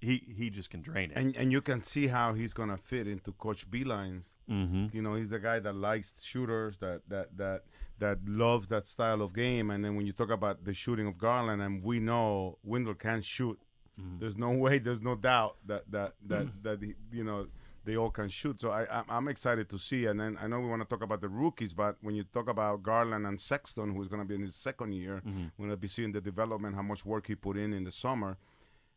he 0.00 0.18
he 0.36 0.48
just 0.48 0.70
can 0.70 0.80
drain 0.80 1.10
it. 1.10 1.16
And 1.16 1.36
and 1.36 1.50
you 1.52 1.60
can 1.60 1.82
see 1.82 2.06
how 2.06 2.34
he's 2.34 2.52
gonna 2.52 2.76
fit 2.78 3.06
into 3.08 3.32
Coach 3.32 3.68
Beilein's. 3.70 4.34
Mhm. 4.48 4.94
You 4.94 5.02
know, 5.02 5.16
he's 5.16 5.30
the 5.30 5.40
guy 5.40 5.58
that 5.58 5.74
likes 5.74 6.22
shooters, 6.24 6.78
that 6.78 7.08
that 7.08 7.36
that 7.36 7.64
that 7.98 8.18
loves 8.26 8.68
that 8.68 8.86
style 8.86 9.20
of 9.22 9.32
game. 9.34 9.70
And 9.70 9.84
then 9.84 9.96
when 9.96 10.06
you 10.06 10.12
talk 10.12 10.30
about 10.30 10.64
the 10.64 10.72
shooting 10.74 11.06
of 11.08 11.18
Garland, 11.18 11.60
and 11.62 11.82
we 11.82 11.98
know 11.98 12.58
Windler 12.64 12.98
can 12.98 13.22
shoot. 13.22 13.58
Mm-hmm. 14.00 14.20
There's 14.20 14.36
no 14.38 14.50
way, 14.64 14.78
there's 14.78 15.02
no 15.02 15.14
doubt 15.16 15.56
that 15.66 15.90
that 15.90 16.14
that 16.26 16.46
that 16.62 16.80
he, 16.82 16.94
you 17.12 17.24
know 17.24 17.48
they 17.84 17.96
all 17.96 18.10
can 18.10 18.28
shoot. 18.28 18.60
So 18.60 18.70
I 18.70 19.02
I'm, 19.08 19.28
excited 19.28 19.68
to 19.70 19.78
see. 19.78 20.06
And 20.06 20.20
then 20.20 20.38
I 20.40 20.46
know 20.46 20.60
we 20.60 20.68
want 20.68 20.82
to 20.82 20.88
talk 20.88 21.02
about 21.02 21.20
the 21.20 21.28
rookies, 21.28 21.74
but 21.74 21.96
when 22.00 22.14
you 22.14 22.24
talk 22.24 22.48
about 22.48 22.82
Garland 22.82 23.26
and 23.26 23.40
Sexton, 23.40 23.94
who's 23.94 24.08
going 24.08 24.22
to 24.22 24.28
be 24.28 24.34
in 24.36 24.42
his 24.42 24.54
second 24.54 24.92
year, 24.92 25.20
Mhm. 25.26 25.50
we're 25.56 25.66
going 25.66 25.70
to 25.70 25.76
be 25.76 25.88
seeing 25.88 26.12
the 26.12 26.20
development, 26.20 26.76
how 26.76 26.82
much 26.82 27.04
work 27.04 27.26
he 27.26 27.34
put 27.34 27.56
in 27.56 27.72
in 27.72 27.84
the 27.84 27.90
summer. 27.90 28.36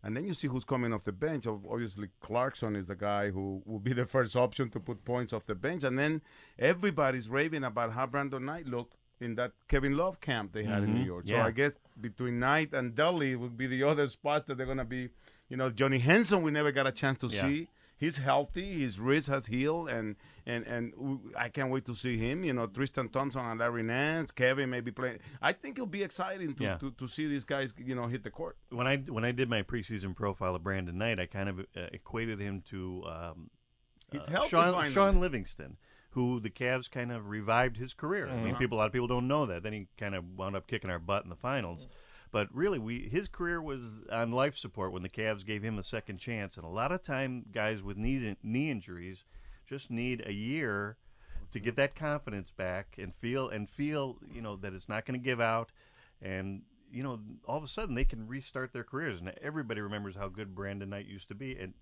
And 0.04 0.16
then 0.16 0.26
you 0.28 0.34
see 0.34 0.48
who's 0.48 0.66
coming 0.66 0.94
off 0.94 1.04
the 1.04 1.12
bench. 1.12 1.48
Ob- 1.48 1.66
Obviously, 1.68 2.10
Clarkson 2.22 2.76
is 2.76 2.86
the 2.86 2.96
guy 2.96 3.32
who 3.32 3.64
will 3.66 3.80
be 3.80 3.92
the 4.02 4.06
first 4.06 4.36
option 4.36 4.70
to 4.70 4.80
put 4.80 5.04
points 5.04 5.34
off 5.34 5.46
the 5.48 5.56
bench. 5.56 5.84
And 5.84 5.98
then 5.98 6.22
everybody's 6.60 7.30
raving 7.30 7.64
about 7.64 7.94
how 7.94 8.06
Brandon 8.08 8.46
Knight 8.46 8.66
looked 8.68 8.96
in 9.20 9.36
that 9.36 9.52
Kevin 9.68 9.96
Love 9.98 10.20
camp 10.20 10.52
they 10.52 10.64
had 10.64 10.84
in 10.84 10.94
New 10.94 11.02
Mhm. 11.04 11.06
York. 11.06 11.28
So 11.28 11.38
I 11.38 11.52
guess 11.52 11.80
between 12.00 12.40
Knight 12.40 12.74
and 12.74 12.94
Dudley 12.96 13.36
would 13.36 13.58
be 13.58 13.68
the 13.68 13.84
other 13.84 14.08
spot 14.08 14.46
that 14.48 14.56
they're 14.58 14.66
going 14.66 14.78
to 14.78 14.84
be. 14.86 15.10
You 15.50 15.58
know, 15.58 15.70
Johnny 15.70 16.00
Henson, 16.00 16.42
we 16.42 16.52
never 16.52 16.72
got 16.72 16.86
a 16.88 16.92
chance 16.92 17.20
to 17.20 17.28
Yeah. 17.28 17.42
see. 17.42 17.68
He's 17.98 18.18
healthy. 18.18 18.82
His 18.82 19.00
wrist 19.00 19.28
has 19.30 19.46
healed, 19.46 19.90
and 19.90 20.16
and 20.46 20.66
and 20.68 20.94
I 21.38 21.48
can't 21.50 21.72
wait 21.72 21.86
to 21.86 21.96
see 21.96 22.18
him. 22.18 22.44
You 22.44 22.54
know, 22.54 22.68
Tristan 22.68 23.08
Thompson 23.10 23.42
and 23.46 23.60
Larry 23.60 23.84
Nance, 23.84 24.32
Kevin 24.32 24.70
may 24.70 24.82
be 24.82 24.92
playing. 24.92 25.20
I 25.42 25.54
think 25.54 25.78
it'll 25.78 25.88
be 25.88 26.04
exciting 26.04 26.54
to, 26.56 26.64
Yeah. 26.64 26.78
to, 26.78 26.92
to 26.92 27.08
see 27.08 27.28
these 27.28 27.46
guys, 27.46 27.74
you 27.78 27.96
know, 27.96 28.08
hit 28.08 28.24
the 28.24 28.32
court. 28.32 28.58
when 28.70 28.86
I 28.86 28.98
when 28.98 29.24
I 29.24 29.32
did 29.32 29.50
my 29.50 29.64
preseason 29.64 30.14
profile 30.16 30.56
of 30.56 30.64
Brandon 30.64 30.98
Knight, 30.98 31.20
I 31.22 31.26
kind 31.26 31.48
of 31.50 31.60
uh, 31.62 31.88
equated 31.94 32.40
him 32.40 32.62
to 32.70 33.04
um, 33.06 33.50
uh, 34.14 34.46
Sean. 34.48 34.90
Shaun 34.90 35.20
Livingston, 35.22 35.78
who 36.12 36.40
the 36.42 36.50
Cavs 36.50 36.92
kind 36.92 37.12
of 37.14 37.28
revived 37.30 37.78
his 37.78 37.94
career. 37.94 38.28
I 38.28 38.36
mean, 38.36 38.56
Mhm. 38.56 38.60
people 38.60 38.78
a 38.78 38.80
lot 38.80 38.88
of 38.88 38.94
people 38.94 39.08
don't 39.08 39.28
know 39.28 39.46
that. 39.46 39.64
Then 39.64 39.72
he 39.74 39.88
kind 39.98 40.16
of 40.16 40.24
wound 40.38 40.56
up 40.58 40.68
kicking 40.68 40.90
our 40.90 41.00
butt 41.00 41.24
in 41.24 41.30
the 41.30 41.36
finals. 41.38 41.88
But 42.36 42.54
really, 42.54 42.80
we 42.80 43.08
his 43.08 43.30
career 43.30 43.62
was 43.62 44.04
on 44.12 44.34
life 44.34 44.58
support 44.58 44.92
when 44.92 45.04
the 45.04 45.10
Cavs 45.10 45.46
gave 45.46 45.64
him 45.64 45.80
a 45.80 45.84
second 45.84 46.18
chance. 46.18 46.58
And 46.58 46.66
a 46.66 46.70
lot 46.70 46.92
of 46.92 47.02
time, 47.02 47.46
guys 47.50 47.82
with 47.82 47.96
knee 47.96 48.36
knee 48.44 48.70
injuries 48.70 49.24
just 49.66 49.90
need 49.90 50.22
a 50.26 50.34
year 50.34 50.98
to 51.52 51.62
get 51.62 51.78
that 51.78 51.96
confidence 51.96 52.52
back 52.52 52.96
and 52.98 53.16
feel 53.16 53.48
and 53.48 53.70
feel 53.70 54.18
you 54.30 54.42
know 54.42 54.58
that 54.58 54.74
it's 54.74 54.90
not 54.90 55.06
going 55.06 55.18
to 55.18 55.24
give 55.24 55.40
out 55.40 55.72
and 56.22 56.64
you 56.92 57.04
know 57.04 57.22
all 57.48 57.58
of 57.58 57.64
a 57.64 57.70
sudden 57.70 57.96
they 57.96 58.04
can 58.04 58.28
restart 58.28 58.74
their 58.74 58.84
careers 58.84 59.22
and 59.22 59.32
everybody 59.42 59.80
remembers 59.80 60.18
how 60.18 60.28
good 60.28 60.54
Brandon 60.54 60.90
Knight 60.90 61.06
used 61.06 61.30
to 61.30 61.36
be 61.36 61.58
and 61.58 61.74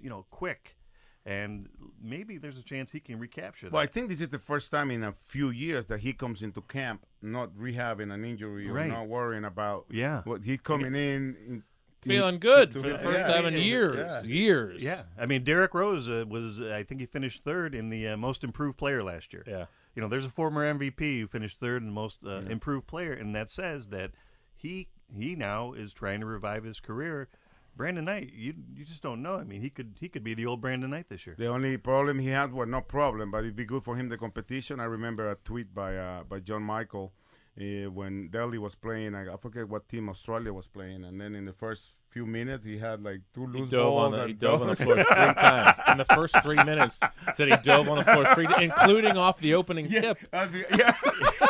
you 0.00 0.08
know 0.08 0.24
quick 0.30 0.78
and 1.26 1.68
maybe 2.02 2.38
there's 2.38 2.58
a 2.58 2.62
chance 2.62 2.90
he 2.92 3.00
can 3.00 3.18
recapture 3.18 3.66
that. 3.66 3.72
Well, 3.72 3.82
I 3.82 3.86
think 3.86 4.08
this 4.08 4.20
is 4.20 4.28
the 4.30 4.38
first 4.38 4.70
time 4.70 4.90
in 4.90 5.02
a 5.04 5.14
few 5.26 5.50
years 5.50 5.86
that 5.86 6.00
he 6.00 6.12
comes 6.12 6.42
into 6.42 6.62
camp 6.62 7.04
not 7.22 7.50
rehabbing 7.54 8.12
an 8.12 8.24
injury 8.24 8.68
or 8.68 8.72
Right. 8.72 8.88
not 8.90 9.06
worrying 9.06 9.44
about 9.44 9.86
Yeah. 9.90 10.22
what 10.24 10.44
he's 10.44 10.60
coming 10.60 10.94
in, 10.94 11.36
in 11.46 11.62
Feeling 12.02 12.38
good 12.38 12.72
for 12.72 12.78
the 12.78 12.96
first 12.98 13.18
yeah, 13.18 13.26
time 13.28 13.44
in 13.44 13.52
yeah, 13.52 13.60
years. 13.60 13.96
yeah. 13.96 14.22
Years. 14.22 14.82
Yeah, 14.82 15.02
I 15.18 15.26
mean 15.26 15.44
Derrick 15.44 15.74
Rose 15.74 16.08
uh, 16.08 16.24
was 16.26 16.58
uh, 16.58 16.72
I 16.74 16.82
think 16.82 17.00
he 17.02 17.06
finished 17.06 17.44
third 17.44 17.74
in 17.74 17.90
the 17.90 18.08
uh, 18.08 18.16
most 18.16 18.42
improved 18.42 18.78
player 18.78 19.02
last 19.02 19.34
year. 19.34 19.44
Yeah. 19.46 19.66
you 19.94 20.00
know 20.00 20.08
there's 20.08 20.24
a 20.24 20.30
former 20.30 20.64
MVP 20.72 21.20
who 21.20 21.26
finished 21.26 21.60
third 21.60 21.82
in 21.82 21.88
the 21.88 21.92
most 21.94 22.24
uh, 22.24 22.40
improved 22.48 22.86
player, 22.86 23.12
and 23.12 23.34
that 23.34 23.50
says 23.50 23.88
that 23.88 24.12
he 24.56 24.88
he 25.14 25.36
now 25.36 25.74
is 25.74 25.92
trying 25.92 26.20
to 26.20 26.26
revive 26.26 26.64
his 26.64 26.80
career. 26.80 27.28
Brandon 27.76 28.04
Knight, 28.04 28.32
you 28.34 28.54
you 28.74 28.84
just 28.84 29.02
don't 29.02 29.22
know. 29.22 29.36
I 29.36 29.44
mean, 29.44 29.60
he 29.60 29.70
could 29.70 29.94
he 30.00 30.08
could 30.08 30.22
be 30.24 30.34
the 30.34 30.46
old 30.46 30.60
Brandon 30.60 30.90
Knight 30.90 31.08
this 31.08 31.26
year. 31.26 31.34
The 31.38 31.46
only 31.46 31.76
problem 31.78 32.18
he 32.18 32.28
had, 32.28 32.52
well, 32.52 32.66
no 32.66 32.80
problem, 32.82 33.30
but 33.30 33.38
it'd 33.38 33.56
be 33.56 33.64
good 33.64 33.82
for 33.84 33.96
him 33.96 34.08
the 34.08 34.18
competition. 34.18 34.80
I 34.80 34.84
remember 34.84 35.30
a 35.30 35.36
tweet 35.36 35.74
by 35.74 35.96
uh, 35.96 36.24
by 36.24 36.40
John 36.40 36.62
Michael 36.62 37.12
uh, 37.58 37.90
when 37.90 38.28
Delly 38.30 38.58
was 38.58 38.74
playing. 38.74 39.14
I, 39.14 39.32
I 39.32 39.36
forget 39.38 39.68
what 39.68 39.88
team 39.88 40.08
Australia 40.08 40.52
was 40.52 40.68
playing, 40.68 41.04
and 41.04 41.20
then 41.20 41.34
in 41.34 41.46
the 41.46 41.52
first 41.54 41.92
few 42.10 42.26
minutes 42.26 42.66
he 42.66 42.76
had 42.76 43.00
like 43.02 43.20
two 43.32 43.46
He 43.46 43.60
loose 43.60 43.70
dove 43.70 43.94
on 43.94 44.10
balls. 44.10 44.22
the, 44.22 44.26
he 44.26 44.32
dove 44.34 44.62
on 44.62 44.68
the 44.68 44.76
floor 44.84 44.96
three 44.96 45.34
times 45.34 45.78
in 45.88 45.96
the 45.98 46.04
first 46.04 46.42
three 46.42 46.56
minutes. 46.64 47.00
Said 47.36 47.48
he 47.48 47.56
dove 47.62 47.88
on 47.88 47.98
the 47.98 48.04
floor 48.04 48.24
three, 48.34 48.48
including 48.60 49.16
off 49.16 49.38
the 49.38 49.54
opening 49.54 49.88
tip. 49.88 50.18
Uh, 50.32 50.46
the- 50.46 50.66
yeah. 50.76 51.46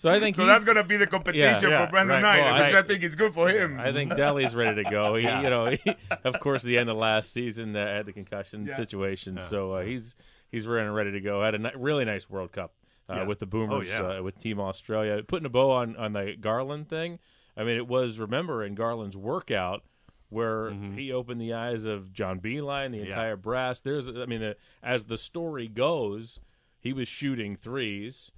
So 0.00 0.08
I 0.10 0.18
think 0.18 0.34
so 0.36 0.42
he's- 0.44 0.54
that's 0.54 0.64
gonna 0.64 0.82
be 0.82 0.96
the 0.96 1.06
competition 1.06 1.70
Yeah, 1.70 1.84
for 1.84 1.90
Brandon 1.90 2.22
right. 2.22 2.36
Knight, 2.38 2.44
Well, 2.54 2.64
which 2.64 2.72
I- 2.74 2.78
I, 2.78 2.82
think 2.82 3.02
is 3.04 3.14
good 3.16 3.34
for 3.34 3.50
him. 3.50 3.78
I 3.78 3.92
think 3.92 4.16
Delly's 4.16 4.54
ready 4.54 4.82
to 4.82 4.90
go. 4.90 5.14
He, 5.16 5.24
Yeah. 5.24 5.42
you 5.42 5.50
know, 5.50 5.66
he, 5.66 5.78
of 6.24 6.40
course, 6.40 6.62
the 6.62 6.78
end 6.78 6.88
of 6.88 6.96
last 6.96 7.34
season 7.34 7.76
uh, 7.76 7.84
had 7.86 8.06
the 8.06 8.12
concussion 8.14 8.64
Yeah. 8.64 8.76
situation, 8.76 9.34
Yeah. 9.36 9.42
so 9.42 9.72
uh, 9.74 9.82
he's 9.84 10.14
he's 10.50 10.66
ready 10.66 10.88
ready 10.88 11.12
to 11.12 11.20
go. 11.20 11.42
Had 11.42 11.54
a 11.54 11.58
ni- 11.58 11.70
really 11.76 12.06
nice 12.06 12.30
World 12.30 12.50
Cup 12.52 12.72
uh, 13.10 13.14
Yeah. 13.16 13.22
with 13.24 13.40
the 13.40 13.46
Boomers, 13.46 13.88
Oh, 13.90 14.02
yeah. 14.12 14.18
uh, 14.18 14.22
with 14.22 14.38
Team 14.38 14.58
Australia, 14.58 15.22
putting 15.22 15.44
a 15.44 15.50
bow 15.50 15.70
on 15.70 15.94
on 15.96 16.14
the 16.14 16.34
Garland 16.40 16.88
thing. 16.88 17.18
I 17.54 17.64
mean, 17.64 17.76
it 17.76 17.86
was 17.86 18.18
remember 18.18 18.64
in 18.64 18.74
Garland's 18.74 19.18
workout 19.18 19.82
where 20.30 20.70
he 20.72 21.12
opened 21.12 21.40
the 21.42 21.52
eyes 21.52 21.84
of 21.84 22.12
John 22.14 22.40
Beilein, 22.40 22.92
the 22.92 22.96
Mm-hmm. 22.98 23.04
Yeah. 23.04 23.04
entire 23.10 23.36
brass. 23.36 23.80
There's, 23.82 24.08
I 24.08 24.24
mean, 24.26 24.40
the, 24.40 24.56
as 24.82 25.04
the 25.04 25.16
story 25.18 25.66
goes, 25.68 26.40
he 26.78 26.92
was 26.94 27.06
shooting 27.08 27.54
threes, 27.56 28.30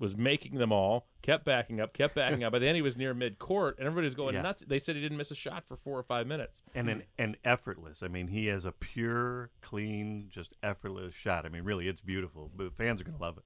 was 0.00 0.16
making 0.16 0.56
them 0.56 0.72
all, 0.72 1.06
kept 1.22 1.44
backing 1.44 1.80
up, 1.80 1.92
kept 1.92 2.14
backing 2.16 2.42
up. 2.42 2.50
By 2.52 2.58
then, 2.58 2.74
he 2.74 2.82
was 2.82 2.96
near 2.96 3.14
mid 3.14 3.38
court, 3.38 3.76
and 3.78 3.86
everybody 3.86 4.06
was 4.06 4.14
going 4.16 4.34
Yeah. 4.34 4.42
nuts. 4.42 4.64
They 4.66 4.80
said 4.80 4.96
he 4.96 5.02
didn't 5.02 5.18
miss 5.18 5.30
a 5.30 5.34
shot 5.36 5.64
for 5.64 5.76
four 5.76 5.96
or 5.98 6.02
five 6.02 6.26
minutes. 6.26 6.62
and 6.74 6.88
an 6.88 7.02
and 7.18 7.36
effortless. 7.44 8.02
I 8.02 8.08
mean, 8.08 8.26
he 8.28 8.46
has 8.46 8.64
a 8.64 8.72
pure, 8.72 9.50
clean, 9.60 10.28
just 10.30 10.54
effortless 10.62 11.14
shot. 11.14 11.46
I 11.46 11.50
mean, 11.50 11.62
really, 11.64 11.86
it's 11.86 12.00
beautiful. 12.00 12.50
But 12.56 12.74
fans 12.74 13.00
are 13.00 13.04
going 13.04 13.16
to 13.18 13.22
love 13.22 13.38
it. 13.38 13.44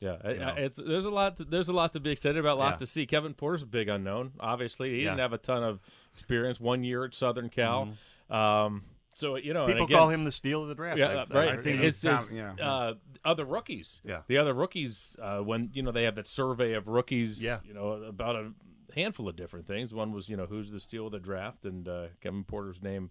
Yeah, 0.00 0.16
You 0.32 0.38
know? 0.38 0.54
it's 0.56 0.80
there's 0.82 1.04
a 1.04 1.10
lot 1.10 1.36
to, 1.36 1.44
there's 1.44 1.68
a 1.68 1.74
lot 1.74 1.92
to 1.92 2.00
be 2.00 2.10
excited 2.10 2.38
about, 2.38 2.56
a 2.56 2.60
lot 2.60 2.70
Yeah. 2.72 2.76
to 2.78 2.86
see. 2.86 3.04
Kevin 3.04 3.34
Porter's 3.34 3.62
a 3.62 3.66
big 3.66 3.90
unknown. 3.90 4.32
Obviously, 4.40 4.92
he 4.92 5.00
didn't 5.00 5.18
have 5.18 5.34
a 5.34 5.38
ton 5.38 5.62
of 5.62 5.78
experience. 6.14 6.58
One 6.58 6.82
year 6.82 7.04
at 7.04 7.14
Southern 7.14 7.50
Cal, 7.50 7.92
um, 8.30 8.84
so 9.20 9.36
you 9.36 9.54
know, 9.54 9.66
People 9.66 9.84
again- 9.84 9.96
call 9.96 10.08
him 10.08 10.24
the 10.24 10.32
steal 10.32 10.62
of 10.62 10.68
the 10.68 10.74
draft. 10.74 10.98
Yeah, 10.98 11.06
I- 11.08 11.14
uh, 11.22 11.26
right. 11.30 11.48
I 11.50 11.56
think 11.58 11.80
his, 11.80 12.02
found- 12.02 12.26
yeah. 12.32 12.54
uh, 12.60 12.94
other 13.24 13.44
rookies. 13.44 14.00
Yeah. 14.04 14.22
the 14.26 14.38
other 14.38 14.54
rookies. 14.54 15.16
Uh, 15.20 15.38
when 15.38 15.70
you 15.72 15.82
know 15.82 15.92
they 15.92 16.04
have 16.04 16.16
that 16.16 16.26
survey 16.26 16.72
of 16.74 16.88
rookies. 16.88 17.42
Yeah. 17.42 17.60
you 17.64 17.74
know 17.74 17.92
about 17.92 18.36
a 18.36 18.52
handful 18.94 19.28
of 19.28 19.36
different 19.36 19.66
things. 19.66 19.94
One 19.94 20.12
was 20.12 20.28
you 20.28 20.36
know 20.36 20.46
who's 20.46 20.70
the 20.70 20.80
steal 20.80 21.06
of 21.06 21.12
the 21.12 21.20
draft, 21.20 21.64
and 21.64 21.86
uh, 21.86 22.06
Kevin 22.20 22.44
Porter's 22.44 22.82
name 22.82 23.10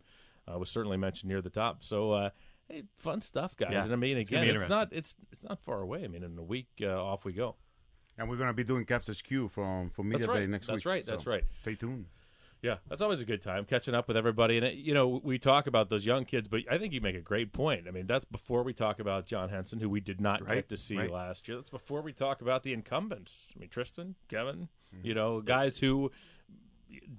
uh, 0.52 0.58
was 0.58 0.70
certainly 0.70 0.98
mentioned 0.98 1.30
near 1.30 1.42
the 1.42 1.50
top. 1.50 1.84
So. 1.84 2.12
Uh, 2.12 2.30
Hey, 2.72 2.84
fun 2.94 3.20
stuff, 3.22 3.58
guys! 3.58 3.70
Yeah, 3.72 3.84
and 3.86 3.94
I 3.94 3.96
mean, 3.96 4.16
it's 4.16 4.30
again, 4.30 4.44
be 4.44 4.52
it's 4.52 4.70
not 4.70 4.90
it's 4.94 5.16
it's 5.32 5.44
not 5.44 5.60
far 5.60 5.82
away. 5.82 6.04
I 6.04 6.08
mean, 6.08 6.24
in 6.24 6.38
a 6.38 6.44
week, 6.44 6.68
uh, 6.84 7.04
off 7.04 7.26
we 7.26 7.34
go. 7.34 7.56
And 8.20 8.30
we're 8.30 8.36
going 8.36 8.50
to 8.50 8.54
be 8.54 8.64
doing 8.64 8.86
Cavs 8.86 9.10
HQ 9.10 9.50
from, 9.50 9.90
from 9.90 10.10
Media 10.10 10.28
right. 10.28 10.42
Day 10.42 10.46
next 10.46 10.68
That's 10.68 10.84
week. 10.84 10.84
That's 10.84 10.86
right. 10.86 11.06
That's 11.06 11.24
so 11.24 11.32
right. 11.32 11.44
Stay 11.62 11.74
tuned. 11.74 12.06
Yeah, 12.62 12.76
that's 12.90 13.02
always 13.02 13.22
a 13.22 13.26
good 13.26 13.42
time 13.42 13.64
catching 13.66 13.96
up 13.96 14.08
with 14.10 14.18
everybody. 14.18 14.58
And 14.58 14.66
it, 14.66 14.74
you 14.76 14.94
know, 14.94 15.22
we 15.24 15.40
talk 15.40 15.66
about 15.68 15.90
those 15.90 16.06
young 16.06 16.26
kids, 16.26 16.50
but 16.50 16.62
I 16.70 16.78
think 16.78 16.94
you 16.94 17.00
make 17.00 17.16
a 17.16 17.22
great 17.22 17.54
point. 17.54 17.88
I 17.88 17.92
mean, 17.92 18.06
that's 18.06 18.26
before 18.26 18.64
we 18.64 18.74
talk 18.74 19.00
about 19.00 19.26
John 19.26 19.48
Henson, 19.50 19.80
who 19.80 19.88
we 19.90 20.02
did 20.02 20.20
not 20.20 20.46
Right, 20.46 20.56
get 20.56 20.70
to 20.70 20.78
see 20.78 20.98
right. 20.98 21.10
last 21.10 21.48
year. 21.48 21.56
That's 21.58 21.70
before 21.70 22.02
we 22.02 22.12
talk 22.12 22.42
about 22.42 22.64
the 22.64 22.74
incumbents. 22.74 23.54
I 23.56 23.60
mean, 23.60 23.70
Tristan, 23.70 24.16
Kevin, 24.28 24.68
Mm-hmm. 24.94 25.06
you 25.08 25.14
know, 25.14 25.40
guys 25.40 25.78
who 25.80 26.12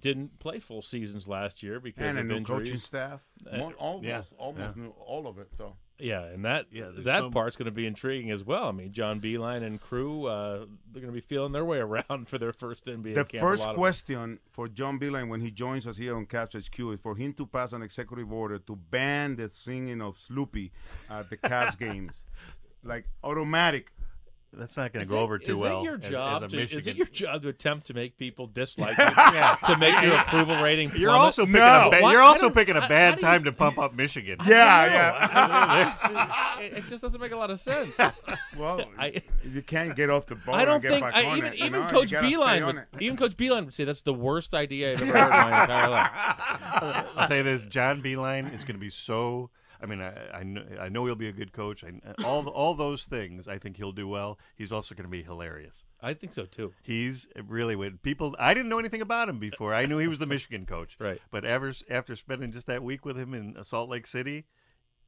didn't 0.01 0.39
play 0.41 0.59
full 0.59 0.83
seasons 0.83 1.29
last 1.29 1.63
year 1.63 1.79
because 1.81 2.05
And 2.05 2.19
a 2.19 2.21
of 2.23 2.27
new 2.27 2.37
injuries. 2.37 2.59
coaching 2.61 2.79
staff. 2.79 3.21
Uh, 3.51 3.57
Mo- 3.59 3.73
almost 3.79 4.05
yeah. 4.07 4.23
almost 4.39 4.77
Yeah. 4.77 4.83
new, 4.83 4.89
all 4.91 5.27
of 5.29 5.39
it. 5.39 5.49
So 5.57 5.77
Yeah, 6.01 6.25
and 6.25 6.45
that 6.45 6.67
Yeah, 6.71 6.91
that 6.95 7.21
so- 7.21 7.31
part's 7.31 7.57
going 7.57 7.67
to 7.67 7.71
be 7.73 7.87
intriguing 7.87 8.31
as 8.31 8.43
well. 8.45 8.69
I 8.69 8.73
mean, 8.73 8.93
John 8.93 9.21
Beilein 9.21 9.63
and 9.63 9.81
crew, 9.81 10.27
uh, 10.27 10.67
they're 10.93 11.03
going 11.03 11.07
to 11.07 11.13
be 11.13 11.21
feeling 11.21 11.53
their 11.53 11.65
way 11.65 11.79
around 11.89 12.29
for 12.29 12.39
their 12.39 12.53
first 12.53 12.85
NBA 12.87 13.15
the 13.15 13.25
camp. 13.25 13.43
First 13.43 13.69
question 13.71 14.39
for 14.51 14.69
John 14.69 14.99
Beilein 14.99 15.29
when 15.29 15.41
he 15.41 15.51
joins 15.51 15.87
us 15.87 15.97
here 15.97 16.17
on 16.17 16.27
Cavs 16.27 16.55
HQ 16.55 16.79
is 16.95 17.01
for 17.01 17.17
him 17.17 17.33
to 17.35 17.47
pass 17.47 17.73
an 17.73 17.83
executive 17.83 18.33
order 18.33 18.59
to 18.59 18.77
ban 18.77 19.37
the 19.37 19.49
singing 19.49 20.01
of 20.01 20.17
Sloopy 20.17 20.71
at 21.09 21.29
the 21.31 21.37
Cavs 21.37 21.79
games, 21.87 22.25
like 22.83 23.07
automatic. 23.23 23.93
That's 24.53 24.77
not 24.77 24.93
going 24.93 25.05
to 25.05 25.09
go 25.09 25.19
it- 25.19 25.23
over 25.23 25.39
too 25.39 25.53
is 25.53 25.59
well. 25.59 25.81
It 25.81 25.85
your 25.85 25.95
as- 25.95 26.03
as 26.05 26.11
job 26.11 26.43
a 26.43 26.49
to, 26.49 26.61
is 26.61 26.87
it 26.89 26.97
your 26.97 27.07
job 27.07 27.43
to 27.43 27.49
attempt 27.49 27.87
to 27.87 27.95
make 27.95 28.17
people 28.19 28.49
dislike 28.49 28.99
you? 28.99 29.05
To 29.07 29.77
make 29.79 30.03
your 30.03 30.15
approval 30.21 30.61
rating 30.61 30.91
You're 30.97 31.11
plummet? 31.11 31.25
also 31.25 31.47
picking 31.47 31.61
No. 31.61 31.87
a 31.87 31.91
ba- 31.91 31.99
Why- 32.03 32.13
you're 32.13 32.23
also 32.23 32.51
picking 32.51 32.77
a 32.77 32.81
bad 32.89 33.15
you- 33.15 33.21
time 33.21 33.45
to 33.45 33.53
pump 33.53 33.79
up 33.79 33.95
Michigan. 33.95 34.39
Yeah, 34.47 36.59
it, 36.61 36.73
it 36.79 36.89
just 36.89 37.03
doesn't 37.03 37.21
make 37.21 37.33
a 37.33 37.37
lot 37.37 37.51
of 37.51 37.59
sense. 37.61 37.99
Well, 38.59 38.85
I, 38.99 39.23
you 39.45 39.63
can't 39.63 39.95
get 39.95 40.11
off 40.11 40.27
the 40.27 40.35
boat. 40.35 40.55
I 40.55 40.65
don't 40.65 40.75
and 40.75 40.83
get 40.83 40.91
think 40.91 41.05
back 41.05 41.15
I, 41.15 41.25
on 41.27 41.39
even 41.39 41.53
it, 41.53 41.59
even 41.61 41.73
know? 41.73 41.83
You 41.83 41.89
Coach 41.89 42.11
gotta 42.13 42.27
Beilein 42.27 42.67
would, 42.67 42.83
even 43.03 43.17
Coach 43.17 43.37
Beilein 43.37 43.65
would 43.67 43.75
say 43.75 43.85
that's 43.85 44.03
the 44.03 44.15
worst 44.15 44.55
idea 44.55 44.93
I've 44.93 45.03
ever 45.03 45.13
heard 45.19 45.27
in 45.27 45.31
my 45.51 45.63
entire 45.63 45.91
life. 45.91 46.11
I'll 47.17 47.29
tell 47.29 47.37
you 47.39 47.43
this: 47.45 47.65
John 47.67 48.03
Beilein 48.03 48.53
is 48.53 48.63
going 48.65 48.75
to 48.77 48.81
be 48.81 48.91
so. 48.91 49.51
I 49.83 49.87
mean, 49.87 50.01
I, 50.01 50.39
I 50.39 50.43
know 50.43 50.65
I 50.81 50.89
know 50.89 51.07
he'll 51.07 51.15
be 51.15 51.29
a 51.29 51.33
good 51.33 51.53
coach. 51.53 51.85
I, 51.85 51.93
all 52.25 52.47
all 52.49 52.75
those 52.75 53.05
things, 53.05 53.49
I 53.49 53.59
think 53.59 53.77
he'll 53.77 53.93
do 53.93 54.07
well. 54.07 54.39
He's 54.57 54.73
also 54.73 54.95
going 54.95 55.05
to 55.05 55.11
be 55.11 55.23
hilarious. 55.23 55.85
I 56.01 56.15
think 56.15 56.33
so 56.33 56.45
too. 56.45 56.73
He's 56.83 57.29
really 57.47 57.77
when 57.77 57.99
people. 57.99 58.37
I 58.39 58.55
didn't 58.55 58.69
know 58.69 58.79
anything 58.79 59.01
about 59.01 59.29
him 59.29 59.39
before. 59.39 59.75
I 59.75 59.87
knew 59.87 59.99
he 59.99 60.09
was 60.09 60.19
the 60.19 60.27
Michigan 60.27 60.67
coach, 60.67 60.97
right? 61.01 61.21
But 61.31 61.45
ever 61.45 61.73
after 61.89 62.15
spending 62.17 62.53
just 62.53 62.67
that 62.67 62.83
week 62.83 63.05
with 63.05 63.17
him 63.17 63.35
in 63.35 63.57
Salt 63.65 63.89
Lake 63.89 64.07
City, 64.07 64.45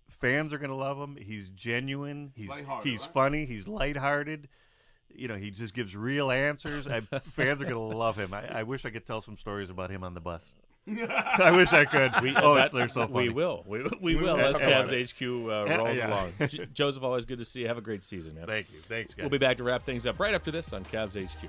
fans 0.08 0.52
are 0.52 0.58
going 0.58 0.70
to 0.70 0.76
love 0.76 0.98
him. 0.98 1.16
He's 1.20 1.48
genuine. 1.50 2.32
He's 2.34 2.48
Lighthearted, 2.48 2.90
he's 2.90 3.02
right? 3.02 3.14
funny. 3.14 3.44
He's 3.46 3.68
lighthearted. 3.68 4.48
You 5.14 5.28
know, 5.28 5.36
he 5.36 5.50
just 5.50 5.74
gives 5.74 5.94
real 5.94 6.30
answers. 6.30 6.86
I, 6.86 7.00
fans 7.22 7.60
are 7.60 7.66
going 7.66 7.90
to 7.90 7.96
love 7.96 8.16
him. 8.16 8.32
I, 8.32 8.60
I 8.60 8.62
wish 8.62 8.86
I 8.86 8.90
could 8.90 9.04
tell 9.04 9.20
some 9.20 9.36
stories 9.36 9.68
about 9.68 9.90
him 9.90 10.04
on 10.04 10.14
the 10.14 10.20
bus. 10.20 10.50
I 11.08 11.52
wish 11.52 11.72
I 11.72 11.84
could. 11.84 12.12
We, 12.22 12.34
oh, 12.36 12.54
that- 12.54 12.64
it's 12.64 12.72
they're 12.72 12.88
so 12.88 13.06
funny. 13.06 13.28
We 13.28 13.34
will. 13.34 13.64
We, 13.66 13.84
we 14.00 14.16
will. 14.16 14.36
As. 14.36 14.56
Cavs 14.56 15.12
HQ 15.14 15.22
uh, 15.22 15.78
rolls 15.78 15.96
yeah. 15.96 16.08
along. 16.08 16.32
J- 16.48 16.66
Joseph, 16.72 17.02
always 17.04 17.24
good 17.24 17.38
to 17.38 17.44
see 17.44 17.60
you. 17.60 17.68
Have 17.68 17.78
a 17.78 17.82
great 17.82 18.04
season, 18.04 18.34
man. 18.34 18.46
Thank 18.46 18.72
you. 18.72 18.80
Thanks, 18.88 19.14
guys. 19.14 19.22
We'll 19.22 19.30
be 19.30 19.38
back 19.38 19.58
to 19.58 19.62
wrap 19.62 19.84
things 19.84 20.06
up 20.06 20.18
right 20.18 20.34
after 20.34 20.50
this 20.50 20.72
on 20.72 20.84
Cavs 20.84 21.14
HQ. 21.14 21.48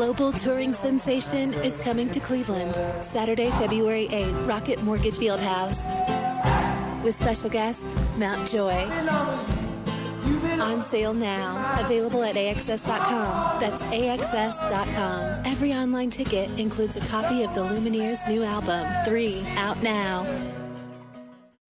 Global 0.00 0.32
touring 0.32 0.72
sensation 0.72 1.52
is 1.52 1.78
coming 1.84 2.08
to 2.08 2.18
Cleveland 2.18 2.74
Saturday, 3.04 3.50
February 3.50 4.08
8th, 4.08 4.46
Rocket 4.46 4.82
Mortgage 4.82 5.18
Field 5.18 5.40
House. 5.40 5.82
With 7.04 7.14
special 7.14 7.50
guest 7.50 7.94
Mount 8.16 8.48
Joy. 8.48 8.88
On 10.58 10.82
sale 10.82 11.12
now. 11.12 11.78
Available 11.84 12.22
at 12.22 12.34
AXS.com. 12.34 13.60
That's 13.60 13.82
AXS.com. 13.82 15.42
Every 15.44 15.74
online 15.74 16.08
ticket 16.08 16.48
includes 16.58 16.96
a 16.96 17.00
copy 17.00 17.42
of 17.42 17.54
the 17.54 17.60
Lumineers' 17.60 18.26
new 18.26 18.42
album, 18.42 18.88
3, 19.04 19.44
out 19.58 19.82
now. 19.82 20.24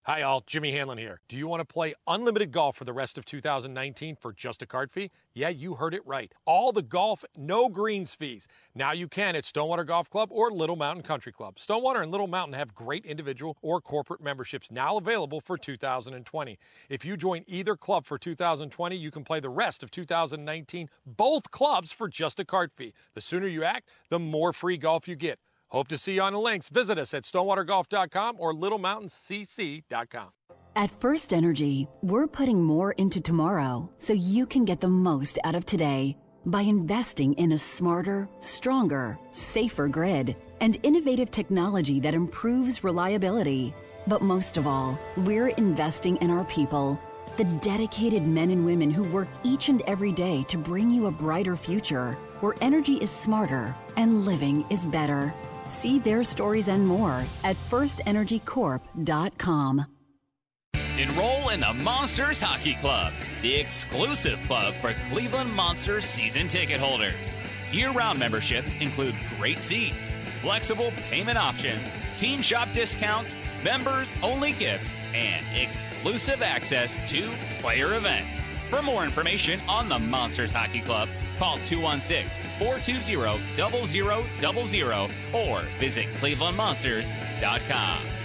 Hi, 0.05 0.23
all. 0.23 0.43
Jimmy 0.47 0.73
Hanlon 0.73 0.97
here. 0.97 1.21
Do 1.29 1.37
you 1.37 1.47
want 1.47 1.61
to 1.61 1.65
play 1.67 1.93
unlimited 2.07 2.53
golf 2.53 2.75
for 2.75 2.85
the 2.85 2.93
rest 2.95 3.19
of 3.19 3.27
2019 3.27 4.17
for 4.17 4.33
just 4.33 4.63
a 4.63 4.67
card 4.67 4.91
fee? 4.91 5.11
Yeah, 5.35 5.51
you 5.51 5.75
heard 5.75 5.93
it 5.93 6.01
right. 6.07 6.33
All 6.47 6.73
the 6.73 6.81
golf, 6.81 7.23
no 7.37 7.69
greens 7.69 8.15
fees. 8.15 8.49
Now 8.75 8.93
you 8.93 9.09
can 9.09 9.37
at 9.37 9.45
Stonewater 9.45 9.85
Golf 9.85 10.09
Club 10.09 10.31
or 10.33 10.51
Little 10.51 10.75
Mountain 10.75 11.03
Country 11.03 11.33
Club. 11.33 11.59
Stonewater 11.59 12.01
and 12.01 12.11
Little 12.11 12.29
Mountain 12.29 12.55
have 12.55 12.75
great 12.75 13.05
individual 13.05 13.59
or 13.61 13.83
corporate 13.83 14.23
memberships 14.23 14.71
now 14.71 14.97
available 14.97 15.39
for 15.39 15.59
2020. 15.59 16.59
If 16.89 17.05
you 17.05 17.19
join 17.19 17.45
either 17.47 17.77
club 17.77 18.07
for 18.07 18.17
2020, 18.17 18.97
you 18.97 19.11
can 19.11 19.23
play 19.23 19.41
the 19.41 19.51
rest 19.51 19.83
of 19.83 19.91
2019, 19.91 20.89
both 21.05 21.51
clubs 21.51 21.93
for 21.93 22.09
just 22.09 22.41
a 22.41 22.45
card 22.47 22.73
fee. 22.73 22.95
The 23.13 23.21
sooner 23.21 23.49
you 23.49 23.65
act, 23.65 23.91
the 24.09 24.19
more 24.19 24.55
free 24.55 24.79
golf 24.79 25.07
you 25.07 25.15
get. 25.15 25.39
Hope 25.71 25.87
to 25.89 25.99
see 25.99 26.15
you 26.15 26.23
on 26.23 26.33
the 26.33 26.41
links. 26.41 26.69
Visit 26.69 26.99
us 26.99 27.15
at 27.15 27.23
stonewatergolf.com 27.23 28.37
or 28.39 28.53
littlemountaincc.com. 28.53 30.31
At 30.77 30.91
First 30.91 31.33
Energy, 31.33 31.89
we're 32.03 32.27
putting 32.27 32.63
more 32.63 32.93
into 32.93 33.21
tomorrow 33.21 33.91
so 33.99 34.13
you 34.13 34.47
can 34.47 34.65
get 34.65 34.81
the 34.81 34.89
most 34.89 35.39
out 35.45 35.55
of 35.55 35.65
today 35.65 36.17
by 36.47 36.63
investing 36.63 37.35
in 37.35 37.53
a 37.53 37.59
smarter, 37.59 38.29
stronger, 38.39 39.19
safer 39.31 39.89
grid 39.89 40.37
and 40.61 40.79
innovative 40.83 41.31
technology 41.31 42.01
that 42.01 42.15
improves 42.15 42.83
reliability. 42.83 43.75
But 44.07 44.23
most 44.23 44.57
of 44.57 44.67
all, 44.67 44.99
we're 45.19 45.49
investing 45.49 46.17
in 46.17 46.31
our 46.31 46.45
people, 46.45 47.01
the 47.37 47.45
dedicated 47.45 48.27
men 48.27 48.51
and 48.51 48.65
women 48.65 48.91
who 48.91 49.05
work 49.05 49.29
each 49.45 49.69
and 49.69 49.83
every 49.83 50.13
day 50.13 50.45
to 50.49 50.57
bring 50.57 50.91
you 50.91 51.07
a 51.07 51.13
brighter 51.13 51.57
future 51.57 52.17
where 52.41 52.55
energy 52.61 52.95
is 52.97 53.11
smarter 53.11 53.75
and 53.97 54.25
living 54.25 54.65
is 54.71 54.87
better. 54.87 55.33
See 55.71 56.01
their 56.01 56.25
stories 56.25 56.69
and 56.69 56.87
more 56.87 57.25
at 57.45 57.57
firstenergycorp.com. 57.71 59.87
Enroll 60.99 61.51
in 61.51 61.61
the 61.61 61.73
Monsters 61.83 62.41
Hockey 62.41 62.75
Club, 62.75 63.13
the 63.41 63.55
exclusive 63.55 64.39
club 64.47 64.75
for 64.75 64.93
Cleveland 65.11 65.55
Monsters 65.55 66.05
season 66.05 66.47
ticket 66.49 66.79
holders. 66.79 67.33
Year 67.73 67.93
round 67.93 68.19
memberships 68.19 68.75
include 68.81 69.15
great 69.39 69.59
seats, 69.59 70.09
flexible 70.43 70.93
payment 71.09 71.39
options, 71.39 71.89
team 72.19 72.43
shop 72.43 72.69
discounts, 72.75 73.37
members 73.65 74.13
only 74.23 74.53
gifts, 74.53 74.93
and 75.15 75.43
exclusive 75.57 76.43
access 76.43 76.99
to 77.09 77.23
player 77.63 77.95
events. 77.95 78.41
For 78.69 78.83
more 78.83 79.05
information 79.05 79.59
on 79.69 79.89
the 79.89 80.01
Monsters 80.01 80.53
Hockey 80.53 80.81
Club, 80.81 81.09
Call 81.41 81.57
216 81.57 82.45
420 82.59 83.41
0000 83.57 85.11
or 85.33 85.63
visit 85.81 86.05
clevelandmonsters.com. 86.21 88.20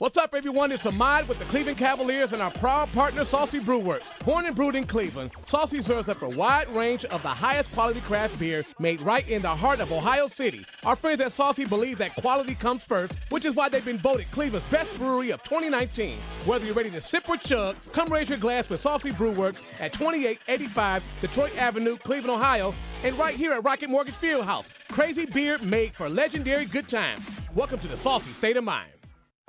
What's 0.00 0.16
up, 0.16 0.34
everyone? 0.34 0.72
It's 0.72 0.86
Ahmad 0.86 1.28
with 1.28 1.38
the 1.38 1.44
Cleveland 1.44 1.76
Cavaliers 1.76 2.32
and 2.32 2.40
our 2.40 2.50
proud 2.52 2.90
partner, 2.94 3.22
Saucy 3.22 3.58
Brew 3.58 3.76
Works. 3.76 4.06
Born 4.24 4.46
and 4.46 4.56
brewed 4.56 4.74
in 4.74 4.84
Cleveland, 4.84 5.30
Saucy 5.44 5.82
serves 5.82 6.08
up 6.08 6.22
a 6.22 6.28
wide 6.30 6.70
range 6.70 7.04
of 7.04 7.22
the 7.22 7.28
highest 7.28 7.70
quality 7.72 8.00
craft 8.00 8.38
beer 8.38 8.64
made 8.78 9.02
right 9.02 9.28
in 9.28 9.42
the 9.42 9.54
heart 9.54 9.78
of 9.78 9.92
Ohio 9.92 10.26
City. 10.26 10.64
Our 10.84 10.96
friends 10.96 11.20
at 11.20 11.32
Saucy 11.32 11.66
believe 11.66 11.98
that 11.98 12.16
quality 12.16 12.54
comes 12.54 12.82
first, 12.82 13.14
which 13.28 13.44
is 13.44 13.54
why 13.54 13.68
they've 13.68 13.84
been 13.84 13.98
voted 13.98 14.30
Cleveland's 14.30 14.66
best 14.70 14.90
brewery 14.96 15.32
of 15.32 15.42
2019. 15.42 16.18
Whether 16.46 16.64
you're 16.64 16.74
ready 16.74 16.90
to 16.92 17.02
sip 17.02 17.28
or 17.28 17.36
chug, 17.36 17.76
come 17.92 18.10
raise 18.10 18.30
your 18.30 18.38
glass 18.38 18.70
with 18.70 18.80
Saucy 18.80 19.10
Brew 19.10 19.32
Works 19.32 19.60
at 19.80 19.92
2885 19.92 21.04
Detroit 21.20 21.54
Avenue, 21.58 21.98
Cleveland, 21.98 22.40
Ohio, 22.40 22.72
and 23.04 23.18
right 23.18 23.36
here 23.36 23.52
at 23.52 23.64
Rocket 23.64 23.90
Mortgage 23.90 24.14
Fieldhouse. 24.14 24.64
Crazy 24.90 25.26
beer 25.26 25.58
made 25.58 25.92
for 25.92 26.08
legendary 26.08 26.64
good 26.64 26.88
times. 26.88 27.20
Welcome 27.54 27.80
to 27.80 27.88
the 27.88 27.98
Saucy 27.98 28.30
State 28.30 28.56
of 28.56 28.64
Mind. 28.64 28.92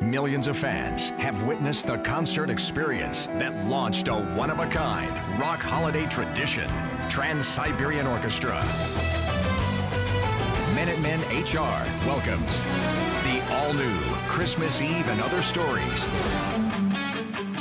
Millions 0.01 0.47
of 0.47 0.57
fans 0.57 1.11
have 1.19 1.43
witnessed 1.43 1.85
the 1.85 1.99
concert 1.99 2.49
experience 2.49 3.27
that 3.37 3.55
launched 3.67 4.07
a 4.07 4.15
one 4.33 4.49
of 4.49 4.59
a 4.59 4.65
kind 4.65 5.11
rock 5.39 5.59
holiday 5.59 6.07
tradition 6.07 6.67
Trans 7.07 7.47
Siberian 7.47 8.07
Orchestra. 8.07 8.65
Minutemen 10.73 11.19
HR 11.29 11.85
welcomes 12.07 12.63
the 13.21 13.43
all 13.51 13.73
new 13.75 13.99
Christmas 14.25 14.81
Eve 14.81 15.07
and 15.07 15.21
Other 15.21 15.43
Stories. 15.43 16.07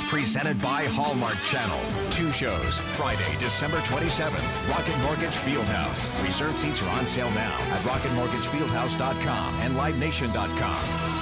Presented 0.07 0.59
by 0.59 0.85
Hallmark 0.85 1.37
Channel. 1.43 1.79
Two 2.09 2.31
shows, 2.31 2.79
Friday, 2.79 3.37
December 3.37 3.77
27th, 3.81 4.67
Rocket 4.67 4.97
Mortgage 5.03 5.37
Fieldhouse. 5.37 6.09
Reserved 6.25 6.57
seats 6.57 6.81
are 6.81 6.89
on 6.89 7.05
sale 7.05 7.29
now 7.31 7.55
at 7.69 7.83
rocketmortgagefieldhouse.com 7.83 9.55
and 9.61 9.75
livenation.com. 9.75 11.20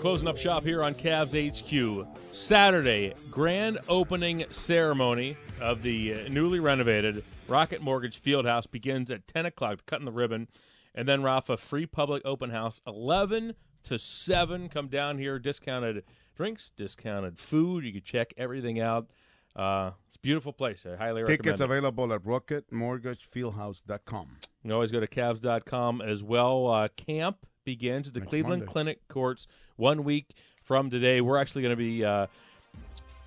closing 0.00 0.26
up 0.28 0.36
shop 0.38 0.62
here 0.62 0.82
on 0.82 0.94
Cavs 0.94 1.36
HQ. 1.36 2.06
Saturday, 2.32 3.12
grand 3.30 3.78
opening 3.86 4.46
ceremony 4.48 5.36
of 5.60 5.82
the 5.82 6.14
uh, 6.14 6.26
newly 6.30 6.58
renovated 6.58 7.22
Rocket 7.48 7.82
Mortgage 7.82 8.22
Fieldhouse 8.22 8.64
begins 8.70 9.10
at 9.10 9.26
10 9.26 9.44
o'clock, 9.44 9.84
cutting 9.84 10.06
the 10.06 10.12
ribbon. 10.12 10.48
And 10.94 11.06
then, 11.06 11.22
Rafa, 11.22 11.58
free 11.58 11.84
public 11.84 12.22
open 12.24 12.48
house, 12.48 12.80
11 12.86 13.52
to 13.82 13.98
7. 13.98 14.70
Come 14.70 14.88
down 14.88 15.18
here, 15.18 15.38
discounted 15.38 16.02
drinks, 16.34 16.70
discounted 16.78 17.38
food. 17.38 17.84
You 17.84 17.92
can 17.92 18.02
check 18.02 18.32
everything 18.38 18.80
out. 18.80 19.10
Uh, 19.54 19.90
it's 20.06 20.16
a 20.16 20.20
beautiful 20.20 20.54
place. 20.54 20.86
I 20.86 20.96
highly 20.96 21.24
recommend 21.24 21.42
Tickets 21.42 21.60
available 21.60 22.10
at 22.14 22.22
rocketmortgagefieldhouse.com. 22.22 24.28
You 24.40 24.48
can 24.62 24.72
always 24.72 24.92
go 24.92 25.00
to 25.00 25.06
Cavs.com 25.06 26.00
as 26.00 26.24
well. 26.24 26.68
Uh, 26.68 26.88
camp 26.88 27.44
begins 27.70 28.08
at 28.08 28.14
the 28.14 28.20
Next 28.20 28.30
Cleveland 28.30 28.60
Monday. 28.62 28.72
Clinic 28.72 29.08
Courts 29.08 29.46
one 29.76 30.02
week 30.04 30.26
from 30.64 30.90
today. 30.90 31.20
We're 31.20 31.38
actually 31.38 31.62
going 31.62 31.72
to 31.72 31.76
be 31.76 32.04
uh, 32.04 32.26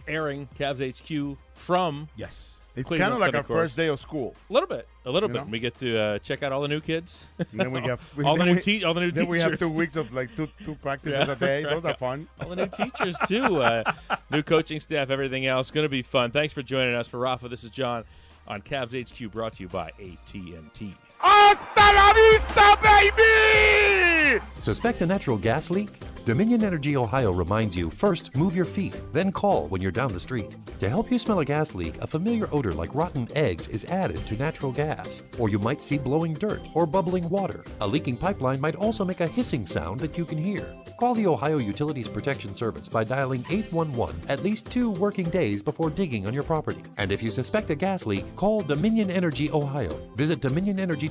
airing 0.07 0.47
Cavs 0.59 0.81
HQ 0.81 1.37
from 1.55 2.09
yes. 2.17 2.59
It's 2.75 2.89
kind 2.89 3.01
of 3.03 3.19
like 3.19 3.31
Clinic 3.31 3.35
our 3.35 3.43
Courts. 3.43 3.47
first 3.69 3.77
day 3.77 3.87
of 3.87 3.99
school. 3.99 4.35
A 4.49 4.53
little 4.53 4.67
bit, 4.67 4.87
a 5.05 5.11
little 5.11 5.29
You 5.29 5.33
bit. 5.35 5.45
know? 5.45 5.51
We 5.51 5.59
get 5.59 5.77
to 5.77 5.97
uh, 5.99 6.19
check 6.19 6.41
out 6.41 6.51
all 6.51 6.61
the 6.61 6.67
new 6.67 6.81
kids. 6.81 7.27
And 7.37 7.47
then 7.53 7.71
we 7.71 7.81
have 7.81 8.01
all 8.25 8.33
the 8.35 8.39
then 8.39 8.47
new 8.47 8.53
we- 8.55 8.59
te- 8.61 8.83
all 8.83 8.93
the 8.95 9.01
new 9.01 9.11
Then 9.11 9.27
we 9.27 9.39
have 9.41 9.59
two 9.59 9.69
weeks 9.69 9.95
of 9.95 10.11
like 10.11 10.35
two 10.35 10.49
two 10.65 10.73
practices 10.75 11.27
Yeah, 11.27 11.33
a 11.33 11.35
day. 11.35 11.63
Those 11.63 11.85
are 11.85 11.93
fun. 11.95 12.27
All 12.41 12.49
the 12.49 12.55
new 12.55 12.67
teachers 12.67 13.15
too. 13.27 13.61
Uh, 13.61 13.83
new 14.31 14.41
coaching 14.41 14.79
staff, 14.79 15.09
everything 15.11 15.45
else. 15.45 15.69
Going 15.71 15.85
to 15.85 15.89
be 15.89 16.01
fun. 16.01 16.31
Thanks 16.31 16.51
for 16.51 16.63
joining 16.63 16.95
us. 16.95 17.07
For 17.07 17.19
Rafa, 17.19 17.47
this 17.47 17.63
is 17.63 17.69
John 17.69 18.03
on 18.47 18.61
Cavs 18.63 18.93
HQ, 18.99 19.31
brought 19.31 19.53
to 19.53 19.63
you 19.63 19.69
by 19.69 19.89
AT 19.99 20.33
and 20.33 20.73
T. 20.73 20.95
Hasta 21.23 21.93
la 21.93 22.13
vista, 22.13 22.77
baby! 22.81 24.43
Suspect 24.59 25.01
a 25.01 25.05
natural 25.05 25.37
gas 25.37 25.69
leak? 25.69 25.89
Dominion 26.25 26.63
Energy 26.63 26.95
Ohio 26.95 27.33
reminds 27.33 27.75
you 27.75 27.89
first 27.89 28.33
move 28.33 28.55
your 28.55 28.63
feet, 28.63 29.01
then 29.11 29.29
call 29.29 29.67
when 29.67 29.81
you're 29.81 29.91
down 29.91 30.13
the 30.13 30.19
street. 30.19 30.55
To 30.79 30.87
help 30.87 31.11
you 31.11 31.17
smell 31.17 31.39
a 31.39 31.45
gas 31.45 31.75
leak, 31.75 31.97
a 32.01 32.07
familiar 32.07 32.47
odor 32.53 32.71
like 32.71 32.95
rotten 32.95 33.27
eggs 33.35 33.67
is 33.67 33.83
added 33.85 34.25
to 34.27 34.37
natural 34.37 34.71
gas. 34.71 35.23
Or 35.37 35.49
you 35.49 35.59
might 35.59 35.83
see 35.83 35.97
blowing 35.97 36.33
dirt 36.33 36.61
or 36.73 36.85
bubbling 36.85 37.27
water. 37.27 37.65
A 37.81 37.87
leaking 37.87 38.15
pipeline 38.15 38.61
might 38.61 38.77
also 38.77 39.03
make 39.03 39.19
a 39.19 39.27
hissing 39.27 39.65
sound 39.65 39.99
that 39.99 40.17
you 40.17 40.23
can 40.23 40.37
hear. 40.37 40.73
Call 40.97 41.13
the 41.13 41.27
Ohio 41.27 41.57
Utilities 41.57 42.07
Protection 42.07 42.53
Service 42.53 42.87
by 42.87 43.03
dialing 43.03 43.45
811 43.49 44.21
at 44.29 44.43
least 44.43 44.69
two 44.69 44.91
working 44.91 45.29
days 45.29 45.61
before 45.61 45.89
digging 45.89 46.25
on 46.25 46.33
your 46.33 46.43
property. 46.43 46.83
And 46.95 47.11
if 47.11 47.21
you 47.21 47.29
suspect 47.29 47.69
a 47.69 47.75
gas 47.75 48.05
leak, 48.05 48.23
call 48.37 48.61
Dominion 48.61 49.11
Energy 49.11 49.51
Ohio. 49.51 49.99
Visit 50.15 50.39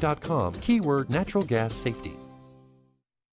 dominionenergy.com, 0.02 0.54
keyword 0.60 1.10
natural 1.10 1.44
gas 1.44 1.74
safety. 1.74 2.16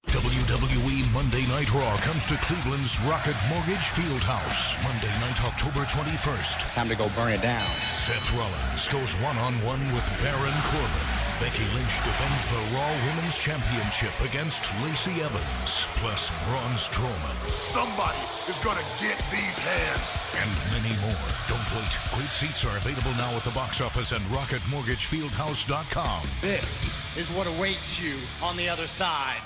WWE 0.07 1.13
Monday 1.13 1.45
Night 1.47 1.71
Raw 1.73 1.97
comes 1.97 2.25
to 2.25 2.35
Cleveland's 2.37 2.99
Rocket 3.01 3.35
Mortgage 3.49 3.89
Fieldhouse. 3.93 4.81
Monday 4.83 5.13
night, 5.19 5.43
October 5.43 5.81
21st. 5.81 6.73
Time 6.73 6.89
to 6.89 6.95
go 6.95 7.07
burn 7.15 7.31
it 7.31 7.41
down. 7.41 7.59
Seth 7.59 8.35
Rollins 8.35 8.89
goes 8.89 9.13
one 9.21 9.37
on 9.37 9.53
one 9.63 9.79
with 9.93 10.23
Baron 10.23 10.53
Corbin. 10.63 11.18
Becky 11.39 11.63
Lynch 11.73 12.03
defends 12.03 12.45
the 12.47 12.59
Raw 12.75 12.91
Women's 13.07 13.39
Championship 13.39 14.11
against 14.19 14.73
Lacey 14.83 15.21
Evans, 15.21 15.87
plus 15.95 16.29
Braun 16.45 16.75
Strowman. 16.75 17.41
Somebody 17.41 18.19
is 18.49 18.57
gonna 18.57 18.83
get 18.99 19.17
these 19.31 19.57
hands. 19.57 20.17
And 20.35 20.51
many 20.73 20.93
more. 20.99 21.15
Don't 21.47 21.63
wait. 21.75 21.97
Great 22.13 22.31
seats 22.31 22.65
are 22.65 22.75
available 22.75 23.13
now 23.13 23.31
at 23.37 23.43
the 23.43 23.51
box 23.51 23.79
office 23.79 24.11
and 24.11 24.21
rocketmortgagefieldhouse.com. 24.25 26.27
This 26.41 26.89
is 27.17 27.31
what 27.31 27.47
awaits 27.47 28.01
you 28.03 28.17
on 28.43 28.57
the 28.57 28.67
other 28.67 28.87
side. 28.87 29.39